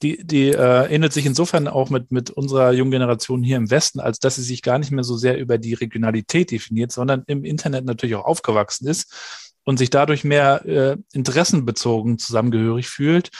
die, 0.00 0.26
die 0.26 0.48
äh, 0.48 0.92
ähnelt 0.92 1.12
sich 1.12 1.26
insofern 1.26 1.68
auch 1.68 1.90
mit, 1.90 2.10
mit 2.10 2.30
unserer 2.30 2.72
jungen 2.72 2.90
Generation 2.90 3.42
hier 3.44 3.56
im 3.56 3.70
Westen, 3.70 4.00
als 4.00 4.18
dass 4.18 4.34
sie 4.34 4.42
sich 4.42 4.62
gar 4.62 4.78
nicht 4.78 4.90
mehr 4.90 5.04
so 5.04 5.16
sehr 5.16 5.38
über 5.38 5.58
die 5.58 5.74
Regionalität 5.74 6.50
definiert, 6.50 6.90
sondern 6.90 7.22
im 7.28 7.44
Internet 7.44 7.84
natürlich 7.84 8.16
auch 8.16 8.24
aufgewachsen 8.24 8.88
ist 8.88 9.14
und 9.62 9.76
sich 9.76 9.90
dadurch 9.90 10.24
mehr 10.24 10.64
äh, 10.66 10.96
interessenbezogen 11.12 12.18
zusammengehörig 12.18 12.88
fühlt 12.88 13.30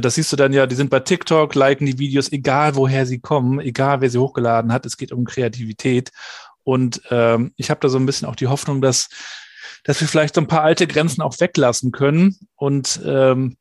Das 0.00 0.14
siehst 0.14 0.32
du 0.32 0.36
dann 0.36 0.52
ja, 0.52 0.66
die 0.66 0.74
sind 0.76 0.90
bei 0.90 1.00
TikTok, 1.00 1.54
liken 1.54 1.86
die 1.86 1.98
Videos, 1.98 2.32
egal 2.32 2.74
woher 2.76 3.06
sie 3.06 3.20
kommen, 3.20 3.60
egal 3.60 4.00
wer 4.00 4.10
sie 4.10 4.18
hochgeladen 4.18 4.72
hat, 4.72 4.86
es 4.86 4.96
geht 4.96 5.12
um 5.12 5.24
Kreativität. 5.24 6.10
Und 6.62 7.02
ähm, 7.10 7.52
ich 7.56 7.70
habe 7.70 7.80
da 7.80 7.88
so 7.88 7.98
ein 7.98 8.06
bisschen 8.06 8.26
auch 8.26 8.36
die 8.36 8.46
Hoffnung, 8.46 8.80
dass, 8.80 9.08
dass 9.84 10.00
wir 10.00 10.08
vielleicht 10.08 10.34
so 10.34 10.40
ein 10.40 10.48
paar 10.48 10.62
alte 10.62 10.86
Grenzen 10.86 11.22
auch 11.22 11.38
weglassen 11.40 11.92
können. 11.92 12.38
Und 12.56 13.00
ähm, 13.04 13.56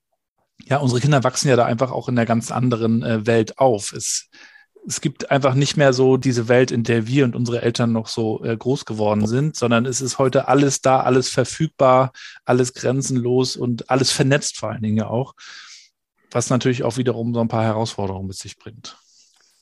ja, 0.65 0.77
unsere 0.77 1.01
Kinder 1.01 1.23
wachsen 1.23 1.49
ja 1.49 1.55
da 1.55 1.65
einfach 1.65 1.91
auch 1.91 2.07
in 2.07 2.17
einer 2.17 2.25
ganz 2.25 2.51
anderen 2.51 3.03
äh, 3.03 3.25
Welt 3.25 3.59
auf. 3.59 3.91
Es, 3.91 4.29
es 4.88 5.01
gibt 5.01 5.31
einfach 5.31 5.53
nicht 5.53 5.77
mehr 5.77 5.93
so 5.93 6.17
diese 6.17 6.47
Welt, 6.47 6.71
in 6.71 6.84
der 6.84 7.07
wir 7.07 7.25
und 7.25 7.36
unsere 7.36 7.61
Eltern 7.61 7.91
noch 7.91 8.07
so 8.07 8.43
äh, 8.43 8.55
groß 8.55 8.86
geworden 8.86 9.27
sind, 9.27 9.55
sondern 9.55 9.86
es 9.86 10.01
ist 10.01 10.19
heute 10.19 10.47
alles 10.47 10.81
da, 10.81 11.01
alles 11.01 11.29
verfügbar, 11.29 12.11
alles 12.45 12.73
grenzenlos 12.73 13.55
und 13.55 13.89
alles 13.89 14.11
vernetzt 14.11 14.57
vor 14.57 14.71
allen 14.71 14.81
Dingen 14.81 14.97
ja 14.97 15.07
auch, 15.07 15.34
was 16.34 16.49
natürlich 16.49 16.84
auch 16.84 16.97
wiederum 16.97 17.34
so 17.34 17.41
ein 17.41 17.47
paar 17.47 17.63
Herausforderungen 17.63 18.27
mit 18.27 18.38
sich 18.38 18.57
bringt. 18.57 18.97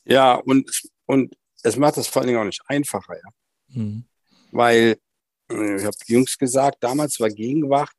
Ja, 0.05 0.35
und, 0.35 0.69
und 1.05 1.35
es 1.63 1.77
macht 1.77 1.97
das 1.97 2.07
vor 2.07 2.21
allen 2.21 2.27
Dingen 2.27 2.39
auch 2.39 2.45
nicht 2.45 2.61
einfacher, 2.67 3.15
ja. 3.15 3.29
Mhm. 3.67 4.05
Weil, 4.51 4.97
äh, 5.49 5.75
ich 5.77 5.85
habe 5.85 5.97
jüngst 6.05 6.39
gesagt, 6.39 6.77
damals 6.81 7.19
war 7.19 7.29
Gegenwart 7.29 7.93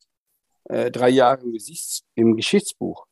äh, 0.64 0.90
drei 0.90 1.10
Jahre 1.10 1.42
im, 1.42 1.52
Gesichts-, 1.52 2.02
im 2.14 2.36
Geschichtsbuch. 2.36 3.06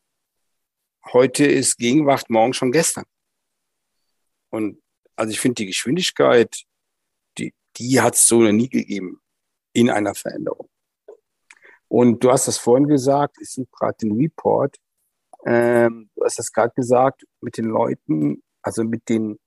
Heute 1.12 1.44
ist 1.44 1.78
Gegenwart 1.78 2.28
morgen 2.28 2.52
schon 2.52 2.72
gestern. 2.72 3.04
Und 4.50 4.82
also 5.16 5.30
ich 5.30 5.40
finde 5.40 5.56
die 5.56 5.66
Geschwindigkeit, 5.66 6.64
die, 7.38 7.54
die 7.76 8.00
hat 8.00 8.14
es 8.14 8.26
so 8.26 8.40
noch 8.40 8.52
nie 8.52 8.68
gegeben 8.68 9.20
in 9.72 9.90
einer 9.90 10.14
Veränderung. 10.14 10.68
Und 11.88 12.22
du 12.22 12.30
hast 12.30 12.46
das 12.48 12.58
vorhin 12.58 12.86
gesagt, 12.86 13.36
ich 13.40 13.50
suche 13.50 13.68
gerade 13.72 13.98
den 13.98 14.12
Report. 14.12 14.76
Ähm, 15.46 16.10
du 16.14 16.24
hast 16.24 16.38
das 16.38 16.52
gerade 16.52 16.72
gesagt, 16.74 17.24
mit 17.40 17.56
den 17.56 17.66
Leuten, 17.66 18.42
also 18.62 18.84
mit 18.84 19.08
den 19.08 19.38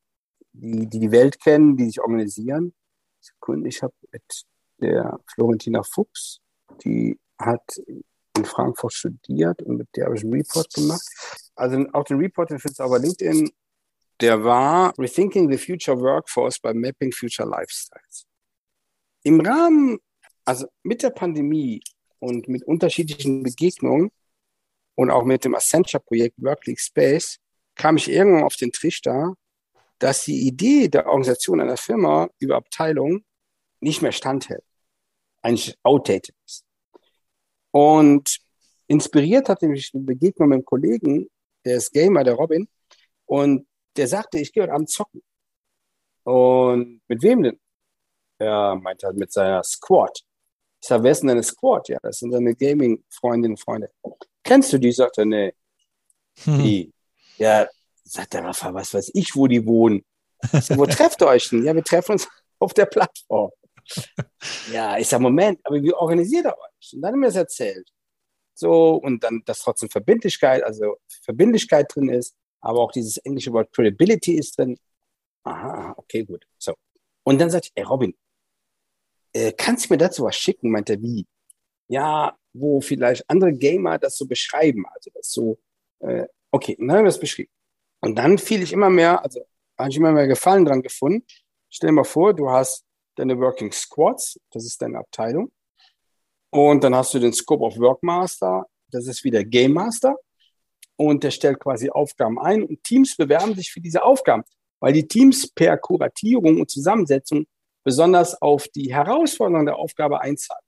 die, 0.54 0.88
die 0.88 1.00
die 1.00 1.12
Welt 1.12 1.40
kennen, 1.40 1.76
die 1.76 1.86
sich 1.86 2.00
organisieren. 2.00 2.74
Sekunde, 3.20 3.70
ich 3.70 3.82
habe 3.82 3.94
mit 4.12 4.24
der 4.80 5.20
Florentina 5.34 5.82
Fuchs, 5.84 6.40
die 6.84 7.20
hat 7.40 7.64
in 8.36 8.46
Frankfurt 8.46 8.94
studiert 8.94 9.62
und 9.62 9.78
mit 9.78 9.88
der 9.96 10.06
habe 10.06 10.16
ich 10.16 10.24
einen 10.24 10.34
Report 10.34 10.72
gemacht. 10.74 11.08
Also 11.56 11.86
auch 11.94 12.04
den 12.04 12.18
Report, 12.18 12.50
den 12.50 12.60
findest 12.60 12.80
du 12.80 12.84
auf 12.84 13.00
LinkedIn, 13.00 13.52
der 14.22 14.44
war 14.44 14.94
Rethinking 14.98 15.52
the 15.52 15.58
Future 15.58 16.00
Workforce 16.00 16.60
by 16.60 16.74
Mapping 16.74 17.12
Future 17.12 17.48
Lifestyles. 17.48 18.26
Im 19.24 19.40
Rahmen, 19.42 20.00
also 20.46 20.68
mit 20.84 21.04
der 21.04 21.10
Pandemie 21.10 21.82
und 22.20 22.48
mit 22.48 22.64
unterschiedlichen 22.64 23.44
Begegnungen 23.44 24.12
und 24.96 25.12
auch 25.12 25.24
mit 25.24 25.46
dem 25.46 25.56
Accenture-Projekt 25.56 26.36
Workleague 26.42 26.80
Space 26.80 27.40
kam 27.76 27.98
ich 27.98 28.10
irgendwann 28.10 28.44
auf 28.44 28.56
den 28.56 28.72
Trichter, 28.72 29.36
dass 30.00 30.26
die 30.26 30.48
Idee 30.48 30.88
der 30.88 31.08
Organisation 31.08 31.62
einer 31.62 31.78
Firma 31.78 32.30
über 32.40 32.58
Abteilungen 32.58 33.26
nicht 33.80 34.02
mehr 34.02 34.12
standhält, 34.12 34.64
eigentlich 35.42 35.78
outdated 35.84 36.36
ist. 36.46 36.66
Und 37.72 38.40
inspiriert 38.88 39.50
hat 39.50 39.62
mich 39.64 39.92
eine 39.94 40.04
Begegnung 40.04 40.50
mit 40.50 40.58
einem 40.58 40.66
Kollegen, 40.66 41.30
der 41.66 41.78
ist 41.78 41.92
Gamer, 41.92 42.24
der 42.24 42.36
Robin, 42.36 42.68
und 43.26 43.68
der 43.96 44.08
sagte, 44.08 44.40
ich 44.40 44.52
gehe 44.54 44.64
heute 44.64 44.74
Abend 44.74 44.90
zocken. 44.90 45.24
Und 46.24 47.02
mit 47.08 47.22
wem 47.22 47.44
denn? 47.44 47.60
Er 48.40 48.76
meinte 48.76 49.08
halt 49.08 49.18
mit 49.18 49.32
seiner 49.32 49.64
Squad. 49.64 50.20
Ich 50.82 50.88
sage, 50.88 51.04
wer 51.04 51.12
ist 51.12 51.22
denn 51.22 51.30
deine 51.30 51.44
Squad? 51.44 51.90
Ja, 51.90 51.98
das 52.02 52.20
sind 52.20 52.32
seine 52.32 52.56
Gaming-Freundinnen 52.56 53.54
und 53.54 53.60
Freunde. 53.60 53.90
Kennst 54.44 54.74
du 54.74 54.78
die? 54.78 54.92
Sagt 54.92 55.18
er, 55.18 55.26
nee. 55.26 55.54
Hm. 56.44 56.64
Die. 56.64 56.94
Ja, 57.38 57.68
Sagt 58.04 58.34
der 58.34 58.44
Rafa, 58.44 58.74
was 58.74 58.94
weiß 58.94 59.12
ich, 59.14 59.36
wo 59.36 59.48
die 59.48 59.66
wohnen. 59.66 60.04
Sag, 60.52 60.78
wo 60.78 60.86
trefft 60.86 61.22
ihr 61.22 61.28
euch 61.28 61.50
denn? 61.50 61.64
Ja, 61.64 61.74
wir 61.74 61.84
treffen 61.84 62.14
uns 62.14 62.28
auf 62.60 62.74
der 62.74 62.86
Plattform. 62.86 63.50
ja, 64.72 64.98
ich 64.98 65.08
sag, 65.08 65.20
Moment, 65.20 65.60
aber 65.64 65.82
wie 65.82 65.94
organisiert 65.94 66.46
ihr 66.46 66.54
euch? 66.54 66.94
Und 66.94 67.02
dann 67.02 67.14
haben 67.14 67.22
wir 67.22 67.30
es 67.30 67.36
erzählt. 67.36 67.90
So, 68.56 68.96
und 68.96 69.24
dann, 69.24 69.42
dass 69.46 69.62
trotzdem 69.62 69.90
Verbindlichkeit, 69.90 70.64
also 70.64 70.98
Verbindlichkeit 71.24 71.94
drin 71.94 72.10
ist, 72.10 72.36
aber 72.62 72.82
auch 72.82 72.92
dieses 72.92 73.18
englische 73.18 73.52
Wort 73.52 73.74
Credibility 73.74 74.36
ist 74.36 74.58
drin. 74.58 74.78
Aha, 75.44 75.94
okay, 75.98 76.24
gut. 76.24 76.46
So. 76.58 76.76
Und 77.24 77.40
dann 77.40 77.50
sagt, 77.50 77.72
ey 77.76 77.84
Robin, 77.84 78.16
äh, 79.34 79.54
kannst 79.54 79.86
du 79.86 79.94
mir 79.94 79.98
dazu 79.98 80.24
was 80.24 80.36
schicken? 80.36 80.72
Meint 80.72 80.90
er, 80.90 81.02
wie? 81.02 81.26
Ja, 81.88 82.36
wo 82.54 82.82
vielleicht 82.82 83.30
andere 83.30 83.54
Gamer 83.54 83.98
das 83.98 84.18
so 84.18 84.26
beschreiben. 84.26 84.86
Also 84.94 85.10
das 85.14 85.32
so, 85.32 85.60
äh, 86.00 86.26
okay, 86.52 86.76
und 86.80 86.88
dann 86.88 86.98
haben 86.98 87.06
wir 87.06 87.10
das 87.10 87.20
beschrieben. 87.20 87.52
Und 88.02 88.16
dann 88.16 88.38
fiel 88.38 88.62
ich 88.62 88.74
immer 88.74 88.90
mehr, 88.90 89.24
also 89.24 89.42
habe 89.78 89.90
ich 89.90 89.98
immer 89.98 90.12
mehr 90.12 90.28
Gefallen 90.28 90.66
dran 90.66 90.82
gefunden. 90.82 91.26
Stell 91.70 91.90
dir 91.90 91.94
mal 91.94 92.04
vor, 92.04 92.34
du 92.34 92.50
hast 92.50 92.86
deine 93.16 93.40
Working 93.40 93.72
Squads, 93.72 94.40
das 94.52 94.66
ist 94.66 94.82
deine 94.82 95.00
Abteilung. 95.00 95.52
Und 96.52 96.84
dann 96.84 96.94
hast 96.96 97.14
du 97.14 97.20
den 97.20 97.34
Scope 97.34 97.64
of 97.64 97.78
Workmaster, 97.78 98.66
das 98.92 99.08
ist 99.08 99.24
wieder 99.24 99.44
Game 99.44 99.74
Master. 99.74 100.16
Und 100.96 101.24
der 101.24 101.32
stellt 101.32 101.60
quasi 101.60 101.90
Aufgaben 101.90 102.40
ein 102.40 102.64
und 102.64 102.84
Teams 102.84 103.16
bewerben 103.18 103.56
sich 103.56 103.72
für 103.72 103.82
diese 103.82 104.04
Aufgaben, 104.04 104.44
weil 104.80 104.94
die 104.94 105.08
Teams 105.08 105.52
per 105.52 105.78
Kuratierung 105.78 106.60
und 106.60 106.70
Zusammensetzung 106.70 107.48
besonders 107.84 108.40
auf 108.42 108.68
die 108.68 108.94
Herausforderung 108.94 109.66
der 109.66 109.78
Aufgabe 109.78 110.22
einzahlen. 110.22 110.63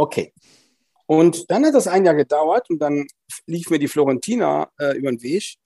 Okay. 0.00 0.32
Und 1.04 1.50
dann 1.50 1.66
hat 1.66 1.74
das 1.74 1.86
ein 1.86 2.06
Jahr 2.06 2.14
gedauert 2.14 2.70
und 2.70 2.78
dann 2.78 3.06
lief 3.44 3.68
mir 3.68 3.78
die 3.78 3.86
Florentina 3.86 4.70
äh, 4.78 4.96
über 4.96 5.10
den 5.10 5.20
Weg 5.20 5.56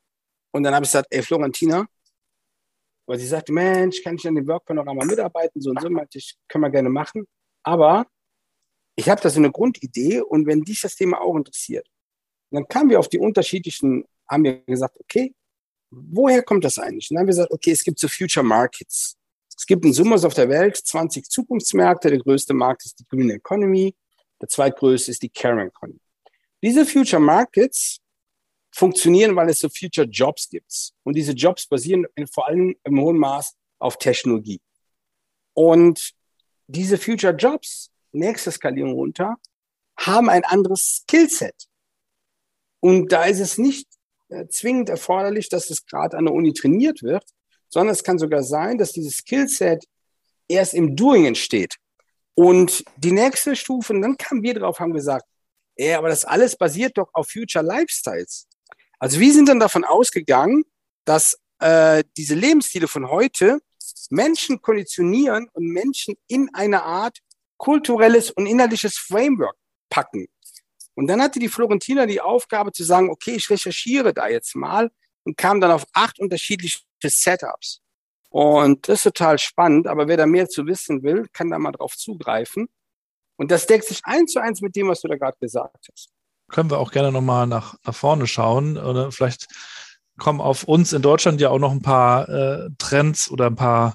und 0.51 0.65
dann 0.65 0.75
habe 0.75 0.85
ich 0.85 0.91
gesagt, 0.91 1.07
ey, 1.11 1.23
Florentina, 1.23 1.87
weil 3.07 3.21
sie 3.21 3.29
sagte, 3.29 3.53
Mensch, 3.53 4.03
kann 4.03 4.17
ich 4.17 4.27
an 4.27 4.35
dem 4.35 4.49
Workpanorama 4.49 5.05
mitarbeiten? 5.05 5.61
So 5.61 5.71
und 5.71 5.81
so, 5.81 5.89
meinte 5.89 6.19
ich, 6.19 6.37
können 6.49 6.65
wir 6.65 6.71
gerne 6.71 6.89
machen. 6.89 7.29
Aber 7.63 8.09
ich 8.97 9.09
habe 9.09 9.21
da 9.21 9.31
so 9.31 9.39
eine 9.39 9.53
Grundidee 9.53 10.21
und 10.21 10.47
wenn 10.47 10.63
dich 10.63 10.81
das 10.81 10.97
Thema 10.97 11.21
auch 11.21 11.37
interessiert, 11.37 11.87
dann 12.51 12.67
kamen 12.67 12.91
wir 12.91 12.99
auf 12.99 13.09
die 13.09 13.19
unterschiedlichen, 13.19 14.05
haben 14.29 14.43
wir 14.43 14.65
gesagt, 14.65 14.99
okay, 14.99 15.33
woher 15.91 16.43
kommt 16.43 16.65
das 16.65 16.81
eigentlich? 16.81 17.09
Und 17.09 17.15
dann 17.15 17.21
haben 17.21 17.27
wir 17.29 17.35
gesagt, 17.35 17.53
okay, 17.53 17.71
es 17.71 17.85
gibt 17.85 18.01
so 18.01 18.09
Future 18.09 18.45
Markets. 18.45 19.17
Es 19.57 19.65
gibt 19.65 19.85
in 19.85 19.93
Summe 19.93 20.17
auf 20.17 20.35
der 20.35 20.49
Welt 20.49 20.77
20 20.77 21.31
Zukunftsmärkte. 21.31 22.09
Der 22.11 22.19
größte 22.19 22.53
Markt 22.53 22.85
ist 22.85 22.99
die 22.99 23.05
Green 23.09 23.31
Economy. 23.31 23.95
Der 24.41 24.49
zweitgrößte 24.49 25.11
ist 25.11 25.23
die 25.23 25.29
Caring 25.29 25.69
Economy. 25.69 26.01
Diese 26.63 26.87
Future 26.87 27.21
Markets 27.21 28.01
funktionieren, 28.75 29.37
weil 29.37 29.51
es 29.51 29.61
so 29.61 29.69
Future 29.69 30.07
Jobs 30.07 30.49
gibt. 30.49 30.93
Und 31.05 31.15
diese 31.15 31.33
Jobs 31.33 31.67
basieren 31.67 32.07
vor 32.33 32.49
allem 32.49 32.75
im 32.85 33.01
hohen 33.01 33.19
Maß 33.19 33.55
auf 33.79 33.99
Technologie. 33.99 34.61
Und 35.53 36.15
diese 36.67 36.99
Future 36.99 37.35
Jobs, 37.35 37.91
nächste 38.13 38.51
Skalierung 38.51 38.93
runter, 38.93 39.37
haben 39.97 40.29
ein 40.29 40.45
anderes 40.45 41.03
Skillset. 41.03 41.69
Und 42.81 43.13
da 43.13 43.25
ist 43.25 43.41
es 43.41 43.59
nicht 43.59 43.89
äh, 44.29 44.47
zwingend 44.49 44.89
erforderlich, 44.89 45.49
dass 45.49 45.71
es 45.71 45.87
gerade 45.87 46.17
an 46.17 46.25
der 46.25 46.35
Uni 46.35 46.53
trainiert 46.53 47.03
wird, 47.03 47.25
sondern 47.69 47.93
es 47.93 48.03
kann 48.03 48.19
sogar 48.19 48.43
sein, 48.43 48.79
dass 48.79 48.93
dieses 48.93 49.19
Skillset 49.19 49.85
erst 50.49 50.75
im 50.75 50.97
Doing 50.97 51.27
entsteht. 51.27 51.77
Und 52.35 52.85
die 52.97 53.13
nächste 53.13 53.55
Stufe, 53.55 53.93
und 53.93 54.03
dann 54.03 54.17
kamen 54.17 54.43
wir 54.43 54.55
drauf, 54.55 54.81
haben 54.81 54.93
gesagt, 54.93 55.25
ja, 55.77 55.99
aber 55.99 56.09
das 56.09 56.25
alles 56.25 56.57
basiert 56.57 56.97
doch 56.99 57.09
auf 57.13 57.29
Future 57.31 57.65
Lifestyles. 57.65 58.47
Also 58.99 59.21
wir 59.21 59.33
sind 59.33 59.49
dann 59.49 59.61
davon 59.61 59.85
ausgegangen, 59.85 60.65
dass 61.05 61.39
äh, 61.59 62.05
diese 62.17 62.35
Lebensstile 62.35 62.89
von 62.89 63.09
heute 63.09 63.61
Menschen 64.11 64.61
konditionieren 64.61 65.49
und 65.53 65.67
Menschen 65.67 66.15
in 66.29 66.51
eine 66.55 66.83
Art 66.83 67.19
kulturelles 67.57 68.31
und 68.31 68.47
innerliches 68.47 68.97
Framework 68.99 69.57
packen. 69.89 70.27
Und 70.95 71.09
dann 71.09 71.21
hatte 71.21 71.39
die 71.39 71.49
Florentina 71.49 72.07
die 72.07 72.21
Aufgabe 72.21 72.73
zu 72.73 72.85
sagen, 72.85 73.11
okay, 73.11 73.33
ich 73.33 73.51
recherchiere 73.51 74.15
da 74.15 74.29
jetzt 74.29 74.55
mal 74.55 74.91
und 75.25 75.37
kam 75.37 75.61
dann 75.61 75.73
auf 75.73 75.85
acht 75.93 76.21
unterschiedliche 76.21 76.81
Setups. 77.03 77.81
Und 78.35 78.89
das 78.89 78.97
ist 78.97 79.05
total 79.05 79.39
spannend, 79.39 79.87
aber 79.87 80.09
wer 80.09 80.17
da 80.17 80.27
mehr 80.27 80.49
zu 80.49 80.67
wissen 80.67 81.03
will, 81.05 81.27
kann 81.33 81.51
da 81.51 81.59
mal 81.59 81.73
drauf 81.73 81.97
zugreifen. 81.97 82.69
Und 83.37 83.51
das 83.51 83.67
deckt 83.67 83.85
sich 83.85 84.01
eins 84.05 84.33
zu 84.33 84.41
eins 84.41 84.61
mit 84.61 84.75
dem, 84.75 84.89
was 84.89 85.01
du 85.01 85.09
da 85.09 85.17
gerade 85.17 85.37
gesagt 85.41 85.87
hast 85.91 86.15
können 86.49 86.71
wir 86.71 86.79
auch 86.79 86.93
gerne 86.93 87.13
nochmal 87.13 87.47
nach, 87.47 87.75
nach 87.85 87.95
vorne 87.95 88.27
schauen. 88.27 88.77
Oder 88.77 89.13
vielleicht 89.13 89.49
kommen 90.19 90.41
auf 90.41 90.65
uns 90.65 90.93
in 90.93 91.03
Deutschland 91.03 91.41
ja 91.41 91.51
auch 91.51 91.59
noch 91.59 91.73
ein 91.73 91.83
paar 91.83 92.29
äh, 92.29 92.71
Trends 92.79 93.31
oder 93.31 93.47
ein 93.47 93.57
paar 93.57 93.95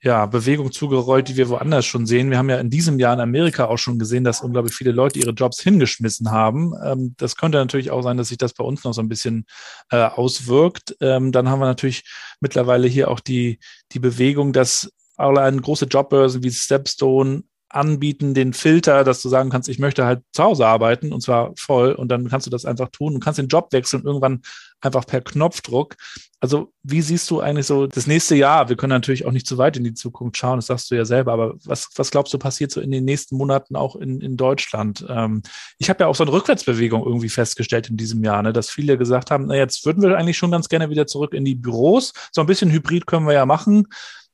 ja, 0.00 0.26
Bewegungen 0.26 0.70
zugerollt, 0.70 1.28
die 1.28 1.36
wir 1.36 1.48
woanders 1.48 1.84
schon 1.84 2.06
sehen. 2.06 2.30
Wir 2.30 2.38
haben 2.38 2.50
ja 2.50 2.58
in 2.58 2.70
diesem 2.70 3.00
Jahr 3.00 3.14
in 3.14 3.20
Amerika 3.20 3.64
auch 3.64 3.78
schon 3.78 3.98
gesehen, 3.98 4.22
dass 4.22 4.42
unglaublich 4.42 4.74
viele 4.74 4.92
Leute 4.92 5.18
ihre 5.18 5.32
Jobs 5.32 5.60
hingeschmissen 5.60 6.30
haben. 6.30 6.72
Ähm, 6.84 7.14
das 7.18 7.36
könnte 7.36 7.58
natürlich 7.58 7.90
auch 7.90 8.02
sein, 8.02 8.16
dass 8.16 8.28
sich 8.28 8.38
das 8.38 8.52
bei 8.54 8.62
uns 8.64 8.84
noch 8.84 8.94
so 8.94 9.02
ein 9.02 9.08
bisschen 9.08 9.44
äh, 9.90 10.04
auswirkt. 10.04 10.96
Ähm, 11.00 11.32
dann 11.32 11.48
haben 11.48 11.58
wir 11.58 11.66
natürlich 11.66 12.04
mittlerweile 12.40 12.86
hier 12.86 13.10
auch 13.10 13.18
die, 13.18 13.58
die 13.92 13.98
Bewegung, 13.98 14.52
dass 14.52 14.92
allein 15.16 15.60
große 15.60 15.86
Jobbörsen 15.86 16.44
wie 16.44 16.52
Stepstone 16.52 17.42
anbieten, 17.68 18.34
den 18.34 18.54
Filter, 18.54 19.04
dass 19.04 19.20
du 19.20 19.28
sagen 19.28 19.50
kannst, 19.50 19.68
ich 19.68 19.78
möchte 19.78 20.06
halt 20.06 20.22
zu 20.32 20.42
Hause 20.42 20.66
arbeiten 20.66 21.12
und 21.12 21.22
zwar 21.22 21.52
voll 21.56 21.92
und 21.92 22.08
dann 22.08 22.28
kannst 22.28 22.46
du 22.46 22.50
das 22.50 22.64
einfach 22.64 22.88
tun 22.90 23.14
und 23.14 23.20
kannst 23.22 23.38
den 23.38 23.48
Job 23.48 23.72
wechseln 23.72 24.04
irgendwann 24.04 24.42
einfach 24.80 25.06
per 25.06 25.20
Knopfdruck. 25.20 25.96
Also 26.40 26.72
wie 26.82 27.02
siehst 27.02 27.28
du 27.30 27.40
eigentlich 27.40 27.66
so 27.66 27.86
das 27.86 28.06
nächste 28.06 28.36
Jahr? 28.36 28.68
Wir 28.68 28.76
können 28.76 28.92
natürlich 28.92 29.26
auch 29.26 29.32
nicht 29.32 29.46
zu 29.46 29.58
weit 29.58 29.76
in 29.76 29.84
die 29.84 29.94
Zukunft 29.94 30.36
schauen, 30.36 30.58
das 30.58 30.66
sagst 30.66 30.90
du 30.90 30.94
ja 30.94 31.04
selber, 31.04 31.32
aber 31.32 31.54
was, 31.64 31.88
was 31.96 32.10
glaubst 32.10 32.32
du 32.32 32.38
passiert 32.38 32.70
so 32.70 32.80
in 32.80 32.92
den 32.92 33.04
nächsten 33.04 33.36
Monaten 33.36 33.74
auch 33.74 33.96
in, 33.96 34.20
in 34.20 34.36
Deutschland? 34.36 35.04
Ähm, 35.08 35.42
ich 35.78 35.90
habe 35.90 36.04
ja 36.04 36.06
auch 36.06 36.14
so 36.14 36.22
eine 36.22 36.32
Rückwärtsbewegung 36.32 37.04
irgendwie 37.04 37.28
festgestellt 37.28 37.90
in 37.90 37.96
diesem 37.96 38.22
Jahr, 38.22 38.42
ne, 38.42 38.52
dass 38.52 38.70
viele 38.70 38.96
gesagt 38.96 39.30
haben, 39.30 39.46
na 39.46 39.56
jetzt 39.56 39.84
würden 39.84 40.02
wir 40.02 40.16
eigentlich 40.16 40.38
schon 40.38 40.52
ganz 40.52 40.68
gerne 40.68 40.90
wieder 40.90 41.06
zurück 41.06 41.34
in 41.34 41.44
die 41.44 41.56
Büros. 41.56 42.12
So 42.30 42.40
ein 42.40 42.46
bisschen 42.46 42.70
Hybrid 42.70 43.06
können 43.06 43.26
wir 43.26 43.34
ja 43.34 43.46
machen, 43.46 43.88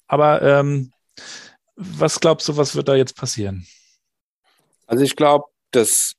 aber 0.06 0.42
ähm, 0.42 0.92
was 1.76 2.20
glaubst 2.20 2.48
du, 2.48 2.56
was 2.56 2.76
wird 2.76 2.88
da 2.88 2.94
jetzt 2.94 3.16
passieren? 3.16 3.66
Also 4.86 5.02
ich 5.02 5.16
glaube, 5.16 5.46
dass 5.70 6.14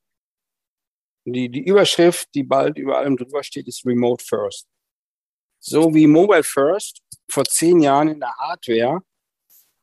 die, 1.33 1.49
die 1.49 1.65
Überschrift, 1.65 2.29
die 2.35 2.43
bald 2.43 2.77
über 2.77 2.97
allem 2.97 3.17
drüber 3.17 3.43
steht, 3.43 3.67
ist 3.67 3.85
Remote 3.85 4.23
First. 4.23 4.67
So 5.59 5.93
wie 5.93 6.07
Mobile 6.07 6.43
First 6.43 7.01
vor 7.29 7.43
zehn 7.45 7.81
Jahren 7.81 8.09
in 8.09 8.19
der 8.19 8.35
Hardware, 8.37 9.01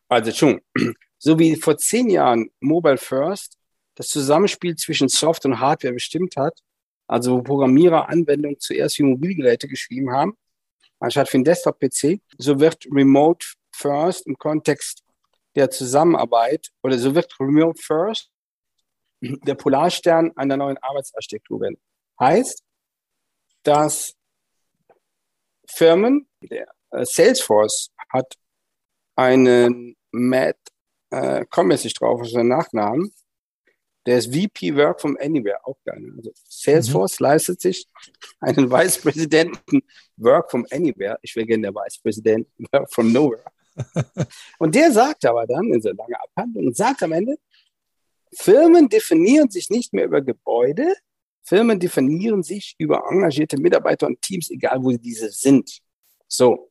also 0.08 0.30
schon, 0.30 0.60
so 1.18 1.38
wie 1.38 1.56
vor 1.56 1.76
zehn 1.76 2.10
Jahren 2.10 2.50
Mobile 2.60 2.98
First 2.98 3.58
das 3.94 4.08
Zusammenspiel 4.08 4.76
zwischen 4.76 5.08
Soft 5.08 5.44
und 5.44 5.58
Hardware 5.58 5.92
bestimmt 5.92 6.36
hat, 6.36 6.58
also 7.08 7.36
wo 7.36 7.42
Programmierer 7.42 8.08
Anwendungen 8.08 8.58
zuerst 8.58 8.96
für 8.96 9.04
Mobilgeräte 9.04 9.68
geschrieben 9.68 10.12
haben, 10.12 10.36
anstatt 11.00 11.28
für 11.28 11.38
den 11.38 11.44
Desktop-PC, 11.44 12.20
so 12.38 12.60
wird 12.60 12.86
Remote 12.90 13.46
First 13.74 14.26
im 14.26 14.38
Kontext 14.38 15.02
der 15.54 15.70
Zusammenarbeit 15.70 16.70
oder 16.82 16.98
so 16.98 17.14
wird 17.14 17.38
Remote 17.38 17.80
First 17.82 18.31
der 19.22 19.54
Polarstern 19.54 20.32
einer 20.36 20.56
neuen 20.56 20.78
Arbeitsarchitektur 20.78 21.60
werden. 21.60 21.80
Heißt, 22.18 22.62
dass 23.62 24.14
Firmen, 25.68 26.28
der 26.42 26.66
äh, 26.90 27.04
Salesforce 27.04 27.90
hat 28.08 28.34
einen 29.16 29.96
Matt, 30.10 30.58
äh, 31.10 31.44
komme 31.48 31.74
jetzt 31.74 31.84
nicht 31.84 32.00
drauf, 32.00 32.20
was 32.20 32.28
ist 32.28 32.34
sein 32.34 32.48
Nachnamen, 32.48 33.12
der 34.06 34.18
ist 34.18 34.34
VP 34.34 34.74
Work 34.76 35.00
from 35.00 35.16
Anywhere, 35.20 35.64
auch 35.64 35.76
geil. 35.84 36.12
Also 36.16 36.32
Salesforce 36.48 37.20
mhm. 37.20 37.24
leistet 37.24 37.60
sich 37.60 37.86
einen 38.40 38.70
Vice 38.70 38.98
Präsidenten 38.98 39.82
Work 40.16 40.50
from 40.50 40.66
Anywhere. 40.70 41.18
Ich 41.22 41.36
wäre 41.36 41.46
gerne 41.46 41.62
der 41.62 41.74
Vice 41.74 41.98
President 42.02 42.48
Work 42.72 42.92
from 42.92 43.12
Nowhere. 43.12 43.44
und 44.58 44.74
der 44.74 44.92
sagt 44.92 45.24
aber 45.24 45.46
dann 45.46 45.72
in 45.72 45.80
so 45.80 45.90
langer 45.90 46.18
Abhandlung 46.24 46.66
und 46.66 46.76
sagt 46.76 47.02
am 47.02 47.12
Ende, 47.12 47.36
Firmen 48.34 48.88
definieren 48.88 49.50
sich 49.50 49.70
nicht 49.70 49.92
mehr 49.92 50.06
über 50.06 50.22
Gebäude, 50.22 50.94
Firmen 51.44 51.78
definieren 51.78 52.42
sich 52.42 52.74
über 52.78 53.04
engagierte 53.10 53.58
Mitarbeiter 53.58 54.06
und 54.06 54.22
Teams, 54.22 54.50
egal 54.50 54.82
wo 54.82 54.90
diese 54.92 55.30
sind. 55.30 55.80
So. 56.28 56.70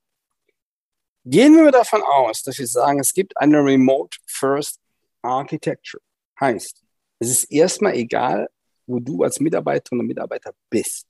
Gehen 1.23 1.53
wir 1.55 1.71
davon 1.71 2.01
aus, 2.01 2.41
dass 2.41 2.57
wir 2.57 2.65
sagen, 2.65 2.99
es 2.99 3.13
gibt 3.13 3.37
eine 3.37 3.59
Remote 3.63 4.17
First 4.25 4.79
Architecture. 5.21 6.01
Heißt, 6.39 6.83
es 7.19 7.29
ist 7.29 7.51
erstmal 7.51 7.93
egal, 7.93 8.49
wo 8.87 8.99
du 8.99 9.21
als 9.21 9.39
Mitarbeiterin 9.39 9.99
und 9.99 10.07
Mitarbeiter 10.07 10.53
bist. 10.69 11.07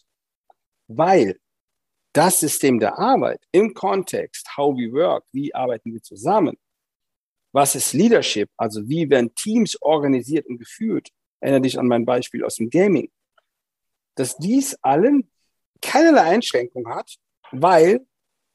Weil 0.88 1.40
das 2.12 2.42
System 2.42 2.80
der 2.80 3.00
Arbeit 3.00 3.42
im 3.54 3.74
Kontext, 3.74 4.58
how 4.58 4.76
we 4.76 4.92
work, 4.92 5.24
wie 5.32 5.54
arbeiten 5.56 5.94
wir 5.94 6.02
zusammen, 6.02 6.58
was 7.52 7.76
ist 7.76 7.94
Leadership, 7.94 8.50
also 8.58 8.88
wie 8.88 9.10
werden 9.10 9.34
Teams 9.36 9.82
organisiert 9.82 10.48
und 10.48 10.58
geführt, 10.58 11.10
erinnere 11.40 11.62
dich 11.62 11.80
an 11.80 11.88
mein 11.88 12.06
Beispiel 12.06 12.44
aus 12.44 12.56
dem 12.56 12.70
Gaming, 12.70 13.12
dass 14.16 14.38
dies 14.38 14.76
allen 14.82 15.30
keinerlei 15.82 16.22
Einschränkung 16.22 16.88
hat, 16.88 17.16
weil 17.52 18.06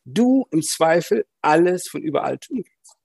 du 0.04 0.46
im 0.50 0.62
Zweifel 0.62 1.26
alles 1.42 1.88
von 1.88 2.02
überall 2.02 2.38
tun 2.38 2.64
kannst. 2.64 2.96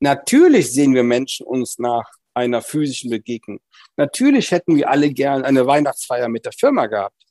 Natürlich 0.00 0.72
sehen 0.72 0.94
wir 0.94 1.02
Menschen 1.02 1.46
uns 1.46 1.78
nach 1.78 2.10
einer 2.32 2.62
physischen 2.62 3.10
Begegnung. 3.10 3.60
Natürlich 3.96 4.50
hätten 4.50 4.76
wir 4.76 4.88
alle 4.88 5.12
gern 5.12 5.44
eine 5.44 5.66
Weihnachtsfeier 5.66 6.28
mit 6.28 6.46
der 6.46 6.52
Firma 6.52 6.86
gehabt. 6.86 7.22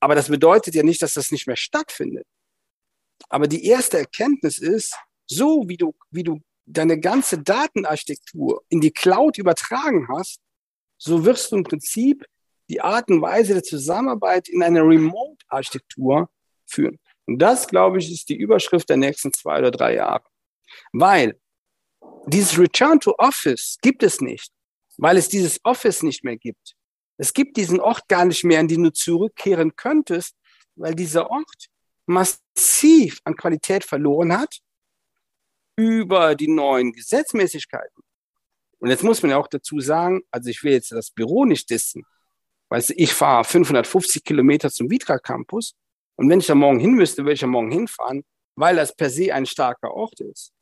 Aber 0.00 0.14
das 0.14 0.28
bedeutet 0.28 0.74
ja 0.74 0.82
nicht, 0.82 1.00
dass 1.02 1.14
das 1.14 1.30
nicht 1.30 1.46
mehr 1.46 1.56
stattfindet. 1.56 2.26
Aber 3.28 3.46
die 3.46 3.66
erste 3.66 3.98
Erkenntnis 3.98 4.58
ist, 4.58 4.96
so 5.26 5.68
wie 5.68 5.76
du, 5.76 5.94
wie 6.10 6.22
du 6.22 6.40
deine 6.68 7.00
ganze 7.00 7.42
Datenarchitektur 7.42 8.62
in 8.68 8.80
die 8.80 8.90
Cloud 8.90 9.38
übertragen 9.38 10.06
hast, 10.08 10.40
so 10.98 11.24
wirst 11.24 11.50
du 11.50 11.56
im 11.56 11.64
Prinzip 11.64 12.24
die 12.68 12.80
Art 12.80 13.10
und 13.10 13.22
Weise 13.22 13.54
der 13.54 13.62
Zusammenarbeit 13.62 14.48
in 14.48 14.62
eine 14.62 14.82
Remote-Architektur 14.82 16.28
führen. 16.66 16.98
Und 17.26 17.38
das, 17.38 17.66
glaube 17.66 17.98
ich, 17.98 18.12
ist 18.12 18.28
die 18.28 18.36
Überschrift 18.36 18.88
der 18.88 18.98
nächsten 18.98 19.32
zwei 19.32 19.58
oder 19.58 19.70
drei 19.70 19.94
Jahre. 19.94 20.24
Weil 20.92 21.38
dieses 22.26 22.58
Return 22.58 23.00
to 23.00 23.14
Office 23.16 23.78
gibt 23.80 24.02
es 24.02 24.20
nicht, 24.20 24.52
weil 24.98 25.16
es 25.16 25.28
dieses 25.28 25.60
Office 25.64 26.02
nicht 26.02 26.24
mehr 26.24 26.36
gibt. 26.36 26.74
Es 27.16 27.32
gibt 27.32 27.56
diesen 27.56 27.80
Ort 27.80 28.06
gar 28.08 28.24
nicht 28.26 28.44
mehr, 28.44 28.60
an 28.60 28.68
den 28.68 28.82
du 28.82 28.92
zurückkehren 28.92 29.74
könntest, 29.76 30.36
weil 30.76 30.94
dieser 30.94 31.30
Ort 31.30 31.68
massiv 32.06 33.20
an 33.24 33.34
Qualität 33.34 33.84
verloren 33.84 34.38
hat 34.38 34.60
über 35.78 36.34
die 36.34 36.48
neuen 36.48 36.92
Gesetzmäßigkeiten. 36.92 38.02
Und 38.80 38.90
jetzt 38.90 39.04
muss 39.04 39.22
man 39.22 39.30
ja 39.30 39.38
auch 39.38 39.46
dazu 39.46 39.78
sagen, 39.78 40.22
also 40.32 40.50
ich 40.50 40.64
will 40.64 40.72
jetzt 40.72 40.90
das 40.90 41.12
Büro 41.12 41.44
nicht 41.44 41.70
dissen. 41.70 42.04
Weißt 42.68 42.90
du, 42.90 42.94
ich 42.96 43.14
fahre 43.14 43.44
550 43.44 44.24
Kilometer 44.24 44.70
zum 44.70 44.90
Vitra 44.90 45.18
Campus 45.18 45.74
und 46.16 46.28
wenn 46.28 46.40
ich 46.40 46.46
da 46.46 46.56
morgen 46.56 46.80
hin 46.80 46.94
müsste, 46.94 47.22
würde 47.22 47.34
ich 47.34 47.42
ja 47.42 47.46
morgen 47.46 47.70
hinfahren, 47.70 48.24
weil 48.56 48.74
das 48.74 48.94
per 48.94 49.08
se 49.08 49.32
ein 49.32 49.46
starker 49.46 49.92
Ort 49.92 50.20
ist. 50.20 50.52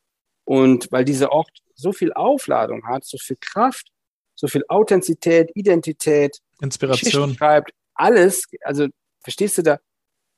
Und 0.45 0.87
weil 0.91 1.03
dieser 1.03 1.31
Ort 1.31 1.49
so 1.73 1.91
viel 1.91 2.13
Aufladung 2.13 2.85
hat, 2.85 3.03
so 3.03 3.17
viel 3.17 3.37
Kraft, 3.41 3.87
so 4.35 4.47
viel 4.47 4.63
Authentizität, 4.69 5.49
Identität, 5.55 6.37
Inspiration. 6.61 7.33
schreibt, 7.33 7.71
alles, 7.95 8.43
also 8.61 8.87
verstehst 9.21 9.57
du 9.57 9.63
da, 9.63 9.79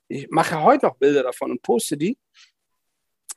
ich 0.08 0.28
mache 0.30 0.62
heute 0.62 0.86
noch 0.86 0.96
Bilder 0.96 1.22
davon 1.22 1.50
und 1.50 1.62
poste 1.62 1.98
die, 1.98 2.18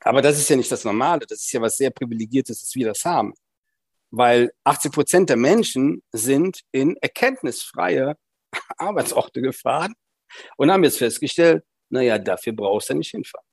aber 0.00 0.22
das 0.22 0.38
ist 0.38 0.48
ja 0.48 0.56
nicht 0.56 0.70
das 0.70 0.84
Normale, 0.84 1.26
das 1.26 1.40
ist 1.40 1.52
ja 1.52 1.60
was 1.60 1.76
sehr 1.76 1.90
Privilegiertes, 1.90 2.60
dass 2.60 2.74
wir 2.74 2.86
das 2.86 3.04
haben. 3.04 3.34
Weil 4.10 4.52
80 4.64 4.92
Prozent 4.92 5.30
der 5.30 5.36
Menschen 5.36 6.02
sind 6.12 6.60
in 6.72 6.96
erkenntnisfreie 6.96 8.16
Arbeitsorte 8.78 9.40
gefahren 9.40 9.94
und 10.56 10.70
haben 10.70 10.84
jetzt 10.84 10.98
festgestellt, 10.98 11.64
naja, 11.88 12.18
dafür 12.18 12.52
brauchst 12.52 12.90
du 12.90 12.94
nicht 12.94 13.10
hinfahren. 13.10 13.46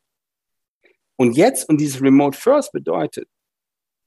Und 1.16 1.38
jetzt, 1.38 1.70
und 1.70 1.78
dieses 1.80 2.02
Remote 2.02 2.38
First 2.38 2.72
bedeutet, 2.72 3.28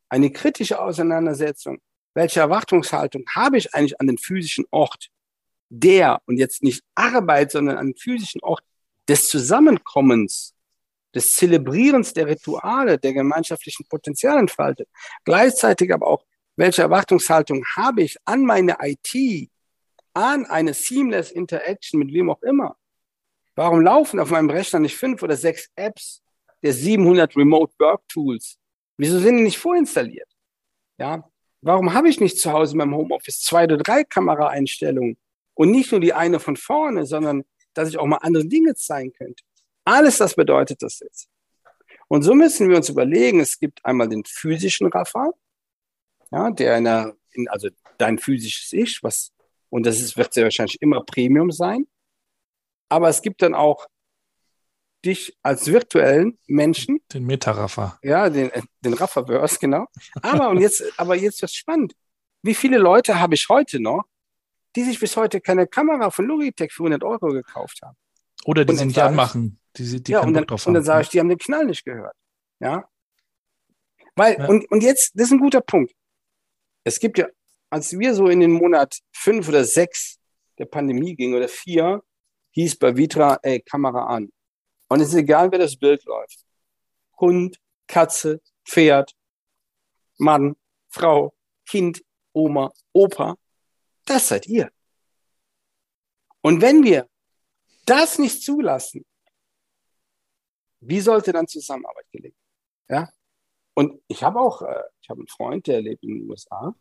eine 0.09 0.31
kritische 0.31 0.81
Auseinandersetzung 0.81 1.81
welche 2.15 2.41
Erwartungshaltung 2.41 3.25
habe 3.35 3.59
ich 3.59 3.75
eigentlich 3.75 4.01
an 4.01 4.07
den 4.07 4.19
physischen 4.19 4.65
Ort 4.71 5.09
der, 5.69 6.23
und 6.27 6.39
jetzt 6.39 6.63
nicht 6.63 6.83
Arbeit, 6.95 7.51
sondern 7.51 7.77
an 7.77 7.89
den 7.89 7.97
physischen 7.97 8.41
Ort 8.43 8.63
des 9.09 9.29
Zusammenkommens, 9.29 10.55
des 11.15 11.35
Zelebrierens 11.35 12.13
der 12.13 12.27
Rituale, 12.27 12.99
der 12.99 13.13
gemeinschaftlichen 13.13 13.87
Potenzialentfaltung. 13.89 14.87
Gleichzeitig 15.25 15.93
aber 15.93 16.07
auch, 16.07 16.25
welche 16.57 16.83
Erwartungshaltung 16.83 17.65
habe 17.77 18.03
ich 18.03 18.17
an 18.25 18.45
meine 18.45 18.77
IT, 18.81 19.51
an 20.13 20.47
eine 20.47 20.75
seamless 20.75 21.31
Interaction 21.31 21.99
mit 21.99 22.13
wem 22.13 22.31
auch 22.31 22.43
immer? 22.43 22.77
Warum 23.57 23.81
laufen 23.81 24.21
auf 24.21 24.31
meinem 24.31 24.51
Rechner 24.51 24.81
nicht 24.81 24.97
fünf 24.97 25.23
oder 25.23 25.37
sechs 25.37 25.71
Apps 25.77 26.23
der 26.63 26.73
700 26.73 27.37
Remote 27.37 27.73
Work 27.79 28.09
Tools? 28.09 28.59
Wieso 28.97 29.19
sind 29.19 29.37
die 29.37 29.43
nicht 29.43 29.59
vorinstalliert? 29.59 30.29
Ja, 30.99 31.29
Warum 31.67 31.95
habe 31.95 32.11
ich 32.11 32.21
nicht 32.21 32.39
zu 32.39 32.53
Hause 32.53 32.73
in 32.73 32.79
meinem 32.79 32.95
Homeoffice 32.95 33.41
zwei 33.41 33.65
oder 33.65 33.79
drei 33.79 34.05
Kameraeinstellungen 34.05 35.17
und 35.55 35.71
nicht 35.71 35.91
nur 35.93 36.01
die 36.01 36.13
eine 36.13 36.39
von 36.39 36.57
vorne, 36.57 37.07
sondern 37.07 37.45
dass 37.73 37.89
ich 37.89 37.97
auch 37.97 38.05
mal 38.05 38.19
andere 38.19 38.45
Dinge 38.45 38.75
zeigen 38.75 39.15
könnte? 39.15 39.43
Alles 39.85 40.19
das 40.19 40.35
bedeutet 40.35 40.83
das 40.83 41.01
jetzt. 41.01 41.29
Und 42.09 42.23
so 42.23 42.35
müssen 42.35 42.69
wir 42.69 42.77
uns 42.77 42.89
überlegen, 42.89 43.41
es 43.41 43.59
gibt 43.59 43.85
einmal 43.85 44.09
den 44.09 44.25
physischen 44.25 44.89
Raffer, 44.89 45.33
ja, 46.31 46.51
der 46.51 46.79
in 46.79 46.85
der, 46.85 47.17
in, 47.33 47.49
also 47.49 47.69
dein 47.99 48.19
physisches 48.19 48.73
Ich, 48.73 49.03
was, 49.03 49.33
und 49.71 49.87
das 49.87 50.01
ist, 50.01 50.17
wird 50.17 50.33
sehr 50.33 50.45
wahrscheinlich 50.45 50.81
immer 50.83 51.03
Premium 51.03 51.51
sein. 51.51 51.87
Aber 52.89 53.09
es 53.09 53.23
gibt 53.23 53.43
dann 53.43 53.55
auch 53.55 53.87
dich 55.05 55.37
als 55.43 55.67
virtuellen 55.67 56.39
Menschen. 56.47 57.01
Den 57.13 57.25
Meta-Raffer. 57.25 57.99
Ja, 58.03 58.31
den, 58.31 58.51
den 58.81 58.95
Rafferverse, 58.95 59.59
genau. 59.59 59.87
Aber, 60.23 60.51
und 60.51 60.61
jetzt, 60.61 60.83
aber 60.97 61.15
jetzt 61.17 61.43
wird 61.43 61.53
spannend. 61.53 61.95
Wie 62.43 62.55
viele 62.55 62.79
Leute 62.79 63.21
habe 63.21 63.35
ich 63.35 63.49
heute 63.49 63.81
noch, 63.81 64.05
die 64.77 64.85
sich 64.85 64.99
bis 64.99 65.17
heute 65.17 65.41
keine 65.41 65.67
Kamera 65.67 66.11
von 66.11 66.27
Logitech 66.27 66.73
für 66.73 66.85
100 66.85 67.05
Euro 67.05 67.29
gekauft 67.29 67.81
haben? 67.83 67.97
Oder 68.45 68.65
die 68.65 68.77
sie 68.77 68.87
nicht 68.87 68.99
anmachen. 68.99 69.59
Die, 69.77 70.03
die 70.03 70.13
ja, 70.13 70.21
und 70.21 70.35
dann, 70.35 70.45
und 70.45 70.75
dann 70.75 70.85
sage 70.85 71.03
ich, 71.03 71.09
die 71.09 71.19
haben 71.21 71.29
den 71.29 71.39
Knall 71.39 71.67
nicht 71.67 71.85
gehört. 71.85 72.17
Ja. 72.61 72.89
Weil, 74.15 74.39
ja. 74.39 74.47
Und, 74.47 74.71
und 74.71 74.83
jetzt, 74.83 75.13
das 75.15 75.27
ist 75.27 75.33
ein 75.33 75.41
guter 75.41 75.61
Punkt. 75.61 75.93
Es 76.85 77.01
gibt 77.01 77.19
ja, 77.19 77.27
als 77.71 77.99
wir 77.99 78.15
so 78.15 78.29
in 78.29 78.41
den 78.41 78.53
Monat 78.53 79.01
fünf 79.13 79.49
oder 79.49 79.65
sechs 79.65 80.19
der 80.59 80.67
Pandemie 80.67 81.17
gingen 81.17 81.35
oder 81.35 81.49
vier, 81.49 82.03
hieß 82.53 82.77
bei 82.79 82.97
Vitra, 82.97 83.39
ey, 83.43 83.61
Kamera 83.61 84.07
an. 84.07 84.31
Und 84.89 85.01
es 85.01 85.09
ist 85.09 85.15
egal, 85.15 85.51
wer 85.51 85.59
das 85.59 85.77
Bild 85.77 86.05
läuft. 86.05 86.45
Hund, 87.19 87.59
Katze, 87.89 88.41
Pferd, 88.65 89.13
Mann, 90.19 90.57
Frau, 90.89 91.35
Kind, 91.67 92.05
Oma, 92.33 92.73
Opa. 92.93 93.37
Das 94.05 94.29
seid 94.29 94.47
ihr. 94.47 94.71
Und 96.43 96.61
wenn 96.61 96.85
wir 96.85 97.09
das 97.87 98.19
nicht 98.19 98.43
zulassen, 98.43 99.05
wie 100.89 101.01
sollte 101.01 101.33
dann 101.33 101.47
Zusammenarbeit 101.49 102.07
gelingen? 102.13 102.37
Ja? 102.89 103.09
Und 103.75 104.01
ich 104.09 104.23
habe 104.23 104.41
auch, 104.41 104.63
äh, 104.63 104.83
ich 105.01 105.09
habe 105.09 105.21
einen 105.21 105.29
Freund, 105.29 105.67
der 105.67 105.83
lebt 105.83 106.03
in 106.05 106.21
den 106.21 106.31
USA, 106.31 106.75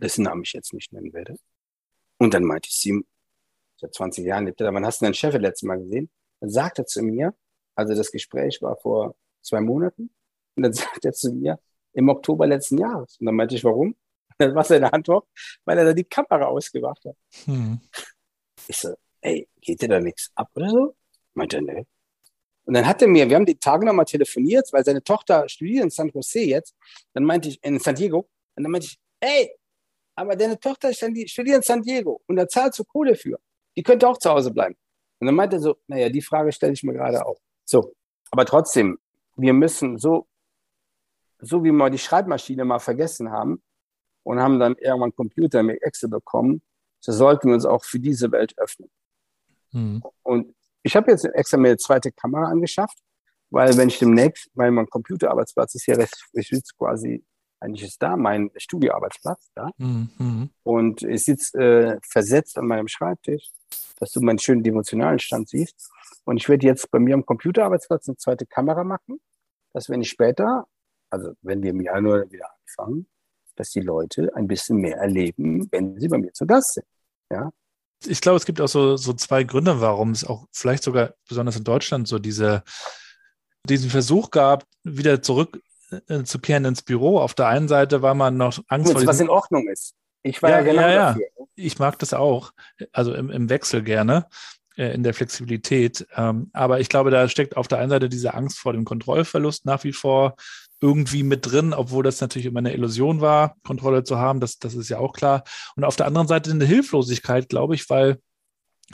dessen 0.00 0.24
Namen 0.24 0.42
ich 0.42 0.52
jetzt 0.52 0.72
nicht 0.72 0.92
nennen 0.92 1.12
werde. 1.12 1.36
Und 2.18 2.34
dann 2.34 2.44
meinte 2.44 2.68
ich 2.68 2.76
sie, 2.76 3.04
seit 3.76 3.94
20 3.94 4.24
Jahren 4.24 4.46
lebt 4.46 4.60
er 4.60 4.68
da, 4.68 4.74
wann 4.74 4.86
hast 4.86 5.00
du 5.00 5.06
deinen 5.06 5.14
Chef 5.14 5.34
letztes 5.34 5.66
Mal 5.66 5.78
gesehen? 5.78 6.10
Dann 6.40 6.50
sagt 6.50 6.78
er 6.78 6.86
zu 6.86 7.02
mir, 7.02 7.34
also 7.74 7.94
das 7.94 8.10
Gespräch 8.12 8.60
war 8.62 8.76
vor 8.76 9.14
zwei 9.40 9.60
Monaten, 9.60 10.10
und 10.56 10.62
dann 10.62 10.72
sagt 10.72 11.04
er 11.04 11.12
zu 11.12 11.32
mir, 11.32 11.58
im 11.94 12.08
Oktober 12.08 12.46
letzten 12.46 12.78
Jahres. 12.78 13.18
Und 13.18 13.26
dann 13.26 13.34
meinte 13.34 13.54
ich, 13.54 13.64
warum? 13.64 13.96
Das 14.38 14.54
war 14.54 14.64
seine 14.64 14.92
Antwort, 14.92 15.28
weil 15.64 15.78
er 15.78 15.84
da 15.84 15.92
die 15.92 16.04
Kamera 16.04 16.46
ausgemacht 16.46 17.04
hat. 17.04 17.16
Hm. 17.44 17.80
Ich 18.66 18.78
so, 18.78 18.94
ey, 19.20 19.46
geht 19.60 19.82
dir 19.82 19.88
da 19.88 20.00
nichts 20.00 20.32
ab 20.34 20.50
oder 20.54 20.70
so? 20.70 20.96
Meinte 21.34 21.58
er, 21.58 21.62
ne. 21.62 21.86
Und 22.64 22.74
dann 22.74 22.86
hat 22.86 23.02
er 23.02 23.08
mir, 23.08 23.28
wir 23.28 23.36
haben 23.36 23.46
die 23.46 23.58
Tage 23.58 23.84
nochmal 23.84 24.04
telefoniert, 24.04 24.72
weil 24.72 24.84
seine 24.84 25.02
Tochter 25.02 25.48
studiert 25.48 25.84
in 25.84 25.90
San 25.90 26.08
Jose 26.10 26.40
jetzt. 26.40 26.74
Dann 27.12 27.24
meinte 27.24 27.48
ich, 27.48 27.62
in 27.62 27.78
San 27.80 27.94
Diego. 27.94 28.28
Und 28.54 28.62
dann 28.62 28.70
meinte 28.70 28.86
ich, 28.86 28.98
ey, 29.20 29.50
aber 30.14 30.36
deine 30.36 30.58
Tochter 30.58 30.92
studiert 30.92 31.56
in 31.56 31.62
San 31.62 31.82
Diego 31.82 32.20
und 32.26 32.36
da 32.36 32.46
zahlst 32.46 32.78
du 32.78 32.84
Kohle 32.84 33.14
für. 33.14 33.38
Die 33.76 33.82
könnte 33.82 34.06
auch 34.06 34.18
zu 34.18 34.30
Hause 34.30 34.50
bleiben. 34.50 34.76
Und 35.18 35.26
dann 35.26 35.34
meinte 35.34 35.56
er 35.56 35.60
so, 35.60 35.76
naja, 35.86 36.08
die 36.08 36.20
Frage 36.20 36.52
stelle 36.52 36.72
ich 36.72 36.82
mir 36.82 36.92
gerade 36.92 37.24
auch. 37.24 37.40
So, 37.64 37.94
aber 38.30 38.44
trotzdem, 38.44 38.98
wir 39.36 39.52
müssen 39.52 39.98
so, 39.98 40.26
so 41.38 41.64
wie 41.64 41.72
wir 41.72 41.90
die 41.90 41.98
Schreibmaschine 41.98 42.64
mal 42.64 42.78
vergessen 42.78 43.30
haben 43.30 43.62
und 44.22 44.40
haben 44.40 44.60
dann 44.60 44.76
irgendwann 44.76 45.14
Computer 45.14 45.62
mit 45.62 45.82
Excel 45.82 46.10
bekommen, 46.10 46.62
so 47.00 47.12
sollten 47.12 47.48
wir 47.48 47.54
uns 47.54 47.64
auch 47.64 47.84
für 47.84 47.98
diese 47.98 48.30
Welt 48.30 48.56
öffnen. 48.58 48.90
Mhm. 49.72 50.02
Und 50.22 50.54
ich 50.82 50.96
habe 50.96 51.10
jetzt 51.10 51.24
extra 51.24 51.56
mir 51.56 51.68
eine 51.68 51.76
zweite 51.76 52.12
Kamera 52.12 52.50
angeschafft, 52.50 52.98
weil 53.50 53.76
wenn 53.76 53.88
ich 53.88 53.98
demnächst, 53.98 54.50
weil 54.54 54.70
mein 54.70 54.86
Computerarbeitsplatz 54.86 55.74
ist 55.74 55.86
ja 55.86 55.98
ich 56.32 56.48
sitze 56.48 56.74
quasi, 56.76 57.24
eigentlich 57.60 57.84
ist 57.84 58.02
da 58.02 58.16
mein 58.16 58.50
Studioarbeitsplatz, 58.56 59.50
ja. 59.56 59.70
Mhm. 59.76 60.50
Und 60.62 61.02
ich 61.02 61.24
sitze 61.24 61.58
äh, 61.58 61.98
versetzt 62.02 62.58
an 62.58 62.66
meinem 62.66 62.88
Schreibtisch, 62.88 63.50
dass 63.98 64.10
du 64.10 64.20
meinen 64.20 64.38
schönen 64.38 64.64
emotionalen 64.64 65.18
Stand 65.18 65.48
siehst. 65.48 65.90
Und 66.24 66.38
ich 66.38 66.48
werde 66.48 66.66
jetzt 66.66 66.90
bei 66.90 66.98
mir 66.98 67.14
am 67.14 67.24
Computerarbeitsplatz 67.24 68.08
eine 68.08 68.16
zweite 68.16 68.46
Kamera 68.46 68.84
machen, 68.84 69.20
dass 69.72 69.88
wenn 69.88 70.00
ich 70.00 70.10
später, 70.10 70.66
also 71.10 71.32
wenn 71.42 71.62
wir 71.62 71.70
im 71.70 71.80
Januar 71.80 72.30
wieder 72.30 72.48
anfangen, 72.60 73.06
dass 73.54 73.70
die 73.70 73.80
Leute 73.80 74.34
ein 74.34 74.48
bisschen 74.48 74.78
mehr 74.78 74.96
erleben, 74.96 75.68
wenn 75.70 76.00
sie 76.00 76.08
bei 76.08 76.18
mir 76.18 76.32
zu 76.32 76.46
Gast 76.46 76.74
sind. 76.74 76.86
Ja. 77.30 77.50
Ich 78.06 78.20
glaube, 78.20 78.36
es 78.36 78.46
gibt 78.46 78.60
auch 78.60 78.68
so, 78.68 78.96
so 78.96 79.12
zwei 79.12 79.44
Gründe, 79.44 79.80
warum 79.80 80.10
es 80.10 80.24
auch 80.24 80.46
vielleicht 80.52 80.82
sogar 80.82 81.14
besonders 81.28 81.56
in 81.56 81.64
Deutschland 81.64 82.08
so 82.08 82.18
diese, 82.18 82.62
diesen 83.68 83.90
Versuch 83.90 84.30
gab, 84.30 84.64
wieder 84.84 85.22
zurückzukehren 85.22 86.64
äh, 86.64 86.68
ins 86.68 86.82
Büro. 86.82 87.18
Auf 87.18 87.34
der 87.34 87.48
einen 87.48 87.68
Seite 87.68 88.02
war 88.02 88.14
man 88.14 88.36
noch 88.36 88.58
Angst 88.68 88.92
vor. 88.92 89.06
Was 89.06 89.20
in 89.20 89.30
Ordnung 89.30 89.68
ist. 89.68 89.94
Ich 90.22 90.42
war 90.42 90.50
ja, 90.50 90.56
ja 90.58 90.62
genau 90.62 90.82
ja, 90.82 90.90
ja. 90.90 91.06
dafür. 91.08 91.26
Ich 91.54 91.78
mag 91.78 91.98
das 91.98 92.14
auch, 92.14 92.52
also 92.92 93.14
im, 93.14 93.30
im 93.30 93.50
Wechsel 93.50 93.82
gerne. 93.82 94.26
Äh, 94.76 94.94
in 94.94 95.02
der 95.02 95.12
Flexibilität. 95.12 96.06
Ähm, 96.16 96.48
aber 96.54 96.80
ich 96.80 96.88
glaube, 96.88 97.10
da 97.10 97.28
steckt 97.28 97.56
auf 97.56 97.68
der 97.68 97.78
einen 97.78 97.90
Seite 97.90 98.08
diese 98.08 98.32
Angst 98.32 98.58
vor 98.58 98.72
dem 98.72 98.84
Kontrollverlust 98.84 99.66
nach 99.66 99.84
wie 99.84 99.92
vor 99.92 100.36
irgendwie 100.82 101.22
mit 101.22 101.46
drin, 101.46 101.72
obwohl 101.72 102.02
das 102.02 102.20
natürlich 102.20 102.46
immer 102.46 102.58
eine 102.58 102.74
Illusion 102.74 103.20
war, 103.20 103.56
Kontrolle 103.62 104.02
zu 104.02 104.18
haben. 104.18 104.40
Das, 104.40 104.58
das 104.58 104.74
ist 104.74 104.88
ja 104.88 104.98
auch 104.98 105.12
klar. 105.12 105.44
Und 105.76 105.84
auf 105.84 105.96
der 105.96 106.06
anderen 106.06 106.26
Seite 106.26 106.50
eine 106.50 106.64
Hilflosigkeit, 106.64 107.48
glaube 107.48 107.76
ich, 107.76 107.88
weil 107.88 108.18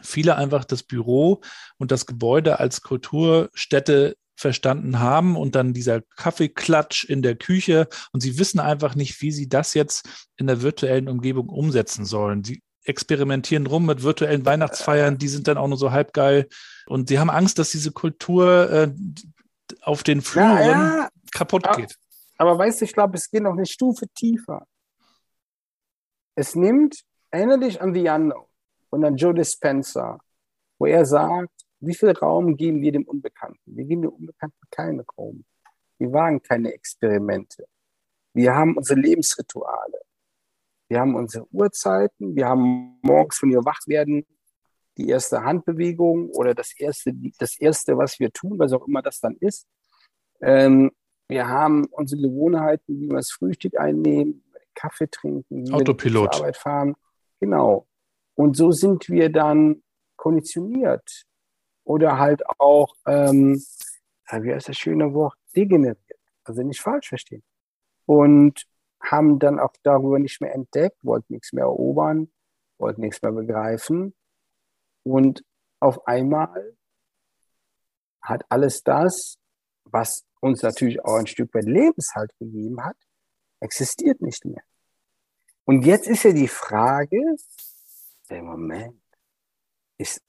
viele 0.02 0.36
einfach 0.36 0.64
das 0.64 0.82
Büro 0.82 1.40
und 1.78 1.90
das 1.90 2.06
Gebäude 2.06 2.60
als 2.60 2.82
Kulturstätte 2.82 4.16
verstanden 4.36 5.00
haben 5.00 5.36
und 5.36 5.56
dann 5.56 5.72
dieser 5.72 6.02
Kaffeeklatsch 6.16 7.04
in 7.04 7.22
der 7.22 7.34
Küche 7.34 7.88
und 8.12 8.20
sie 8.20 8.38
wissen 8.38 8.60
einfach 8.60 8.94
nicht, 8.94 9.20
wie 9.20 9.32
sie 9.32 9.48
das 9.48 9.74
jetzt 9.74 10.08
in 10.36 10.46
der 10.46 10.62
virtuellen 10.62 11.08
Umgebung 11.08 11.48
umsetzen 11.48 12.04
sollen. 12.04 12.44
Sie 12.44 12.62
experimentieren 12.84 13.66
rum 13.66 13.86
mit 13.86 14.02
virtuellen 14.02 14.46
Weihnachtsfeiern, 14.46 15.18
die 15.18 15.28
sind 15.28 15.48
dann 15.48 15.58
auch 15.58 15.68
nur 15.68 15.76
so 15.76 15.90
halb 15.90 16.12
geil. 16.12 16.48
Und 16.86 17.08
sie 17.08 17.18
haben 17.18 17.30
Angst, 17.30 17.58
dass 17.58 17.70
diese 17.70 17.92
Kultur 17.92 18.70
äh, 18.70 18.92
auf 19.82 20.02
den 20.02 20.20
Fluren 20.20 20.66
ja, 20.66 21.08
kaputt 21.32 21.64
geht. 21.76 21.96
Aber, 22.36 22.50
aber 22.50 22.58
weißt 22.60 22.80
du, 22.80 22.84
ich 22.84 22.92
glaube, 22.92 23.16
es 23.16 23.30
geht 23.30 23.42
noch 23.42 23.52
eine 23.52 23.66
Stufe 23.66 24.06
tiefer. 24.08 24.66
Es 26.34 26.54
nimmt, 26.54 27.02
erinnere 27.30 27.60
dich 27.60 27.80
an 27.80 27.94
The 27.94 28.08
Unknown 28.08 28.46
und 28.90 29.04
an 29.04 29.16
Joe 29.16 29.34
Dispenza, 29.34 30.18
wo 30.78 30.86
er 30.86 31.04
sagt, 31.04 31.52
wie 31.80 31.94
viel 31.94 32.10
Raum 32.10 32.56
geben 32.56 32.80
wir 32.80 32.92
dem 32.92 33.04
Unbekannten? 33.04 33.76
Wir 33.76 33.84
geben 33.84 34.02
dem 34.02 34.12
Unbekannten 34.12 34.66
keinen 34.70 35.00
Raum. 35.00 35.44
Wir 35.98 36.12
wagen 36.12 36.42
keine 36.42 36.72
Experimente. 36.72 37.66
Wir 38.34 38.54
haben 38.54 38.76
unsere 38.76 39.00
Lebensrituale. 39.00 40.00
Wir 40.88 41.00
haben 41.00 41.16
unsere 41.16 41.46
Uhrzeiten, 41.52 42.34
wir 42.34 42.48
haben 42.48 42.98
morgens, 43.02 43.42
wenn 43.42 43.50
wir 43.50 43.64
wach 43.64 43.80
werden, 43.86 44.24
die 44.98 45.08
erste 45.08 45.44
Handbewegung 45.44 46.30
oder 46.30 46.54
das 46.54 46.78
erste, 46.78 47.12
das 47.38 47.58
erste, 47.58 47.96
was 47.96 48.18
wir 48.18 48.32
tun, 48.32 48.58
was 48.58 48.72
auch 48.72 48.86
immer 48.86 49.00
das 49.00 49.20
dann 49.20 49.36
ist. 49.40 49.66
Ähm, 50.40 50.90
wir 51.28 51.48
haben 51.48 51.86
unsere 51.90 52.22
Gewohnheiten, 52.22 53.00
wie 53.00 53.08
wir 53.08 53.16
das 53.16 53.30
Frühstück 53.30 53.78
einnehmen, 53.78 54.44
Kaffee 54.74 55.08
trinken, 55.10 55.72
Autopilot. 55.72 56.34
zur 56.34 56.42
Arbeit 56.42 56.56
fahren. 56.56 56.94
Genau. 57.40 57.86
Und 58.34 58.56
so 58.56 58.70
sind 58.70 59.08
wir 59.08 59.30
dann 59.30 59.82
konditioniert 60.16 61.24
oder 61.84 62.18
halt 62.18 62.42
auch, 62.58 62.94
ähm, 63.06 63.62
wie 64.30 64.52
heißt 64.52 64.68
das 64.68 64.76
schöne 64.76 65.12
Wort, 65.14 65.34
degeneriert. 65.54 65.98
Also 66.44 66.62
nicht 66.62 66.80
falsch 66.80 67.08
verstehen. 67.08 67.42
Und 68.06 68.66
haben 69.00 69.38
dann 69.38 69.58
auch 69.58 69.72
darüber 69.82 70.18
nicht 70.18 70.40
mehr 70.40 70.54
entdeckt, 70.54 70.96
wollten 71.02 71.34
nichts 71.34 71.52
mehr 71.52 71.64
erobern, 71.64 72.30
wollten 72.78 73.02
nichts 73.02 73.22
mehr 73.22 73.32
begreifen. 73.32 74.14
Und 75.08 75.42
auf 75.80 76.06
einmal 76.06 76.76
hat 78.20 78.44
alles 78.50 78.82
das, 78.82 79.38
was 79.84 80.26
uns 80.40 80.62
natürlich 80.62 81.02
auch 81.02 81.16
ein 81.16 81.26
Stück 81.26 81.54
weit 81.54 81.64
Lebenshalt 81.64 82.30
gegeben 82.38 82.84
hat, 82.84 82.96
existiert 83.60 84.20
nicht 84.20 84.44
mehr. 84.44 84.62
Und 85.64 85.86
jetzt 85.86 86.08
ist 86.08 86.24
ja 86.24 86.32
die 86.32 86.48
Frage, 86.48 87.36
der 88.28 88.42
Moment, 88.42 89.02
ist 89.96 90.20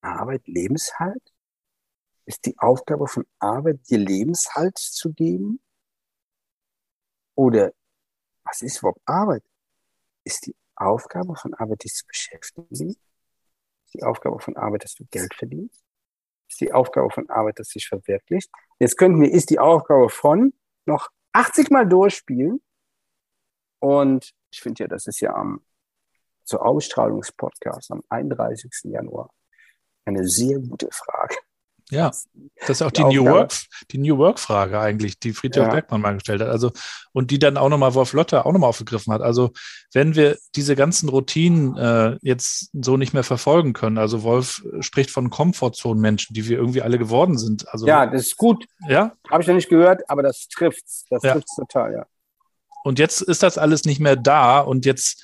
Arbeit 0.00 0.46
Lebenshalt? 0.46 1.22
Ist 2.24 2.46
die 2.46 2.58
Aufgabe 2.58 3.06
von 3.08 3.26
Arbeit, 3.38 3.80
dir 3.90 3.98
Lebenshalt 3.98 4.78
zu 4.78 5.12
geben? 5.12 5.60
Oder 7.34 7.72
was 8.44 8.62
ist 8.62 8.78
überhaupt 8.78 9.02
Arbeit? 9.04 9.44
Ist 10.24 10.46
die 10.46 10.56
Aufgabe 10.74 11.36
von 11.36 11.52
Arbeit, 11.52 11.84
dich 11.84 11.92
zu 11.92 12.06
beschäftigen? 12.06 12.96
Die 13.94 14.02
Aufgabe 14.02 14.40
von 14.40 14.56
Arbeit, 14.56 14.84
dass 14.84 14.94
du 14.94 15.04
Geld 15.10 15.34
verdienst? 15.34 15.82
Ist 16.48 16.60
die 16.60 16.72
Aufgabe 16.72 17.10
von 17.10 17.28
Arbeit, 17.30 17.58
dass 17.58 17.68
sich 17.68 17.88
verwirklicht? 17.88 18.50
Jetzt 18.78 18.96
könnten 18.96 19.20
wir, 19.20 19.30
ist 19.30 19.50
die 19.50 19.58
Aufgabe 19.58 20.08
von 20.08 20.52
noch 20.86 21.08
80 21.32 21.70
Mal 21.70 21.86
durchspielen. 21.86 22.62
Und 23.80 24.32
ich 24.50 24.60
finde 24.60 24.84
ja, 24.84 24.88
das 24.88 25.06
ist 25.06 25.20
ja 25.20 25.34
am 25.34 25.64
zur 26.44 26.64
Ausstrahlungspodcast 26.64 27.90
am 27.92 28.02
31. 28.08 28.70
Januar 28.84 29.30
eine 30.04 30.26
sehr 30.26 30.58
gute 30.58 30.88
Frage. 30.90 31.36
Ja, 31.92 32.10
das 32.60 32.70
ist 32.70 32.82
auch 32.82 32.90
die, 32.90 33.02
die 33.02 33.16
New 33.16 33.26
Work, 33.26 33.52
die 33.90 33.98
New 33.98 34.16
Work 34.16 34.38
Frage 34.38 34.80
eigentlich, 34.80 35.18
die 35.18 35.34
Friedrich 35.34 35.62
ja. 35.62 35.68
Bergmann 35.68 36.00
mal 36.00 36.14
gestellt 36.14 36.40
hat. 36.40 36.48
Also, 36.48 36.72
und 37.12 37.30
die 37.30 37.38
dann 37.38 37.58
auch 37.58 37.68
nochmal 37.68 37.92
Wolf 37.92 38.14
Lotte 38.14 38.46
auch 38.46 38.52
nochmal 38.52 38.70
aufgegriffen 38.70 39.12
hat. 39.12 39.20
Also, 39.20 39.50
wenn 39.92 40.14
wir 40.14 40.38
diese 40.54 40.74
ganzen 40.74 41.10
Routinen 41.10 41.76
äh, 41.76 42.16
jetzt 42.22 42.70
so 42.72 42.96
nicht 42.96 43.12
mehr 43.12 43.24
verfolgen 43.24 43.74
können, 43.74 43.98
also 43.98 44.22
Wolf 44.22 44.62
spricht 44.80 45.10
von 45.10 45.28
Komfortzone-Menschen, 45.28 46.32
die 46.32 46.48
wir 46.48 46.56
irgendwie 46.56 46.80
alle 46.80 46.96
geworden 46.98 47.36
sind. 47.36 47.68
Also, 47.68 47.86
ja, 47.86 48.06
das 48.06 48.22
ist 48.22 48.36
gut. 48.38 48.64
Ja. 48.88 49.12
Habe 49.30 49.42
ich 49.42 49.48
noch 49.48 49.54
nicht 49.54 49.68
gehört, 49.68 50.08
aber 50.08 50.22
das 50.22 50.48
trifft's. 50.48 51.04
Das 51.10 51.22
ja. 51.22 51.32
trifft's 51.34 51.54
total, 51.56 51.92
ja. 51.92 52.06
Und 52.84 52.98
jetzt 52.98 53.20
ist 53.20 53.42
das 53.42 53.58
alles 53.58 53.84
nicht 53.84 54.00
mehr 54.00 54.16
da 54.16 54.60
und 54.60 54.86
jetzt, 54.86 55.22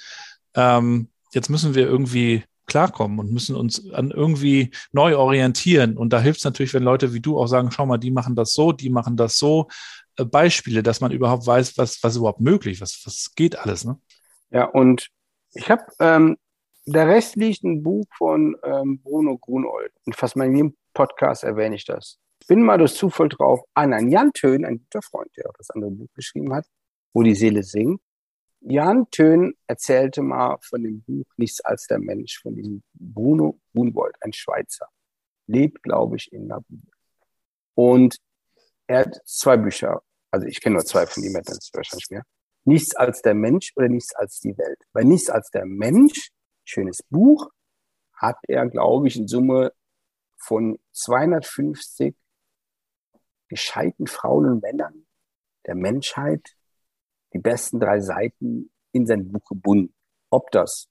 ähm, 0.55 1.09
jetzt 1.33 1.49
müssen 1.49 1.75
wir 1.75 1.87
irgendwie 1.87 2.45
klarkommen 2.69 3.19
und 3.19 3.33
müssen 3.33 3.57
uns 3.57 3.91
an 3.93 4.11
irgendwie 4.11 4.71
neu 4.93 5.17
orientieren. 5.17 5.97
Und 5.97 6.13
da 6.13 6.21
hilft 6.21 6.39
es 6.39 6.45
natürlich, 6.45 6.75
wenn 6.75 6.85
Leute 6.85 7.13
wie 7.13 7.21
du 7.21 7.39
auch 7.39 7.47
sagen, 7.47 7.71
schau 7.71 7.87
mal, 7.87 7.99
die 7.99 8.11
machen 8.11 8.37
das 8.37 8.53
so, 8.53 8.73
die 8.73 8.91
machen 8.91 9.17
das 9.17 9.39
so. 9.39 9.69
Äh, 10.17 10.25
Beispiele, 10.25 10.83
dass 10.83 11.01
man 11.01 11.13
überhaupt 11.13 11.47
weiß, 11.47 11.79
was, 11.79 12.03
was 12.03 12.17
überhaupt 12.17 12.41
möglich, 12.41 12.81
was, 12.81 13.03
was 13.05 13.33
geht 13.35 13.59
alles. 13.59 13.85
Ne? 13.85 13.99
Ja, 14.51 14.65
und 14.65 15.09
ich 15.55 15.71
habe, 15.71 15.83
ähm, 16.01 16.37
der 16.87 17.09
Rest 17.09 17.37
liegt 17.37 17.65
ein 17.65 17.83
Buch 17.83 18.07
von 18.17 18.57
ähm, 18.65 19.01
Bruno 19.03 19.39
Grunold. 19.39 19.93
Und 20.05 20.17
fast 20.17 20.37
mal 20.37 20.47
in 20.47 20.57
jedem 20.57 20.77
Podcast 20.95 21.45
erwähne 21.45 21.77
ich 21.77 21.85
das. 21.85 22.19
Ich 22.41 22.47
bin 22.47 22.63
mal 22.63 22.79
durch 22.79 22.95
Zufall 22.95 23.29
drauf 23.29 23.61
an 23.75 23.93
einen 23.93 24.11
Jan 24.11 24.33
Tön, 24.33 24.65
ein 24.65 24.79
guter 24.79 25.03
Freund, 25.03 25.31
der 25.37 25.49
auch 25.49 25.55
das 25.59 25.71
andere 25.71 25.91
Buch 25.91 26.09
geschrieben 26.15 26.55
hat, 26.55 26.67
wo 27.13 27.23
die 27.23 27.35
Seele 27.35 27.63
singt. 27.63 28.01
Jan 28.61 29.09
Tön 29.11 29.55
erzählte 29.67 30.23
mal 30.23 30.59
von 30.61 30.83
dem 30.83 31.03
Buch 31.03 31.27
Nichts 31.37 31.61
als 31.61 31.87
der 31.87 31.99
Mensch, 31.99 32.41
von 32.41 32.55
diesem 32.55 32.83
Bruno 32.93 33.61
Grunwald, 33.73 34.17
ein 34.21 34.33
Schweizer. 34.33 34.89
Lebt, 35.47 35.83
glaube 35.83 36.17
ich, 36.17 36.33
in 36.33 36.47
Nabil. 36.49 36.83
Und 37.75 38.19
er 38.87 39.01
hat 39.01 39.21
zwei 39.25 39.57
Bücher, 39.57 40.03
also 40.31 40.47
ich 40.47 40.61
kenne 40.61 40.75
nur 40.75 40.85
zwei 40.85 41.07
von 41.07 41.23
ihm, 41.23 41.35
er 41.35 41.41
hat 41.41 41.71
wahrscheinlich 41.73 42.11
mehr. 42.11 42.25
Nichts 42.65 42.95
als 42.97 43.23
der 43.23 43.35
Mensch 43.35 43.73
oder 43.77 43.89
nichts 43.89 44.15
als 44.15 44.41
die 44.41 44.57
Welt. 44.59 44.83
Bei 44.93 45.05
nichts 45.05 45.31
als 45.31 45.51
der 45.51 45.65
Mensch, 45.65 46.31
schönes 46.65 47.03
Buch, 47.09 47.51
hat 48.13 48.39
er, 48.49 48.67
glaube 48.69 49.09
ich, 49.09 49.17
in 49.17 49.29
Summe 49.29 49.73
von 50.37 50.79
250 50.93 52.17
gescheiten 53.49 54.07
Frauen 54.07 54.47
und 54.47 54.63
Männern 54.63 55.07
der 55.67 55.75
Menschheit 55.75 56.58
die 57.33 57.39
besten 57.39 57.81
drei 57.81 58.01
Seiten 58.01 58.71
in 58.93 59.07
sein 59.07 59.31
Buch 59.31 59.45
gebunden. 59.45 59.95
Ob 60.31 60.51
das 60.51 60.89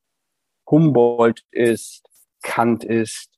Humboldt 0.70 1.44
ist, 1.52 2.04
Kant 2.42 2.84
ist, 2.84 3.30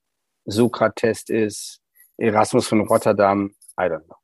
Sokrates 0.45 1.23
ist, 1.29 1.79
Erasmus 2.17 2.67
von 2.67 2.81
Rotterdam, 2.81 3.55
I 3.79 3.83
don't 3.83 4.05
know. 4.05 4.15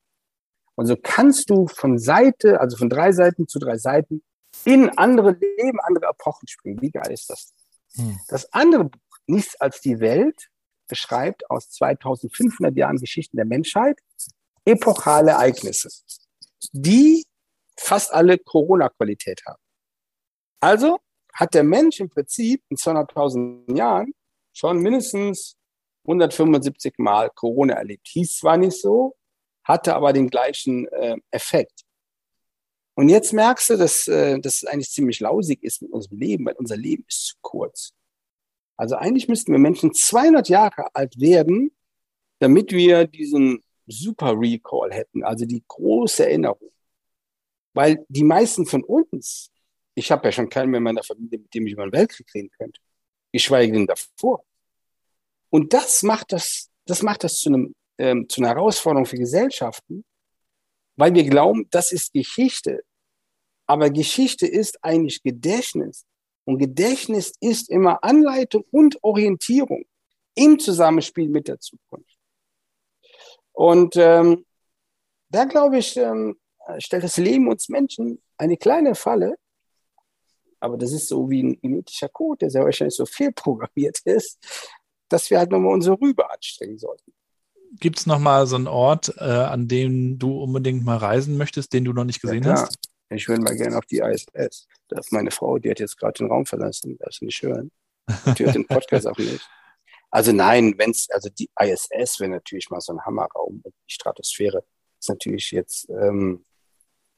Und 0.76 0.88
so 0.88 0.96
kannst 1.02 1.50
du 1.50 1.68
von 1.68 1.98
Seite, 1.98 2.60
also 2.60 2.76
von 2.78 2.90
drei 2.90 3.12
Seiten 3.12 3.48
zu 3.48 3.60
drei 3.60 3.78
Seiten 3.78 4.24
in 4.66 4.90
andere 4.98 5.32
Leben, 5.32 5.80
andere 5.82 6.08
Epochen 6.08 6.48
springen. 6.48 6.82
Wie 6.82 6.92
geil 6.92 7.12
ist 7.12 7.30
das? 7.30 7.54
Hm. 7.96 8.20
Das 8.28 8.52
andere 8.54 8.86
Buch, 8.86 9.00
Nichts 9.28 9.60
als 9.60 9.82
die 9.82 10.00
Welt, 10.00 10.50
beschreibt 10.88 11.50
aus 11.50 11.70
2500 11.72 12.76
Jahren 12.76 12.98
Geschichten 12.98 13.38
der 13.38 13.46
Menschheit 13.46 14.00
epochale 14.66 15.32
Ereignisse, 15.32 15.90
die 16.72 17.26
fast 17.78 18.14
alle 18.14 18.38
Corona-Qualität 18.38 19.42
haben. 19.46 19.62
Also 20.60 21.00
hat 21.34 21.54
der 21.54 21.64
Mensch 21.64 22.00
im 22.00 22.10
Prinzip 22.10 22.64
in 22.70 22.78
200.000 22.78 23.78
Jahren 23.78 24.14
schon 24.54 24.80
mindestens 24.80 25.58
175 26.04 26.96
Mal 26.98 27.30
Corona 27.32 27.74
erlebt. 27.74 28.08
Hieß 28.08 28.38
zwar 28.38 28.58
nicht 28.58 28.80
so, 28.80 29.16
hatte 29.64 29.96
aber 29.96 30.14
den 30.14 30.30
gleichen 30.30 30.88
äh, 30.88 31.18
Effekt. 31.32 31.82
Und 32.96 33.10
jetzt 33.10 33.34
merkst 33.34 33.72
du, 33.72 33.78
dass 33.78 34.08
äh, 34.08 34.40
das 34.40 34.64
eigentlich 34.64 34.92
ziemlich 34.92 35.20
lausig 35.20 35.62
ist 35.64 35.82
mit 35.82 35.92
unserem 35.92 36.18
Leben, 36.18 36.46
weil 36.46 36.56
unser 36.56 36.78
Leben 36.78 37.04
ist 37.08 37.28
zu 37.28 37.36
kurz. 37.42 37.94
Also 38.78 38.96
eigentlich 38.96 39.28
müssten 39.28 39.52
wir 39.52 39.60
Menschen 39.60 39.94
200 39.94 40.48
Jahre 40.48 40.88
alt 40.94 41.20
werden, 41.20 41.76
damit 42.40 42.72
wir 42.72 43.06
diesen 43.06 43.64
Super 43.88 44.34
Recall 44.40 44.92
hätten, 44.92 45.24
also 45.24 45.46
die 45.46 45.64
große 45.68 46.26
Erinnerung. 46.26 46.72
Weil 47.76 48.04
die 48.10 48.24
meisten 48.24 48.66
von 48.66 48.84
uns, 48.84 49.52
ich 49.94 50.12
habe 50.12 50.28
ja 50.28 50.32
schon 50.32 50.50
keinen 50.50 50.72
mehr 50.72 50.80
in 50.80 50.84
meiner 50.84 51.04
Familie, 51.04 51.38
mit 51.38 51.54
dem 51.54 51.68
ich 51.68 51.74
über 51.74 51.86
den 51.86 51.94
Weltkrieg 51.94 52.28
reden 52.34 52.50
könnte, 52.58 52.82
geschweige 53.32 53.74
denn 53.74 53.86
davor. 53.86 54.44
Und 55.52 55.74
das 55.74 56.02
macht 56.02 56.32
das, 56.32 56.72
das 56.86 57.04
macht 57.04 57.24
das 57.24 57.40
zu 57.40 57.50
einem 57.50 57.76
ähm, 57.98 58.28
zu 58.28 58.42
einer 58.42 58.50
Herausforderung 58.50 59.06
für 59.06 59.18
Gesellschaften, 59.18 60.04
weil 60.96 61.14
wir 61.14 61.24
glauben, 61.24 61.68
das 61.72 61.92
ist 61.92 62.14
Geschichte. 62.14 62.84
Aber 63.68 63.90
Geschichte 63.90 64.48
ist 64.48 64.84
eigentlich 64.84 65.24
Gedächtnis. 65.24 66.06
Und 66.46 66.60
Gedächtnis 66.60 67.34
ist 67.40 67.70
immer 67.70 68.04
Anleitung 68.04 68.64
und 68.72 69.04
Orientierung 69.04 69.86
im 70.36 70.60
Zusammenspiel 70.60 71.30
mit 71.30 71.48
der 71.48 71.60
Zukunft. 71.60 72.18
Und 73.54 73.96
ähm, 73.96 74.46
da 75.30 75.46
glaube 75.46 75.80
ich, 75.80 75.98
ähm, 75.98 76.40
stellt 76.80 77.03
das 77.03 77.18
Leben 77.18 77.47
uns 77.47 77.70
Menschen 77.70 78.22
eine 78.38 78.57
kleine 78.57 78.95
Falle. 78.95 79.36
Aber 80.59 80.78
das 80.78 80.91
ist 80.91 81.07
so 81.07 81.30
wie 81.30 81.43
ein 81.43 81.59
genetischer 81.61 82.09
Code, 82.09 82.39
der 82.39 82.49
sehr 82.49 82.63
wahrscheinlich 82.63 82.95
so 82.95 83.05
viel 83.05 83.32
programmiert 83.32 83.99
ist, 84.05 84.39
dass 85.09 85.30
wir 85.30 85.38
halt 85.38 85.51
nochmal 85.51 85.74
unsere 85.74 85.99
Rübe 85.99 86.30
anstrengen 86.30 86.78
sollten 86.78 87.13
gibt 87.80 87.99
es 87.99 88.05
nochmal 88.05 88.47
so 88.47 88.55
einen 88.55 88.68
Ort, 88.68 89.13
äh, 89.18 89.24
an 89.24 89.68
dem 89.68 90.18
du 90.18 90.41
unbedingt 90.41 90.86
mal 90.86 90.97
reisen 90.97 91.38
möchtest, 91.38 91.74
den 91.74 91.86
du 91.86 91.93
noch 91.93 92.05
nicht 92.05 92.22
gesehen 92.22 92.43
ja, 92.43 92.53
hast? 92.53 92.78
Ich 93.09 93.28
würde 93.28 93.41
mal 93.41 93.55
gerne 93.55 93.78
auf 93.78 93.86
die 93.86 93.99
ISS. 93.99 94.68
Da 94.88 94.99
ist 94.99 95.11
meine 95.11 95.32
Frau, 95.32 95.57
die 95.57 95.70
hat 95.70 95.80
jetzt 95.80 95.97
gerade 95.97 96.13
den 96.18 96.28
Raum 96.28 96.45
verlassen, 96.45 96.97
das 96.99 97.16
ist 97.16 97.22
nicht 97.22 97.41
hören. 97.41 97.72
Die 98.38 98.45
hört 98.45 98.55
den 98.55 98.68
Podcast 98.68 99.07
auch 99.07 99.18
nicht. 99.18 99.47
Also 100.11 100.32
nein, 100.32 100.76
wenn 100.78 100.91
es, 100.91 101.09
also 101.09 101.28
die 101.28 101.49
ISS 101.59 102.22
wäre 102.22 102.30
natürlich 102.30 102.70
mal 102.70 102.80
so 102.80 102.93
ein 102.93 103.01
Hammerraum. 103.01 103.61
Die 103.66 103.93
Stratosphäre 103.93 104.63
ist 104.97 105.09
natürlich 105.09 105.51
jetzt 105.51 105.89
ähm, 105.89 106.45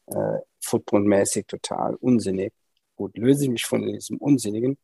äh, 0.07 0.39
footprintmäßig 0.61 1.47
total 1.47 1.95
unsinnig. 1.95 2.53
Gut, 2.95 3.17
löse 3.17 3.45
ich 3.45 3.49
mich 3.49 3.65
von 3.65 3.81
diesem 3.83 4.17
Unsinnigen. 4.17 4.77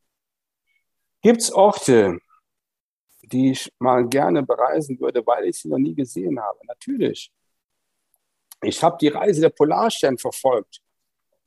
Gibt 1.22 1.42
es 1.42 1.52
Orte, 1.52 2.20
die 3.24 3.52
ich 3.52 3.72
mal 3.80 4.08
gerne 4.08 4.44
bereisen 4.44 5.00
würde, 5.00 5.26
weil 5.26 5.46
ich 5.46 5.60
sie 5.60 5.70
noch 5.70 5.78
nie 5.78 5.96
gesehen 5.96 6.40
habe. 6.40 6.60
Natürlich. 6.68 7.32
Ich 8.62 8.82
habe 8.84 8.98
die 9.00 9.08
Reise 9.08 9.42
der 9.42 9.50
Polarstern 9.50 10.18
verfolgt. 10.18 10.82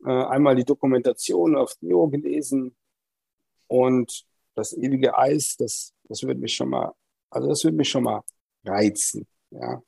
Äh, 0.05 0.11
einmal 0.11 0.57
die 0.57 0.65
Dokumentation 0.65 1.57
auf 1.57 1.75
Neo 1.81 2.09
gelesen 2.09 2.77
und 3.67 4.27
das 4.55 4.73
ewige 4.77 5.17
Eis, 5.17 5.57
das, 5.57 5.95
das 6.05 6.23
würde 6.23 6.41
mich 6.41 6.55
schon 6.55 6.71
mal, 6.71 6.93
also 7.31 7.49
das 7.49 7.63
würde 7.65 7.77
mich 7.77 7.89
schon 7.89 8.05
mal 8.05 8.23
reizen. 8.65 9.27
Ja. 9.51 9.83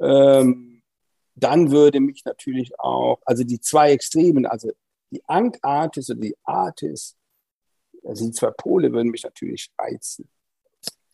Ähm, 0.00 0.71
dann 1.34 1.70
würde 1.70 2.00
mich 2.00 2.24
natürlich 2.24 2.78
auch, 2.78 3.20
also 3.24 3.44
die 3.44 3.60
zwei 3.60 3.92
Extremen, 3.92 4.46
also 4.46 4.70
die 5.10 5.22
Antarktis 5.26 6.10
und 6.10 6.20
die 6.22 6.36
Arktis, 6.44 7.16
also 8.04 8.26
die 8.26 8.32
zwei 8.32 8.50
Pole 8.50 8.92
würden 8.92 9.10
mich 9.10 9.22
natürlich 9.22 9.70
reizen. 9.78 10.28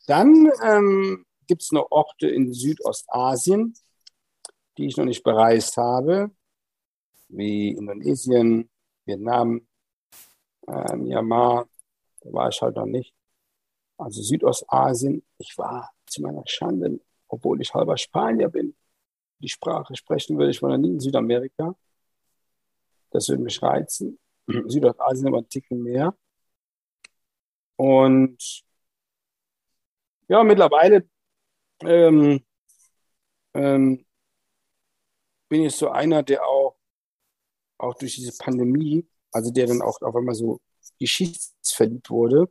Dann 0.06 0.50
ähm, 0.64 1.26
gibt 1.46 1.62
es 1.62 1.72
noch 1.72 1.90
Orte 1.90 2.28
in 2.28 2.52
Südostasien, 2.52 3.74
die 4.76 4.86
ich 4.86 4.96
noch 4.96 5.04
nicht 5.04 5.22
bereist 5.22 5.76
habe, 5.76 6.30
wie 7.28 7.70
Indonesien, 7.70 8.70
Vietnam, 9.04 9.66
äh, 10.66 10.96
Myanmar. 10.96 11.68
Da 12.20 12.32
war 12.32 12.48
ich 12.48 12.60
halt 12.62 12.76
noch 12.76 12.86
nicht. 12.86 13.12
Also 13.96 14.22
Südostasien. 14.22 15.24
Ich 15.38 15.58
war 15.58 15.90
zu 16.06 16.22
meiner 16.22 16.44
Schande, 16.46 17.00
obwohl 17.28 17.60
ich 17.60 17.74
halber 17.74 17.96
Spanier 17.96 18.48
bin, 18.48 18.74
die 19.40 19.48
Sprache 19.48 19.96
sprechen 19.96 20.38
würde 20.38 20.50
ich 20.50 20.60
noch 20.62 20.76
nie 20.76 20.90
in 20.90 21.00
Südamerika. 21.00 21.74
Das 23.10 23.28
würde 23.28 23.42
mich 23.42 23.62
reizen. 23.62 24.18
Südostasien 24.46 25.28
aber 25.28 25.38
ein 25.38 25.48
Ticken 25.48 25.82
mehr. 25.82 26.16
Und 27.76 28.64
ja, 30.28 30.42
mittlerweile 30.42 31.08
ähm, 31.82 32.44
ähm, 33.54 34.04
bin 35.48 35.64
ich 35.64 35.76
so 35.76 35.88
einer, 35.88 36.22
der 36.22 36.44
auch, 36.44 36.76
auch 37.78 37.94
durch 37.94 38.16
diese 38.16 38.36
Pandemie, 38.36 39.08
also 39.32 39.50
der 39.50 39.66
dann 39.66 39.82
auch 39.82 40.00
auf 40.02 40.16
einmal 40.16 40.34
so 40.34 40.60
geschichtsverliebt 40.98 42.10
wurde. 42.10 42.50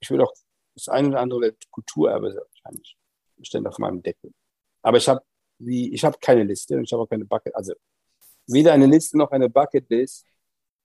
Ich 0.00 0.10
will 0.10 0.20
auch 0.22 0.32
das 0.74 0.88
eine 0.88 1.08
oder 1.08 1.20
andere 1.20 1.54
Kulturerbe 1.70 2.34
wahrscheinlich 2.34 2.96
stellen 3.42 3.66
auf 3.66 3.78
meinem 3.78 4.02
Deckel. 4.02 4.32
Aber 4.82 4.96
ich 4.96 5.08
habe 5.08 5.22
wie 5.64 5.92
ich 5.94 6.04
habe 6.04 6.16
keine 6.20 6.44
Liste 6.44 6.76
und 6.76 6.84
ich 6.84 6.92
habe 6.92 7.02
auch 7.02 7.08
keine 7.08 7.24
Bucket, 7.24 7.54
also 7.54 7.72
weder 8.46 8.72
eine 8.72 8.86
Liste 8.86 9.16
noch 9.18 9.30
eine 9.30 9.48
Bucketlist, 9.48 10.26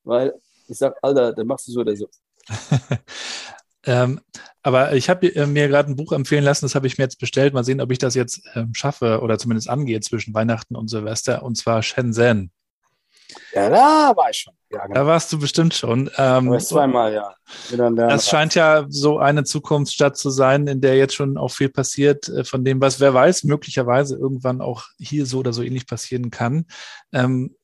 weil 0.03 0.34
ich 0.67 0.78
sage, 0.78 0.95
Alter, 1.01 1.34
dann 1.34 1.47
machst 1.47 1.67
du 1.67 1.71
so 1.71 1.82
oder 1.82 1.95
so. 1.95 2.07
Ähm, 3.88 4.19
aber 4.63 4.93
ich 4.95 5.09
habe 5.09 5.34
äh, 5.34 5.47
mir 5.47 5.69
gerade 5.69 5.89
ein 5.89 5.95
Buch 5.95 6.11
empfehlen 6.11 6.43
lassen, 6.43 6.65
das 6.65 6.75
habe 6.75 6.88
ich 6.88 6.97
mir 6.97 7.05
jetzt 7.05 7.19
bestellt. 7.19 7.53
Mal 7.53 7.63
sehen, 7.63 7.80
ob 7.80 7.89
ich 7.89 7.99
das 7.99 8.15
jetzt 8.15 8.41
ähm, 8.53 8.73
schaffe 8.73 9.21
oder 9.21 9.38
zumindest 9.39 9.69
angehe 9.69 10.01
zwischen 10.01 10.34
Weihnachten 10.34 10.75
und 10.75 10.89
Silvester, 10.89 11.41
und 11.41 11.55
zwar 11.55 11.82
Shenzhen. 11.82 12.51
Ja, 13.53 13.69
da 13.69 14.13
war 14.15 14.30
ich 14.30 14.38
schon. 14.38 14.53
Ja, 14.71 14.86
genau. 14.86 14.95
Da 14.95 15.05
warst 15.07 15.32
du 15.32 15.39
bestimmt 15.39 15.73
schon. 15.73 16.09
Ähm, 16.17 16.57
zweimal, 16.59 17.13
ja. 17.13 17.36
Das 17.95 18.28
scheint 18.28 18.55
ja 18.55 18.86
so 18.89 19.19
eine 19.19 19.43
Zukunftsstadt 19.43 20.17
zu 20.17 20.30
sein, 20.30 20.67
in 20.67 20.82
der 20.82 20.95
jetzt 20.97 21.15
schon 21.15 21.38
auch 21.38 21.51
viel 21.51 21.69
passiert, 21.69 22.28
äh, 22.30 22.43
von 22.43 22.63
dem, 22.63 22.82
was 22.82 22.99
wer 22.99 23.13
weiß, 23.13 23.43
möglicherweise 23.43 24.17
irgendwann 24.17 24.61
auch 24.61 24.86
hier 24.99 25.25
so 25.25 25.39
oder 25.39 25.53
so 25.53 25.61
ähnlich 25.61 25.88
passieren 25.88 26.32
kann. 26.32 26.65
Ähm, 27.11 27.55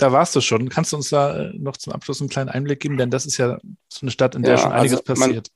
da 0.00 0.12
warst 0.12 0.34
du 0.34 0.40
schon. 0.40 0.68
Kannst 0.68 0.92
du 0.92 0.96
uns 0.96 1.10
da 1.10 1.36
äh, 1.36 1.52
noch 1.58 1.76
zum 1.76 1.92
Abschluss 1.92 2.20
einen 2.20 2.30
kleinen 2.30 2.48
Einblick 2.48 2.80
geben? 2.80 2.96
Denn 2.96 3.10
das 3.10 3.26
ist 3.26 3.36
ja 3.36 3.58
so 3.88 4.00
eine 4.02 4.10
Stadt, 4.10 4.34
in 4.34 4.42
der 4.42 4.52
ja, 4.52 4.58
schon 4.58 4.72
einiges 4.72 5.00
also 5.00 5.14
passiert. 5.14 5.48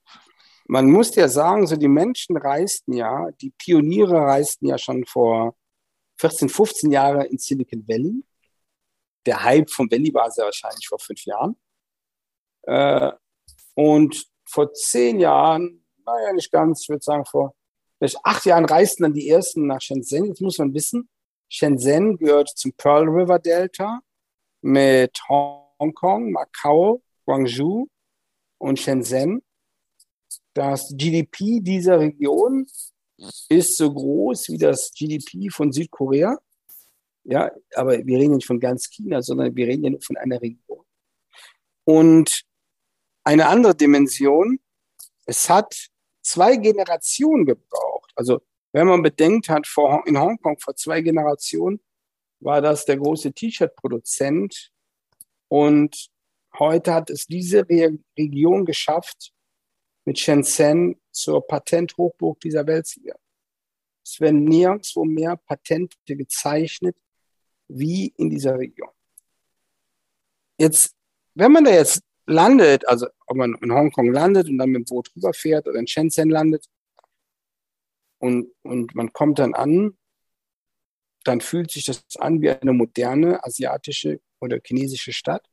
Man, 0.67 0.87
man, 0.87 0.93
muss 0.93 1.15
ja 1.15 1.29
sagen, 1.29 1.67
so 1.67 1.77
die 1.77 1.89
Menschen 1.89 2.37
reisten 2.37 2.93
ja, 2.93 3.29
die 3.41 3.53
Pioniere 3.57 4.17
reisten 4.17 4.67
ja 4.67 4.79
schon 4.79 5.05
vor 5.07 5.55
14, 6.19 6.49
15 6.49 6.93
Jahren 6.93 7.23
in 7.23 7.39
Silicon 7.39 7.87
Valley. 7.89 8.23
Der 9.27 9.43
Hype 9.43 9.71
vom 9.71 9.91
Valley 9.91 10.13
war 10.13 10.31
sehr 10.31 10.45
wahrscheinlich 10.45 10.87
vor 10.87 10.99
fünf 10.99 11.25
Jahren. 11.25 11.57
Äh, 12.63 13.13
und 13.75 14.27
vor 14.47 14.73
zehn 14.73 15.21
Jahren, 15.21 15.85
naja, 16.05 16.33
nicht 16.33 16.51
ganz, 16.51 16.83
ich 16.83 16.89
würde 16.89 17.03
sagen 17.03 17.25
vor 17.25 17.55
vielleicht 17.99 18.25
acht 18.25 18.45
Jahren 18.45 18.65
reisten 18.65 19.03
dann 19.05 19.15
die 19.15 19.29
ersten 19.29 19.67
nach 19.67 19.81
Shenzhen. 19.81 20.27
Jetzt 20.27 20.41
muss 20.41 20.59
man 20.59 20.75
wissen, 20.75 21.09
Shenzhen 21.49 22.19
gehört 22.19 22.51
zum 22.51 22.73
Pearl 22.73 23.09
River 23.09 23.39
Delta 23.39 24.01
mit 24.61 25.19
Hongkong, 25.29 26.31
Macau, 26.31 27.03
Guangzhou 27.25 27.87
und 28.59 28.79
Shenzhen. 28.79 29.43
Das 30.55 30.95
GDP 30.97 31.61
dieser 31.61 31.99
Region 32.01 32.67
ist 33.49 33.77
so 33.77 33.93
groß 33.93 34.51
wie 34.51 34.59
das 34.59 34.93
GDP 34.93 35.49
von 35.51 35.73
Südkorea. 35.73 36.39
Ja, 37.25 37.51
aber 37.75 38.05
wir 38.05 38.19
reden 38.19 38.37
nicht 38.37 38.47
von 38.47 38.61
ganz 38.61 38.91
China, 38.91 39.23
sondern 39.23 39.57
wir 39.57 39.67
reden 39.67 40.01
von 40.01 40.17
einer 40.17 40.41
Region. 40.41 40.85
Und 41.85 42.45
eine 43.25 43.49
andere 43.49 43.75
Dimension, 43.75 44.61
es 45.25 45.49
hat 45.49 45.89
zwei 46.23 46.57
Generationen 46.57 47.47
gebraucht. 47.47 48.13
Also 48.15 48.43
wenn 48.73 48.87
man 48.87 49.03
bedenkt 49.03 49.49
hat, 49.49 49.67
vor, 49.67 50.03
in 50.07 50.19
Hongkong 50.19 50.59
vor 50.59 50.77
zwei 50.77 51.01
Generationen 51.01 51.81
war 52.41 52.61
das 52.61 52.85
der 52.85 52.99
große 52.99 53.33
T-Shirt-Produzent 53.33 54.71
und 55.49 56.11
heute 56.59 56.93
hat 56.93 57.09
es 57.09 57.27
diese 57.27 57.69
Re 57.69 57.99
Region 58.19 58.67
geschafft, 58.67 59.33
mit 60.05 60.19
Shenzhen 60.19 61.01
zur 61.11 61.47
Patenthochburg 61.47 62.41
dieser 62.41 62.67
Welt 62.67 62.87
zu 62.87 63.03
werden. 63.05 63.23
Es 64.05 64.21
werden 64.21 64.45
nirgendwo 64.45 65.05
mehr 65.05 65.37
Patente 65.37 65.97
gezeichnet 66.05 66.97
wie 67.69 68.13
in 68.17 68.31
dieser 68.31 68.59
Region. 68.59 68.91
Jetzt, 70.59 70.95
wenn 71.35 71.53
man 71.53 71.65
da 71.65 71.71
jetzt 71.73 72.03
landet, 72.27 72.87
also 72.87 73.07
ob 73.27 73.37
man 73.37 73.55
in 73.61 73.73
Hongkong 73.73 74.13
landet 74.13 74.49
und 74.49 74.59
dann 74.59 74.71
mit 74.71 74.81
dem 74.81 74.85
Boot 74.85 75.11
rüberfährt 75.17 75.67
oder 75.67 75.79
in 75.79 75.87
Shenzhen 75.87 76.31
landet 76.31 76.67
und, 78.19 78.49
und 78.63 78.95
man 78.95 79.13
kommt 79.13 79.39
dann 79.39 79.55
an, 79.55 79.97
dann 81.25 81.41
fühlt 81.41 81.71
sich 81.71 81.85
das 81.85 82.05
an 82.19 82.41
wie 82.41 82.51
eine 82.51 82.73
moderne 82.73 83.43
asiatische 83.45 84.21
oder 84.41 84.61
chinesische 84.65 85.13
Stadt. 85.13 85.47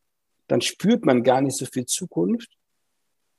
Dann 0.47 0.61
spürt 0.61 1.05
man 1.05 1.23
gar 1.23 1.41
nicht 1.41 1.57
so 1.57 1.65
viel 1.65 1.85
Zukunft 1.85 2.49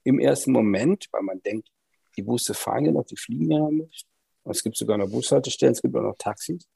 im 0.04 0.18
ersten 0.18 0.52
Moment, 0.52 1.08
weil 1.12 1.22
man 1.22 1.42
denkt, 1.42 1.68
die 2.16 2.22
Busse 2.22 2.54
fahren 2.54 2.86
ja 2.86 2.92
noch, 2.92 3.04
die 3.04 3.16
fliegen 3.16 3.50
ja 3.50 3.58
noch 3.58 3.70
nicht. 3.70 4.06
Und 4.42 4.52
es 4.52 4.62
gibt 4.62 4.76
sogar 4.76 4.98
noch 4.98 5.08
Bushaltestellen, 5.08 5.72
es 5.72 5.82
gibt 5.82 5.94
auch 5.94 6.02
noch 6.02 6.16
Taxis. 6.18 6.66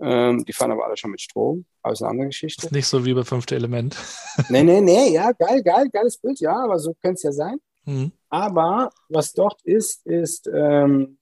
Ähm, 0.00 0.44
die 0.44 0.52
fahren 0.52 0.72
aber 0.72 0.86
alle 0.86 0.96
schon 0.96 1.10
mit 1.10 1.20
Strom. 1.20 1.64
Aber 1.82 1.92
ist 1.92 2.02
eine 2.02 2.10
andere 2.10 2.26
Geschichte. 2.28 2.66
Ist 2.66 2.72
nicht 2.72 2.86
so 2.86 3.04
wie 3.04 3.14
bei 3.14 3.24
Fünfte 3.24 3.54
Element. 3.54 3.96
nee, 4.48 4.62
nee, 4.62 4.80
nee, 4.80 5.12
ja, 5.12 5.32
geil, 5.32 5.62
geil, 5.62 5.88
geiles 5.92 6.18
Bild, 6.18 6.40
ja, 6.40 6.56
aber 6.56 6.78
so 6.78 6.94
könnte 6.94 7.16
es 7.16 7.22
ja 7.22 7.32
sein. 7.32 7.58
Mhm. 7.84 8.12
Aber 8.28 8.90
was 9.08 9.32
dort 9.32 9.60
ist, 9.62 10.06
ist 10.06 10.48
ähm, 10.52 11.18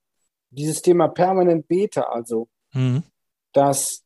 dieses 0.50 0.82
Thema 0.82 1.08
permanent 1.08 1.66
Beta, 1.66 2.02
also 2.02 2.48
mhm. 2.72 3.02
dass 3.52 4.04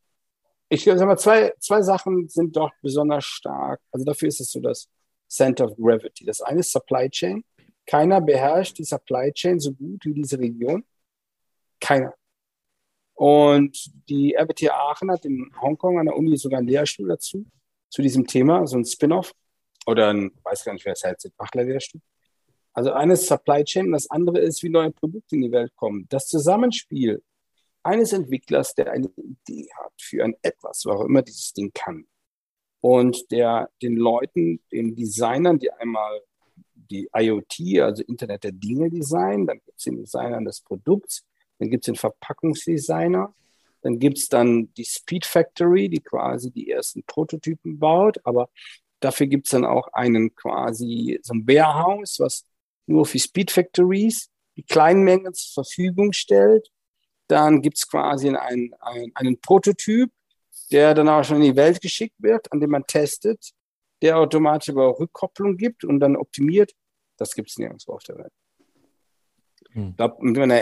ich 0.69 0.83
sag 0.83 0.99
mal, 0.99 1.17
zwei, 1.17 1.53
zwei 1.59 1.81
Sachen 1.81 2.27
sind 2.27 2.55
dort 2.55 2.73
besonders 2.81 3.25
stark. 3.25 3.79
Also 3.91 4.05
dafür 4.05 4.27
ist 4.27 4.41
es 4.41 4.51
so 4.51 4.59
das 4.59 4.89
Center 5.27 5.65
of 5.65 5.77
Gravity. 5.77 6.25
Das 6.25 6.41
eine 6.41 6.59
ist 6.59 6.71
Supply 6.71 7.09
Chain. 7.09 7.43
Keiner 7.85 8.19
beherrscht 8.21 8.77
die 8.77 8.83
Supply 8.83 9.31
Chain 9.31 9.59
so 9.59 9.71
gut 9.71 10.05
wie 10.05 10.13
diese 10.13 10.39
Region. 10.39 10.83
Keiner. 11.79 12.13
Und 13.15 13.91
die 14.09 14.35
RWTH 14.35 14.71
Aachen 14.71 15.09
hat 15.09 15.25
in 15.25 15.51
Hongkong 15.59 15.99
an 15.99 16.05
der 16.05 16.15
Uni 16.15 16.37
sogar 16.37 16.59
einen 16.59 16.67
Lehrstuhl 16.67 17.07
dazu, 17.07 17.45
zu 17.89 18.01
diesem 18.01 18.27
Thema, 18.27 18.67
so 18.67 18.77
ein 18.77 18.85
Spin-off. 18.85 19.33
Oder 19.87 20.09
ein, 20.09 20.31
weiß 20.43 20.65
gar 20.65 20.73
nicht, 20.73 20.85
wer 20.85 20.93
es 20.93 21.03
heißt, 21.03 21.31
Bachler-Lehrstuhl. 21.37 22.01
Also 22.73 22.91
eines 22.91 23.25
Supply 23.27 23.63
Chain 23.63 23.91
das 23.91 24.09
andere 24.11 24.39
ist, 24.39 24.61
wie 24.61 24.69
neue 24.69 24.91
Produkte 24.91 25.35
in 25.35 25.43
die 25.43 25.51
Welt 25.51 25.73
kommen. 25.75 26.07
Das 26.09 26.27
Zusammenspiel 26.27 27.23
eines 27.83 28.11
Entwicklers, 28.11 28.73
der 28.73 28.91
eine 28.91 29.09
Idee 29.15 29.69
hat 29.77 29.93
für 29.97 30.25
ein 30.25 30.35
etwas, 30.41 30.83
was 30.85 30.97
auch 30.97 31.05
immer 31.05 31.21
dieses 31.21 31.53
Ding 31.53 31.71
kann. 31.73 32.05
Und 32.81 33.31
der 33.31 33.69
den 33.81 33.95
Leuten, 33.95 34.59
den 34.71 34.95
Designern, 34.95 35.57
die 35.57 35.71
einmal 35.71 36.21
die 36.73 37.07
IoT, 37.15 37.81
also 37.81 38.03
Internet 38.03 38.43
der 38.43 38.51
Dinge 38.51 38.89
designen, 38.89 39.47
dann 39.47 39.59
gibt 39.63 39.77
es 39.77 39.85
den 39.85 39.97
Designern 39.97 40.45
des 40.45 40.61
Produkts, 40.61 41.25
dann 41.59 41.69
gibt 41.69 41.83
es 41.83 41.85
den 41.85 41.95
Verpackungsdesigner, 41.95 43.33
dann 43.81 43.99
gibt 43.99 44.17
es 44.17 44.29
dann 44.29 44.73
die 44.73 44.85
Speed 44.85 45.25
Factory, 45.25 45.89
die 45.89 46.01
quasi 46.01 46.51
die 46.51 46.71
ersten 46.71 47.03
Prototypen 47.03 47.77
baut, 47.79 48.19
aber 48.23 48.49
dafür 48.99 49.27
gibt 49.27 49.47
es 49.47 49.51
dann 49.51 49.65
auch 49.65 49.87
einen 49.93 50.33
quasi 50.35 51.19
so 51.21 51.33
ein 51.33 51.47
Warehouse, 51.47 52.19
was 52.19 52.45
nur 52.87 53.05
für 53.05 53.19
Speed 53.19 53.51
Factories 53.51 54.29
die 54.57 54.63
kleinen 54.63 55.03
Mengen 55.03 55.33
zur 55.33 55.63
Verfügung 55.63 56.13
stellt. 56.13 56.69
Dann 57.27 57.61
gibt 57.61 57.77
es 57.77 57.87
quasi 57.87 58.29
einen, 58.29 58.73
einen, 58.79 59.11
einen 59.15 59.39
Prototyp, 59.39 60.11
der 60.71 60.93
dann 60.93 61.09
auch 61.09 61.23
schon 61.23 61.37
in 61.37 61.51
die 61.51 61.55
Welt 61.55 61.81
geschickt 61.81 62.15
wird, 62.19 62.51
an 62.51 62.59
dem 62.59 62.71
man 62.71 62.85
testet, 62.87 63.51
der 64.01 64.17
automatisch 64.17 64.69
aber 64.69 64.99
Rückkopplung 64.99 65.57
gibt 65.57 65.83
und 65.83 65.99
dann 65.99 66.15
optimiert. 66.15 66.73
Das 67.17 67.33
gibt 67.33 67.49
es 67.49 67.57
nirgendwo 67.57 67.93
auf 67.93 68.03
der 68.03 68.17
Welt. 68.17 68.33
Hm. 69.75 69.93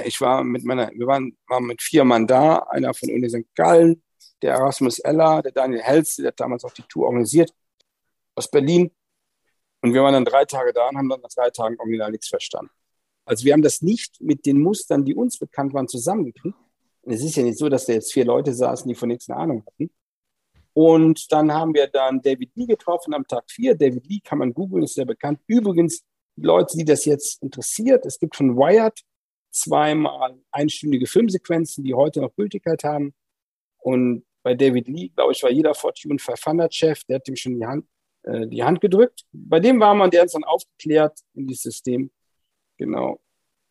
Ich 0.05 0.20
war 0.22 0.43
mit 0.43 0.64
meiner, 0.64 0.91
wir 0.91 1.05
waren, 1.05 1.38
waren 1.47 1.66
mit 1.66 1.82
vier 1.82 2.03
Mann 2.03 2.26
da, 2.26 2.57
einer 2.70 2.93
von 2.95 3.09
Uni 3.09 3.30
St. 3.30 3.45
Gallen, 3.55 4.01
der 4.41 4.55
Erasmus 4.55 4.97
Eller, 4.99 5.43
der 5.43 5.51
Daniel 5.51 5.82
Helz, 5.82 6.16
der 6.16 6.28
hat 6.28 6.39
damals 6.39 6.66
auch 6.66 6.74
die 6.74 6.82
Tour 6.84 7.05
organisiert 7.05 7.53
aus 8.36 8.49
Berlin. 8.49 8.91
Und 9.82 9.93
wir 9.93 10.01
waren 10.01 10.14
dann 10.14 10.26
drei 10.26 10.45
Tage 10.45 10.74
da 10.74 10.89
und 10.89 10.97
haben 10.97 11.09
dann 11.09 11.22
nach 11.22 11.30
drei 11.30 11.49
Tagen 11.51 11.80
original 11.80 12.09
nichts 12.09 12.28
verstanden. 12.28 12.72
Also 13.26 13.45
wir 13.45 13.53
haben 13.53 13.61
das 13.61 13.82
nicht 13.82 14.20
mit 14.20 14.45
den 14.45 14.59
Mustern, 14.59 15.05
die 15.05 15.14
uns 15.14 15.38
bekannt 15.38 15.74
waren, 15.74 15.88
zusammengekriegt. 15.88 16.57
Und 17.03 17.14
es 17.14 17.24
ist 17.24 17.36
ja 17.36 17.43
nicht 17.43 17.57
so, 17.57 17.70
dass 17.70 17.86
da 17.86 17.93
jetzt 17.93 18.14
vier 18.14 18.26
Leute 18.26 18.53
saßen, 18.53 18.88
die 18.88 18.95
von 18.95 19.09
nichts 19.09 19.30
eine 19.30 19.39
Ahnung 19.39 19.64
hatten. 19.66 19.91
Und 20.74 21.32
dann 21.32 21.53
haben 21.53 21.74
wir 21.74 21.88
dann 21.88 22.22
David 22.22 22.51
Lee 22.55 22.66
getroffen 22.66 23.14
am 23.14 23.28
Tag 23.28 23.43
vier. 23.51 23.76
David 23.76 24.07
Lee 24.07 24.22
kann 24.24 24.39
man 24.39 24.53
googeln, 24.53 24.84
ist 24.84 24.95
sehr 24.95 25.05
bekannt. 25.05 25.39
Übrigens, 25.45 26.03
Leute, 26.36 26.77
die 26.77 26.86
das 26.86 27.05
jetzt 27.05 27.41
interessiert, 27.41 28.05
es 28.05 28.19
gibt 28.19 28.36
von 28.36 28.55
Wired 28.55 28.99
zweimal 29.51 30.39
einstündige 30.51 31.05
Filmsequenzen, 31.05 31.84
die 31.84 31.93
heute 31.93 32.21
noch 32.21 32.36
Gültigkeit 32.36 32.84
haben. 32.84 33.13
Und 33.77 34.25
bei 34.41 34.55
David 34.55 34.88
Lee, 34.88 35.09
glaube 35.09 35.31
ich, 35.31 35.43
war 35.43 35.51
jeder 35.51 35.73
Fortune 35.75 36.15
500-Chef, 36.15 37.03
der 37.05 37.17
hat 37.17 37.27
ihm 37.27 37.36
schon 37.36 37.59
die 37.59 37.65
Hand, 37.65 37.86
äh, 38.23 38.47
die 38.47 38.63
Hand 38.63 38.81
gedrückt. 38.81 39.25
Bei 39.31 39.59
dem 39.59 39.79
war 39.79 39.93
man, 39.93 40.09
der 40.09 40.21
hat 40.21 40.25
uns 40.25 40.34
dann 40.34 40.43
aufgeklärt 40.43 41.19
in 41.34 41.47
dieses 41.47 41.63
System. 41.63 42.11
Genau. 42.77 43.21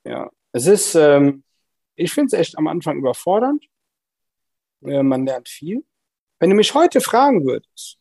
Ja. 0.04 0.30
Es 0.52 0.66
ist, 0.66 0.94
ähm, 0.94 1.44
ich 1.96 2.12
finde 2.12 2.28
es 2.28 2.40
echt 2.40 2.58
am 2.58 2.68
Anfang 2.68 2.98
überfordernd. 2.98 3.64
Äh, 4.84 5.02
man 5.02 5.26
lernt 5.26 5.48
viel. 5.48 5.84
Wenn 6.38 6.50
du 6.50 6.56
mich 6.56 6.74
heute 6.74 7.00
fragen 7.00 7.44
würdest, 7.44 7.98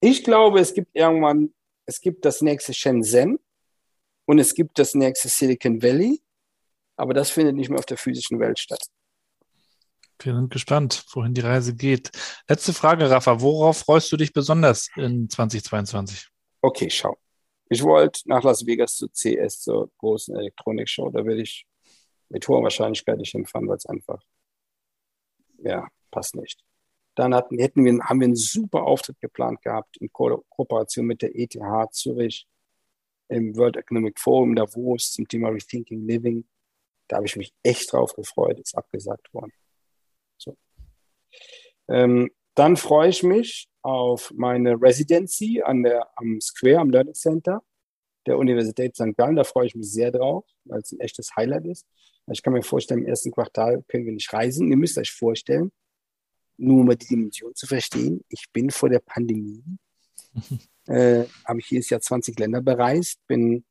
ich 0.00 0.24
glaube, 0.24 0.60
es 0.60 0.74
gibt 0.74 0.94
irgendwann 0.94 1.54
es 1.92 2.00
gibt 2.00 2.24
das 2.24 2.40
nächste 2.40 2.72
Shenzhen 2.72 3.38
und 4.24 4.38
es 4.38 4.54
gibt 4.54 4.78
das 4.78 4.94
nächste 4.94 5.28
Silicon 5.28 5.82
Valley, 5.82 6.22
aber 6.96 7.12
das 7.12 7.30
findet 7.30 7.54
nicht 7.54 7.68
mehr 7.68 7.78
auf 7.78 7.84
der 7.84 7.98
physischen 7.98 8.40
Welt 8.40 8.58
statt. 8.58 8.82
Wir 10.18 10.34
sind 10.34 10.50
gespannt, 10.50 11.04
wohin 11.12 11.34
die 11.34 11.42
Reise 11.42 11.74
geht. 11.74 12.10
Letzte 12.48 12.72
Frage, 12.72 13.10
Rafa. 13.10 13.42
Worauf 13.42 13.78
freust 13.78 14.10
du 14.10 14.16
dich 14.16 14.32
besonders 14.32 14.88
in 14.96 15.28
2022? 15.28 16.28
Okay, 16.62 16.88
schau. 16.88 17.18
Ich 17.68 17.82
wollte 17.82 18.20
nach 18.26 18.42
Las 18.42 18.64
Vegas 18.64 18.96
zu 18.96 19.08
CS, 19.08 19.60
zur 19.60 19.90
großen 19.98 20.34
Elektronikshow. 20.34 21.10
Da 21.10 21.26
werde 21.26 21.42
ich 21.42 21.66
mit 22.30 22.48
hoher 22.48 22.62
Wahrscheinlichkeit 22.62 23.18
nicht 23.18 23.32
hinfahren, 23.32 23.68
weil 23.68 23.76
es 23.76 23.86
einfach, 23.86 24.22
ja, 25.58 25.86
passt 26.10 26.36
nicht. 26.36 26.62
Dann 27.14 27.34
hatten, 27.34 27.58
hätten 27.58 27.84
wir, 27.84 27.98
haben 28.04 28.20
wir 28.20 28.26
einen 28.26 28.36
super 28.36 28.84
Auftritt 28.84 29.20
geplant 29.20 29.62
gehabt 29.62 29.96
in 29.98 30.10
Ko 30.12 30.44
Kooperation 30.48 31.06
mit 31.06 31.22
der 31.22 31.30
ETH 31.34 31.58
Zürich 31.92 32.46
im 33.28 33.56
World 33.56 33.76
Economic 33.76 34.18
Forum 34.18 34.54
Davos 34.54 35.12
zum 35.12 35.28
Thema 35.28 35.48
Rethinking 35.48 36.06
Living. 36.06 36.46
Da 37.08 37.16
habe 37.16 37.26
ich 37.26 37.36
mich 37.36 37.52
echt 37.62 37.92
drauf 37.92 38.14
gefreut, 38.14 38.58
ist 38.60 38.76
abgesagt 38.76 39.32
worden. 39.34 39.52
So. 40.38 40.56
Ähm, 41.88 42.30
dann 42.54 42.76
freue 42.76 43.08
ich 43.08 43.22
mich 43.22 43.68
auf 43.82 44.32
meine 44.34 44.80
Residency 44.80 45.62
an 45.62 45.82
der, 45.82 46.08
am 46.16 46.40
Square, 46.40 46.78
am 46.78 46.90
Learning 46.90 47.14
Center 47.14 47.62
der 48.26 48.38
Universität 48.38 48.94
St. 48.94 49.16
Gallen. 49.16 49.36
Da 49.36 49.44
freue 49.44 49.66
ich 49.66 49.74
mich 49.74 49.90
sehr 49.90 50.10
drauf, 50.10 50.44
weil 50.64 50.80
es 50.80 50.92
ein 50.92 51.00
echtes 51.00 51.34
Highlight 51.36 51.66
ist. 51.66 51.86
Ich 52.30 52.42
kann 52.42 52.52
mir 52.52 52.62
vorstellen, 52.62 53.00
im 53.00 53.06
ersten 53.06 53.32
Quartal 53.32 53.82
können 53.88 54.04
wir 54.06 54.12
nicht 54.12 54.32
reisen. 54.32 54.70
Ihr 54.70 54.76
müsst 54.76 54.96
euch 54.96 55.10
vorstellen, 55.10 55.72
nur 56.56 56.80
um 56.80 56.88
die 56.90 57.06
Dimension 57.06 57.54
zu 57.54 57.66
verstehen, 57.66 58.24
ich 58.28 58.46
bin 58.52 58.70
vor 58.70 58.88
der 58.88 59.00
Pandemie, 59.00 59.62
äh, 60.86 61.24
habe 61.44 61.60
ich 61.60 61.70
jedes 61.70 61.90
Jahr 61.90 62.00
20 62.00 62.38
Länder 62.38 62.60
bereist, 62.60 63.18
bin 63.26 63.64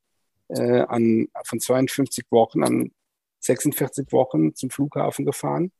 äh, 0.48 0.80
an, 0.82 1.28
von 1.44 1.60
52 1.60 2.26
Wochen 2.30 2.62
an 2.62 2.92
46 3.40 4.12
Wochen 4.12 4.54
zum 4.54 4.70
Flughafen 4.70 5.24
gefahren. 5.24 5.72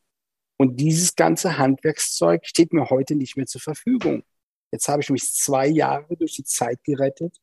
Und 0.57 0.77
dieses 0.77 1.17
ganze 1.17 1.59
Handwerkszeug 1.59 2.47
steht 2.47 2.73
mir 2.73 2.91
heute 2.91 3.15
nicht 3.15 3.37
mehr 3.37 3.47
zur 3.47 3.61
Verfügung. 3.61 4.23
Jetzt 4.71 4.89
habe 4.89 5.03
ich 5.03 5.11
mich 5.11 5.33
zwei 5.33 5.67
Jahre 5.67 6.17
durch 6.17 6.35
die 6.37 6.45
Zeit 6.45 6.83
gerettet, 6.85 7.37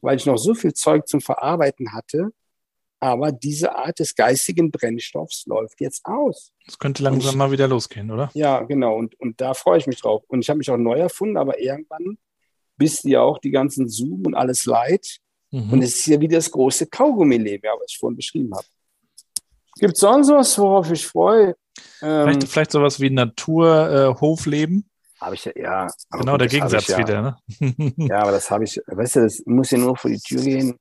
weil 0.00 0.16
ich 0.16 0.26
noch 0.26 0.38
so 0.38 0.54
viel 0.54 0.72
Zeug 0.72 1.06
zum 1.08 1.20
Verarbeiten 1.20 1.92
hatte. 1.92 2.30
Aber 3.00 3.30
diese 3.30 3.74
Art 3.76 4.00
des 4.00 4.14
geistigen 4.14 4.70
Brennstoffs 4.70 5.46
läuft 5.46 5.80
jetzt 5.80 6.04
aus. 6.04 6.52
Es 6.66 6.78
könnte 6.78 7.02
langsam 7.02 7.30
ich, 7.30 7.36
mal 7.36 7.50
wieder 7.52 7.68
losgehen, 7.68 8.10
oder? 8.10 8.30
Ja, 8.34 8.60
genau. 8.62 8.96
Und, 8.96 9.18
und 9.20 9.40
da 9.40 9.54
freue 9.54 9.78
ich 9.78 9.86
mich 9.86 10.00
drauf. 10.00 10.24
Und 10.26 10.40
ich 10.40 10.50
habe 10.50 10.58
mich 10.58 10.70
auch 10.70 10.76
neu 10.76 10.98
erfunden, 10.98 11.36
aber 11.36 11.60
irgendwann 11.60 12.18
bist 12.76 13.04
du 13.04 13.08
ja 13.08 13.20
auch 13.20 13.38
die 13.38 13.50
ganzen 13.50 13.88
Zoom 13.88 14.26
und 14.26 14.34
alles 14.34 14.64
leid. 14.64 15.18
Mhm. 15.50 15.72
Und 15.72 15.82
es 15.82 15.96
ist 15.96 16.06
ja 16.06 16.20
wie 16.20 16.28
das 16.28 16.50
große 16.50 16.86
Kaugummi-Leben, 16.86 17.64
ja, 17.64 17.72
was 17.78 17.92
ich 17.92 17.98
vorhin 17.98 18.16
beschrieben 18.16 18.52
habe. 18.54 18.66
Gibt 19.78 19.94
es 19.94 20.00
sonst 20.00 20.28
was, 20.28 20.58
worauf 20.58 20.90
ich 20.90 21.06
freue? 21.06 21.54
Ähm, 22.02 22.24
vielleicht, 22.24 22.48
vielleicht 22.48 22.72
sowas 22.72 22.98
wie 22.98 23.10
Natur-Hofleben? 23.10 24.78
Äh, 24.78 25.20
habe 25.20 25.34
ich 25.34 25.44
ja, 25.44 25.52
ja. 25.56 25.86
Genau, 26.10 26.32
gut, 26.32 26.40
der 26.42 26.48
Gegensatz 26.48 26.88
ja. 26.88 26.98
wieder, 26.98 27.22
ne? 27.22 27.36
ja, 27.96 28.20
aber 28.20 28.32
das 28.32 28.50
habe 28.50 28.64
ich, 28.64 28.80
weißt 28.86 29.16
du, 29.16 29.20
das 29.20 29.42
muss 29.46 29.70
ja 29.70 29.78
nur 29.78 29.96
vor 29.96 30.10
die 30.10 30.18
Tür 30.18 30.42
gehen. 30.42 30.76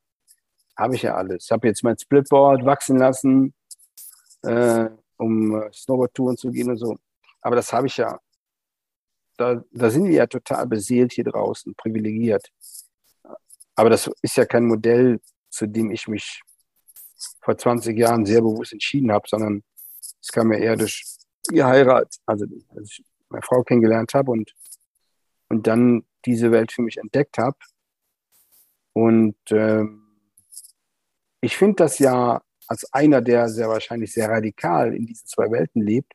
Habe 0.77 0.95
ich 0.95 1.01
ja 1.01 1.15
alles. 1.15 1.45
Ich 1.45 1.51
habe 1.51 1.67
jetzt 1.67 1.83
mein 1.83 1.97
Splitboard 1.97 2.63
wachsen 2.63 2.97
lassen, 2.97 3.53
äh, 4.43 4.89
um 5.17 5.61
äh, 5.61 5.73
Snowboard-Touren 5.73 6.37
zu 6.37 6.51
gehen 6.51 6.69
und 6.69 6.77
so. 6.77 6.97
Aber 7.41 7.55
das 7.55 7.73
habe 7.73 7.87
ich 7.87 7.97
ja. 7.97 8.19
Da, 9.37 9.63
da 9.71 9.89
sind 9.89 10.05
wir 10.05 10.13
ja 10.13 10.27
total 10.27 10.67
beseelt 10.67 11.13
hier 11.13 11.23
draußen, 11.23 11.73
privilegiert. 11.75 12.51
Aber 13.75 13.89
das 13.89 14.09
ist 14.21 14.37
ja 14.37 14.45
kein 14.45 14.65
Modell, 14.65 15.19
zu 15.49 15.67
dem 15.67 15.91
ich 15.91 16.07
mich 16.07 16.41
vor 17.41 17.57
20 17.57 17.97
Jahren 17.97 18.25
sehr 18.25 18.41
bewusst 18.41 18.73
entschieden 18.73 19.11
habe, 19.11 19.27
sondern 19.27 19.63
es 20.21 20.29
kam 20.29 20.51
ja 20.51 20.59
eher 20.59 20.75
durch 20.75 21.03
geheiratet, 21.49 22.17
also 22.25 22.45
als 22.75 22.91
ich 22.91 23.05
meine 23.29 23.43
Frau 23.43 23.63
kennengelernt 23.63 24.13
habe 24.13 24.31
und, 24.31 24.53
und 25.49 25.67
dann 25.67 26.05
diese 26.25 26.51
Welt 26.51 26.71
für 26.71 26.81
mich 26.81 26.97
entdeckt 26.97 27.37
habe. 27.37 27.57
Und 28.93 29.37
ähm, 29.51 30.06
ich 31.41 31.57
finde 31.57 31.75
das 31.75 31.99
ja 31.99 32.41
als 32.67 32.91
einer, 32.93 33.21
der 33.21 33.49
sehr 33.49 33.69
wahrscheinlich 33.69 34.11
sehr 34.11 34.29
radikal 34.29 34.93
in 34.93 35.05
diesen 35.05 35.27
zwei 35.27 35.49
Welten 35.51 35.81
lebt, 35.81 36.11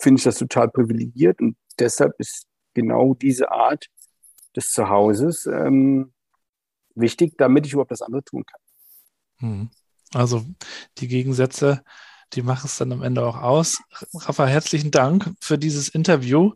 finde 0.00 0.18
ich 0.18 0.24
das 0.24 0.38
total 0.38 0.70
privilegiert 0.70 1.40
und 1.40 1.56
deshalb 1.78 2.14
ist 2.18 2.46
genau 2.74 3.14
diese 3.14 3.50
Art 3.50 3.86
des 4.56 4.66
Zuhauses 4.66 5.46
ähm, 5.46 6.12
wichtig, 6.94 7.34
damit 7.36 7.66
ich 7.66 7.72
überhaupt 7.72 7.90
das 7.90 8.02
andere 8.02 8.24
tun 8.24 8.44
kann. 8.46 8.60
Hm. 9.38 9.70
Also 10.12 10.44
die 10.98 11.08
Gegensätze, 11.08 11.82
die 12.32 12.42
machen 12.42 12.66
es 12.66 12.78
dann 12.78 12.92
am 12.92 13.02
Ende 13.02 13.24
auch 13.24 13.36
aus. 13.36 13.78
Rafa, 14.14 14.46
herzlichen 14.46 14.90
Dank 14.90 15.34
für 15.40 15.58
dieses 15.58 15.88
Interview. 15.88 16.52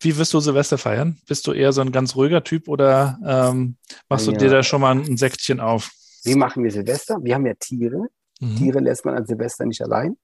Wie 0.00 0.16
wirst 0.16 0.34
du 0.34 0.40
Silvester 0.40 0.78
feiern? 0.78 1.18
Bist 1.26 1.46
du 1.46 1.52
eher 1.52 1.72
so 1.72 1.80
ein 1.80 1.90
ganz 1.90 2.16
ruhiger 2.16 2.44
Typ 2.44 2.68
oder 2.68 3.18
ähm, 3.24 3.76
machst 4.08 4.26
du 4.26 4.32
dir 4.32 4.50
da 4.50 4.62
schon 4.62 4.80
mal 4.80 4.94
ein 4.94 5.16
Säckchen 5.16 5.60
auf? 5.60 5.90
Wie 6.26 6.34
machen 6.34 6.64
wir 6.64 6.70
Silvester? 6.70 7.18
Wir 7.22 7.34
haben 7.34 7.46
ja 7.46 7.54
Tiere. 7.54 8.08
Mhm. 8.40 8.56
Tiere 8.56 8.80
lässt 8.80 9.04
man 9.04 9.14
an 9.14 9.26
Silvester 9.26 9.64
nicht 9.64 9.82
allein. 9.82 10.16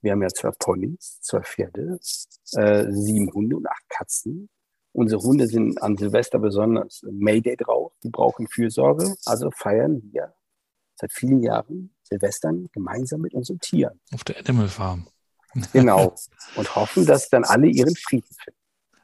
Wir 0.00 0.12
haben 0.12 0.22
ja 0.22 0.28
zwei 0.28 0.50
Ponys, 0.58 1.18
zwei 1.22 1.40
Pferde, 1.40 1.98
äh, 2.52 2.86
sieben 2.90 3.32
Hunde 3.32 3.56
und 3.56 3.66
acht 3.68 3.88
Katzen. 3.88 4.48
Unsere 4.92 5.20
Hunde 5.22 5.46
sind 5.46 5.80
an 5.82 5.96
Silvester 5.96 6.38
besonders 6.38 7.02
Mayday 7.10 7.56
drauf. 7.56 7.92
Die 8.02 8.10
brauchen 8.10 8.46
Fürsorge. 8.48 9.14
Also 9.24 9.50
feiern 9.50 10.02
wir 10.12 10.34
seit 10.96 11.12
vielen 11.12 11.42
Jahren 11.42 11.94
Silvestern 12.02 12.68
gemeinsam 12.72 13.20
mit 13.20 13.34
unseren 13.34 13.60
Tieren. 13.60 14.00
Auf 14.12 14.24
der 14.24 14.38
Animal 14.38 14.68
Farm. 14.68 15.06
Genau. 15.72 16.14
Und 16.56 16.76
hoffen, 16.76 17.06
dass 17.06 17.28
dann 17.28 17.44
alle 17.44 17.68
ihren 17.68 17.94
Frieden 17.96 18.28
finden. 18.42 18.57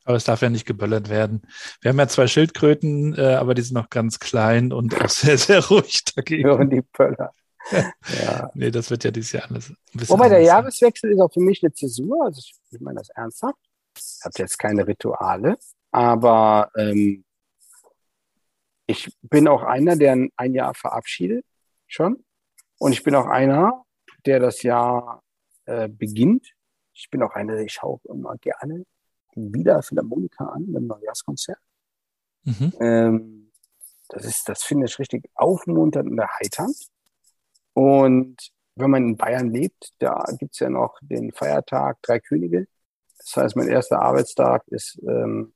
Aber 0.04 0.16
es 0.16 0.24
darf 0.24 0.42
ja 0.42 0.50
nicht 0.50 0.66
geböllert 0.66 1.08
werden. 1.08 1.42
Wir 1.80 1.90
haben 1.90 1.98
ja 1.98 2.08
zwei 2.08 2.26
Schildkröten, 2.26 3.14
äh, 3.16 3.34
aber 3.34 3.54
die 3.54 3.62
sind 3.62 3.74
noch 3.74 3.88
ganz 3.88 4.18
klein 4.18 4.72
und 4.72 5.00
auch 5.02 5.08
sehr, 5.08 5.38
sehr 5.38 5.64
ruhig 5.66 6.04
dagegen. 6.14 6.44
Hören 6.44 6.70
die 6.70 6.82
Böller. 6.82 7.32
ja. 7.70 8.50
Nee, 8.54 8.70
das 8.70 8.90
wird 8.90 9.04
ja 9.04 9.10
dieses 9.10 9.32
Jahr 9.32 9.50
alles 9.50 9.70
ein 9.70 9.76
bisschen. 9.94 10.14
Wobei 10.14 10.28
der 10.28 10.42
Jahreswechsel 10.42 11.12
ist 11.12 11.20
auch 11.20 11.32
für 11.32 11.40
mich 11.40 11.62
eine 11.62 11.72
Zäsur. 11.72 12.24
Also 12.24 12.38
ich, 12.38 12.54
ich 12.70 12.80
meine 12.80 12.98
das 12.98 13.08
ernsthaft. 13.10 13.58
Ich 13.96 14.20
habe 14.24 14.34
jetzt 14.38 14.58
keine 14.58 14.86
Rituale, 14.86 15.56
aber 15.92 16.70
ähm, 16.76 17.24
ich 18.86 19.10
bin 19.22 19.48
auch 19.48 19.62
einer, 19.62 19.96
der 19.96 20.28
ein 20.36 20.54
Jahr 20.54 20.74
verabschiedet 20.74 21.46
schon. 21.86 22.24
Und 22.78 22.92
ich 22.92 23.02
bin 23.02 23.14
auch 23.14 23.26
einer, 23.26 23.84
der 24.26 24.40
das 24.40 24.62
Jahr 24.62 25.22
äh, 25.64 25.88
beginnt. 25.88 26.52
Ich 26.92 27.08
bin 27.10 27.22
auch 27.22 27.34
einer, 27.34 27.54
der 27.54 27.64
ich 27.64 27.72
schaue 27.72 28.00
immer 28.04 28.36
gerne 28.38 28.84
wieder 29.36 29.82
Philharmoniker 29.82 30.52
an, 30.52 30.72
beim 30.72 30.86
Neujahrskonzert. 30.86 31.58
Mhm. 32.44 32.72
Ähm, 32.80 33.52
das 34.08 34.24
ist, 34.24 34.48
das 34.48 34.62
finde 34.62 34.86
ich 34.86 34.98
richtig 34.98 35.30
aufmunternd 35.34 36.10
und 36.10 36.18
erheiternd. 36.18 36.76
Und 37.72 38.36
wenn 38.76 38.90
man 38.90 39.04
in 39.04 39.16
Bayern 39.16 39.50
lebt, 39.50 39.92
da 39.98 40.24
gibt 40.38 40.54
es 40.54 40.60
ja 40.60 40.68
noch 40.68 40.98
den 41.00 41.32
Feiertag 41.32 41.98
Drei 42.02 42.20
Könige. 42.20 42.66
Das 43.18 43.36
heißt, 43.36 43.56
mein 43.56 43.68
erster 43.68 44.00
Arbeitstag 44.00 44.62
ist 44.68 45.00
ähm, 45.08 45.54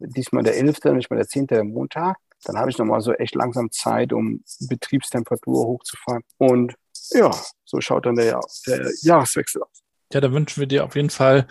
diesmal 0.00 0.42
der 0.42 0.56
11., 0.56 0.84
nicht 0.94 1.10
mal 1.10 1.16
der 1.16 1.28
10., 1.28 1.48
der 1.48 1.64
Montag. 1.64 2.16
Dann 2.44 2.58
habe 2.58 2.70
ich 2.70 2.78
nochmal 2.78 3.00
so 3.00 3.12
echt 3.12 3.34
langsam 3.34 3.70
Zeit, 3.70 4.12
um 4.12 4.42
Betriebstemperatur 4.68 5.66
hochzufahren. 5.66 6.22
Und 6.38 6.74
ja, 7.10 7.30
so 7.64 7.80
schaut 7.80 8.06
dann 8.06 8.16
der, 8.16 8.40
der 8.66 8.90
Jahreswechsel 9.02 9.62
aus. 9.62 9.82
Ja, 10.12 10.20
da 10.20 10.32
wünschen 10.32 10.60
wir 10.60 10.66
dir 10.66 10.84
auf 10.84 10.94
jeden 10.94 11.10
Fall 11.10 11.46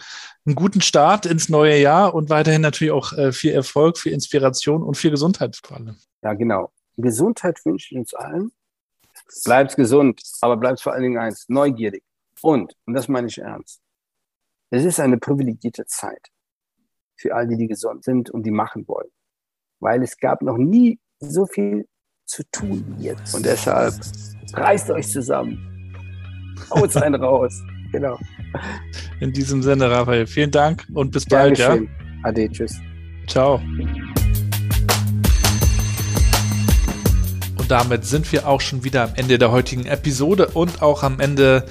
einen 0.46 0.56
guten 0.56 0.82
Start 0.82 1.26
ins 1.26 1.50
neue 1.50 1.78
Jahr 1.78 2.14
und 2.14 2.30
weiterhin 2.30 2.62
natürlich 2.62 2.92
auch 2.92 3.14
äh, 3.14 3.32
viel 3.32 3.52
Erfolg, 3.52 3.98
viel 3.98 4.14
Inspiration 4.14 4.82
und 4.84 4.96
viel 4.96 5.12
Gesundheit 5.12 5.60
vor 5.62 5.78
allem. 5.78 5.98
Ja, 6.24 6.34
genau. 6.34 6.72
Gesundheit 6.98 7.60
wünsche 7.66 7.94
ich 7.94 8.00
uns 8.00 8.14
allen. 8.14 8.52
Bleib's 9.44 9.76
gesund, 9.76 10.22
aber 10.42 10.56
bleib's 10.58 10.82
vor 10.82 10.94
allen 10.94 11.04
Dingen 11.04 11.18
eins, 11.18 11.46
neugierig. 11.50 12.04
Und, 12.42 12.74
und 12.86 12.94
das 12.94 13.08
meine 13.08 13.28
ich 13.28 13.38
ernst, 13.38 13.82
es 14.70 14.86
ist 14.86 15.00
eine 15.00 15.18
privilegierte 15.18 15.86
Zeit 15.86 16.32
für 17.16 17.34
all 17.34 17.48
die, 17.48 17.58
die 17.58 17.68
gesund 17.68 18.04
sind 18.04 18.30
und 18.30 18.44
die 18.44 18.52
machen 18.52 18.88
wollen. 18.88 19.10
Weil 19.80 20.04
es 20.04 20.18
gab 20.18 20.42
noch 20.42 20.58
nie 20.58 21.00
so 21.20 21.46
viel 21.46 21.88
zu 22.26 22.44
tun 22.52 22.96
jetzt. 23.00 23.34
Und 23.36 23.46
deshalb 23.46 23.94
reißt 24.54 24.90
euch 24.92 25.08
zusammen. 25.08 25.96
Haut 26.70 26.96
einen 26.98 27.16
raus. 27.16 27.62
Genau. 27.92 28.18
In 29.20 29.32
diesem 29.32 29.64
Sinne, 29.64 29.90
Raphael, 29.90 30.28
vielen 30.28 30.52
Dank 30.52 30.86
und 30.94 31.12
bis 31.12 31.26
bald. 31.26 31.58
Ja? 31.58 31.78
Ade, 32.24 32.50
tschüss. 32.52 32.80
Ciao. 33.28 33.62
Und 37.58 37.72
damit 37.72 38.06
sind 38.06 38.32
wir 38.32 38.48
auch 38.48 38.62
schon 38.62 38.84
wieder 38.84 39.04
am 39.04 39.12
Ende 39.16 39.38
der 39.38 39.52
heutigen 39.52 39.86
Episode 39.86 40.48
und 40.54 40.82
auch 40.82 41.04
am 41.04 41.20
Ende 41.20 41.66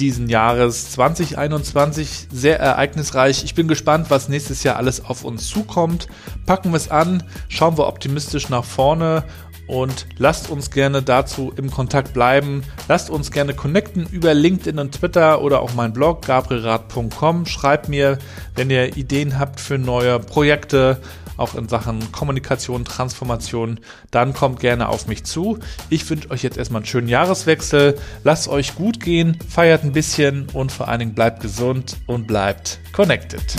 diesen 0.00 0.28
Jahres 0.28 0.92
2021 0.92 2.28
sehr 2.32 2.58
ereignisreich. 2.58 3.44
Ich 3.44 3.54
bin 3.54 3.68
gespannt, 3.68 4.06
was 4.08 4.28
nächstes 4.28 4.62
Jahr 4.62 4.76
alles 4.76 5.04
auf 5.04 5.24
uns 5.24 5.46
zukommt. 5.46 6.08
Packen 6.46 6.70
wir 6.70 6.76
es 6.76 6.90
an, 6.90 7.22
schauen 7.48 7.76
wir 7.78 7.86
optimistisch 7.86 8.48
nach 8.48 8.64
vorne 8.64 9.24
und 9.70 10.06
lasst 10.18 10.50
uns 10.50 10.72
gerne 10.72 11.00
dazu 11.00 11.52
im 11.56 11.70
Kontakt 11.70 12.12
bleiben. 12.12 12.64
Lasst 12.88 13.08
uns 13.08 13.30
gerne 13.30 13.54
connecten 13.54 14.04
über 14.10 14.34
LinkedIn 14.34 14.80
und 14.80 14.96
Twitter 14.96 15.42
oder 15.42 15.62
auch 15.62 15.74
mein 15.74 15.92
Blog 15.92 16.26
gabrielrad.com. 16.26 17.46
Schreibt 17.46 17.88
mir, 17.88 18.18
wenn 18.56 18.68
ihr 18.68 18.96
Ideen 18.96 19.38
habt 19.38 19.60
für 19.60 19.78
neue 19.78 20.18
Projekte, 20.18 21.00
auch 21.36 21.54
in 21.54 21.68
Sachen 21.68 22.10
Kommunikation, 22.10 22.84
Transformation, 22.84 23.78
dann 24.10 24.34
kommt 24.34 24.58
gerne 24.58 24.88
auf 24.88 25.06
mich 25.06 25.24
zu. 25.24 25.58
Ich 25.88 26.10
wünsche 26.10 26.30
euch 26.32 26.42
jetzt 26.42 26.58
erstmal 26.58 26.80
einen 26.80 26.86
schönen 26.86 27.08
Jahreswechsel. 27.08 27.96
Lasst 28.24 28.48
euch 28.48 28.74
gut 28.74 28.98
gehen, 28.98 29.38
feiert 29.48 29.84
ein 29.84 29.92
bisschen 29.92 30.48
und 30.52 30.72
vor 30.72 30.88
allen 30.88 30.98
Dingen 30.98 31.14
bleibt 31.14 31.40
gesund 31.40 31.96
und 32.06 32.26
bleibt 32.26 32.80
connected. 32.92 33.54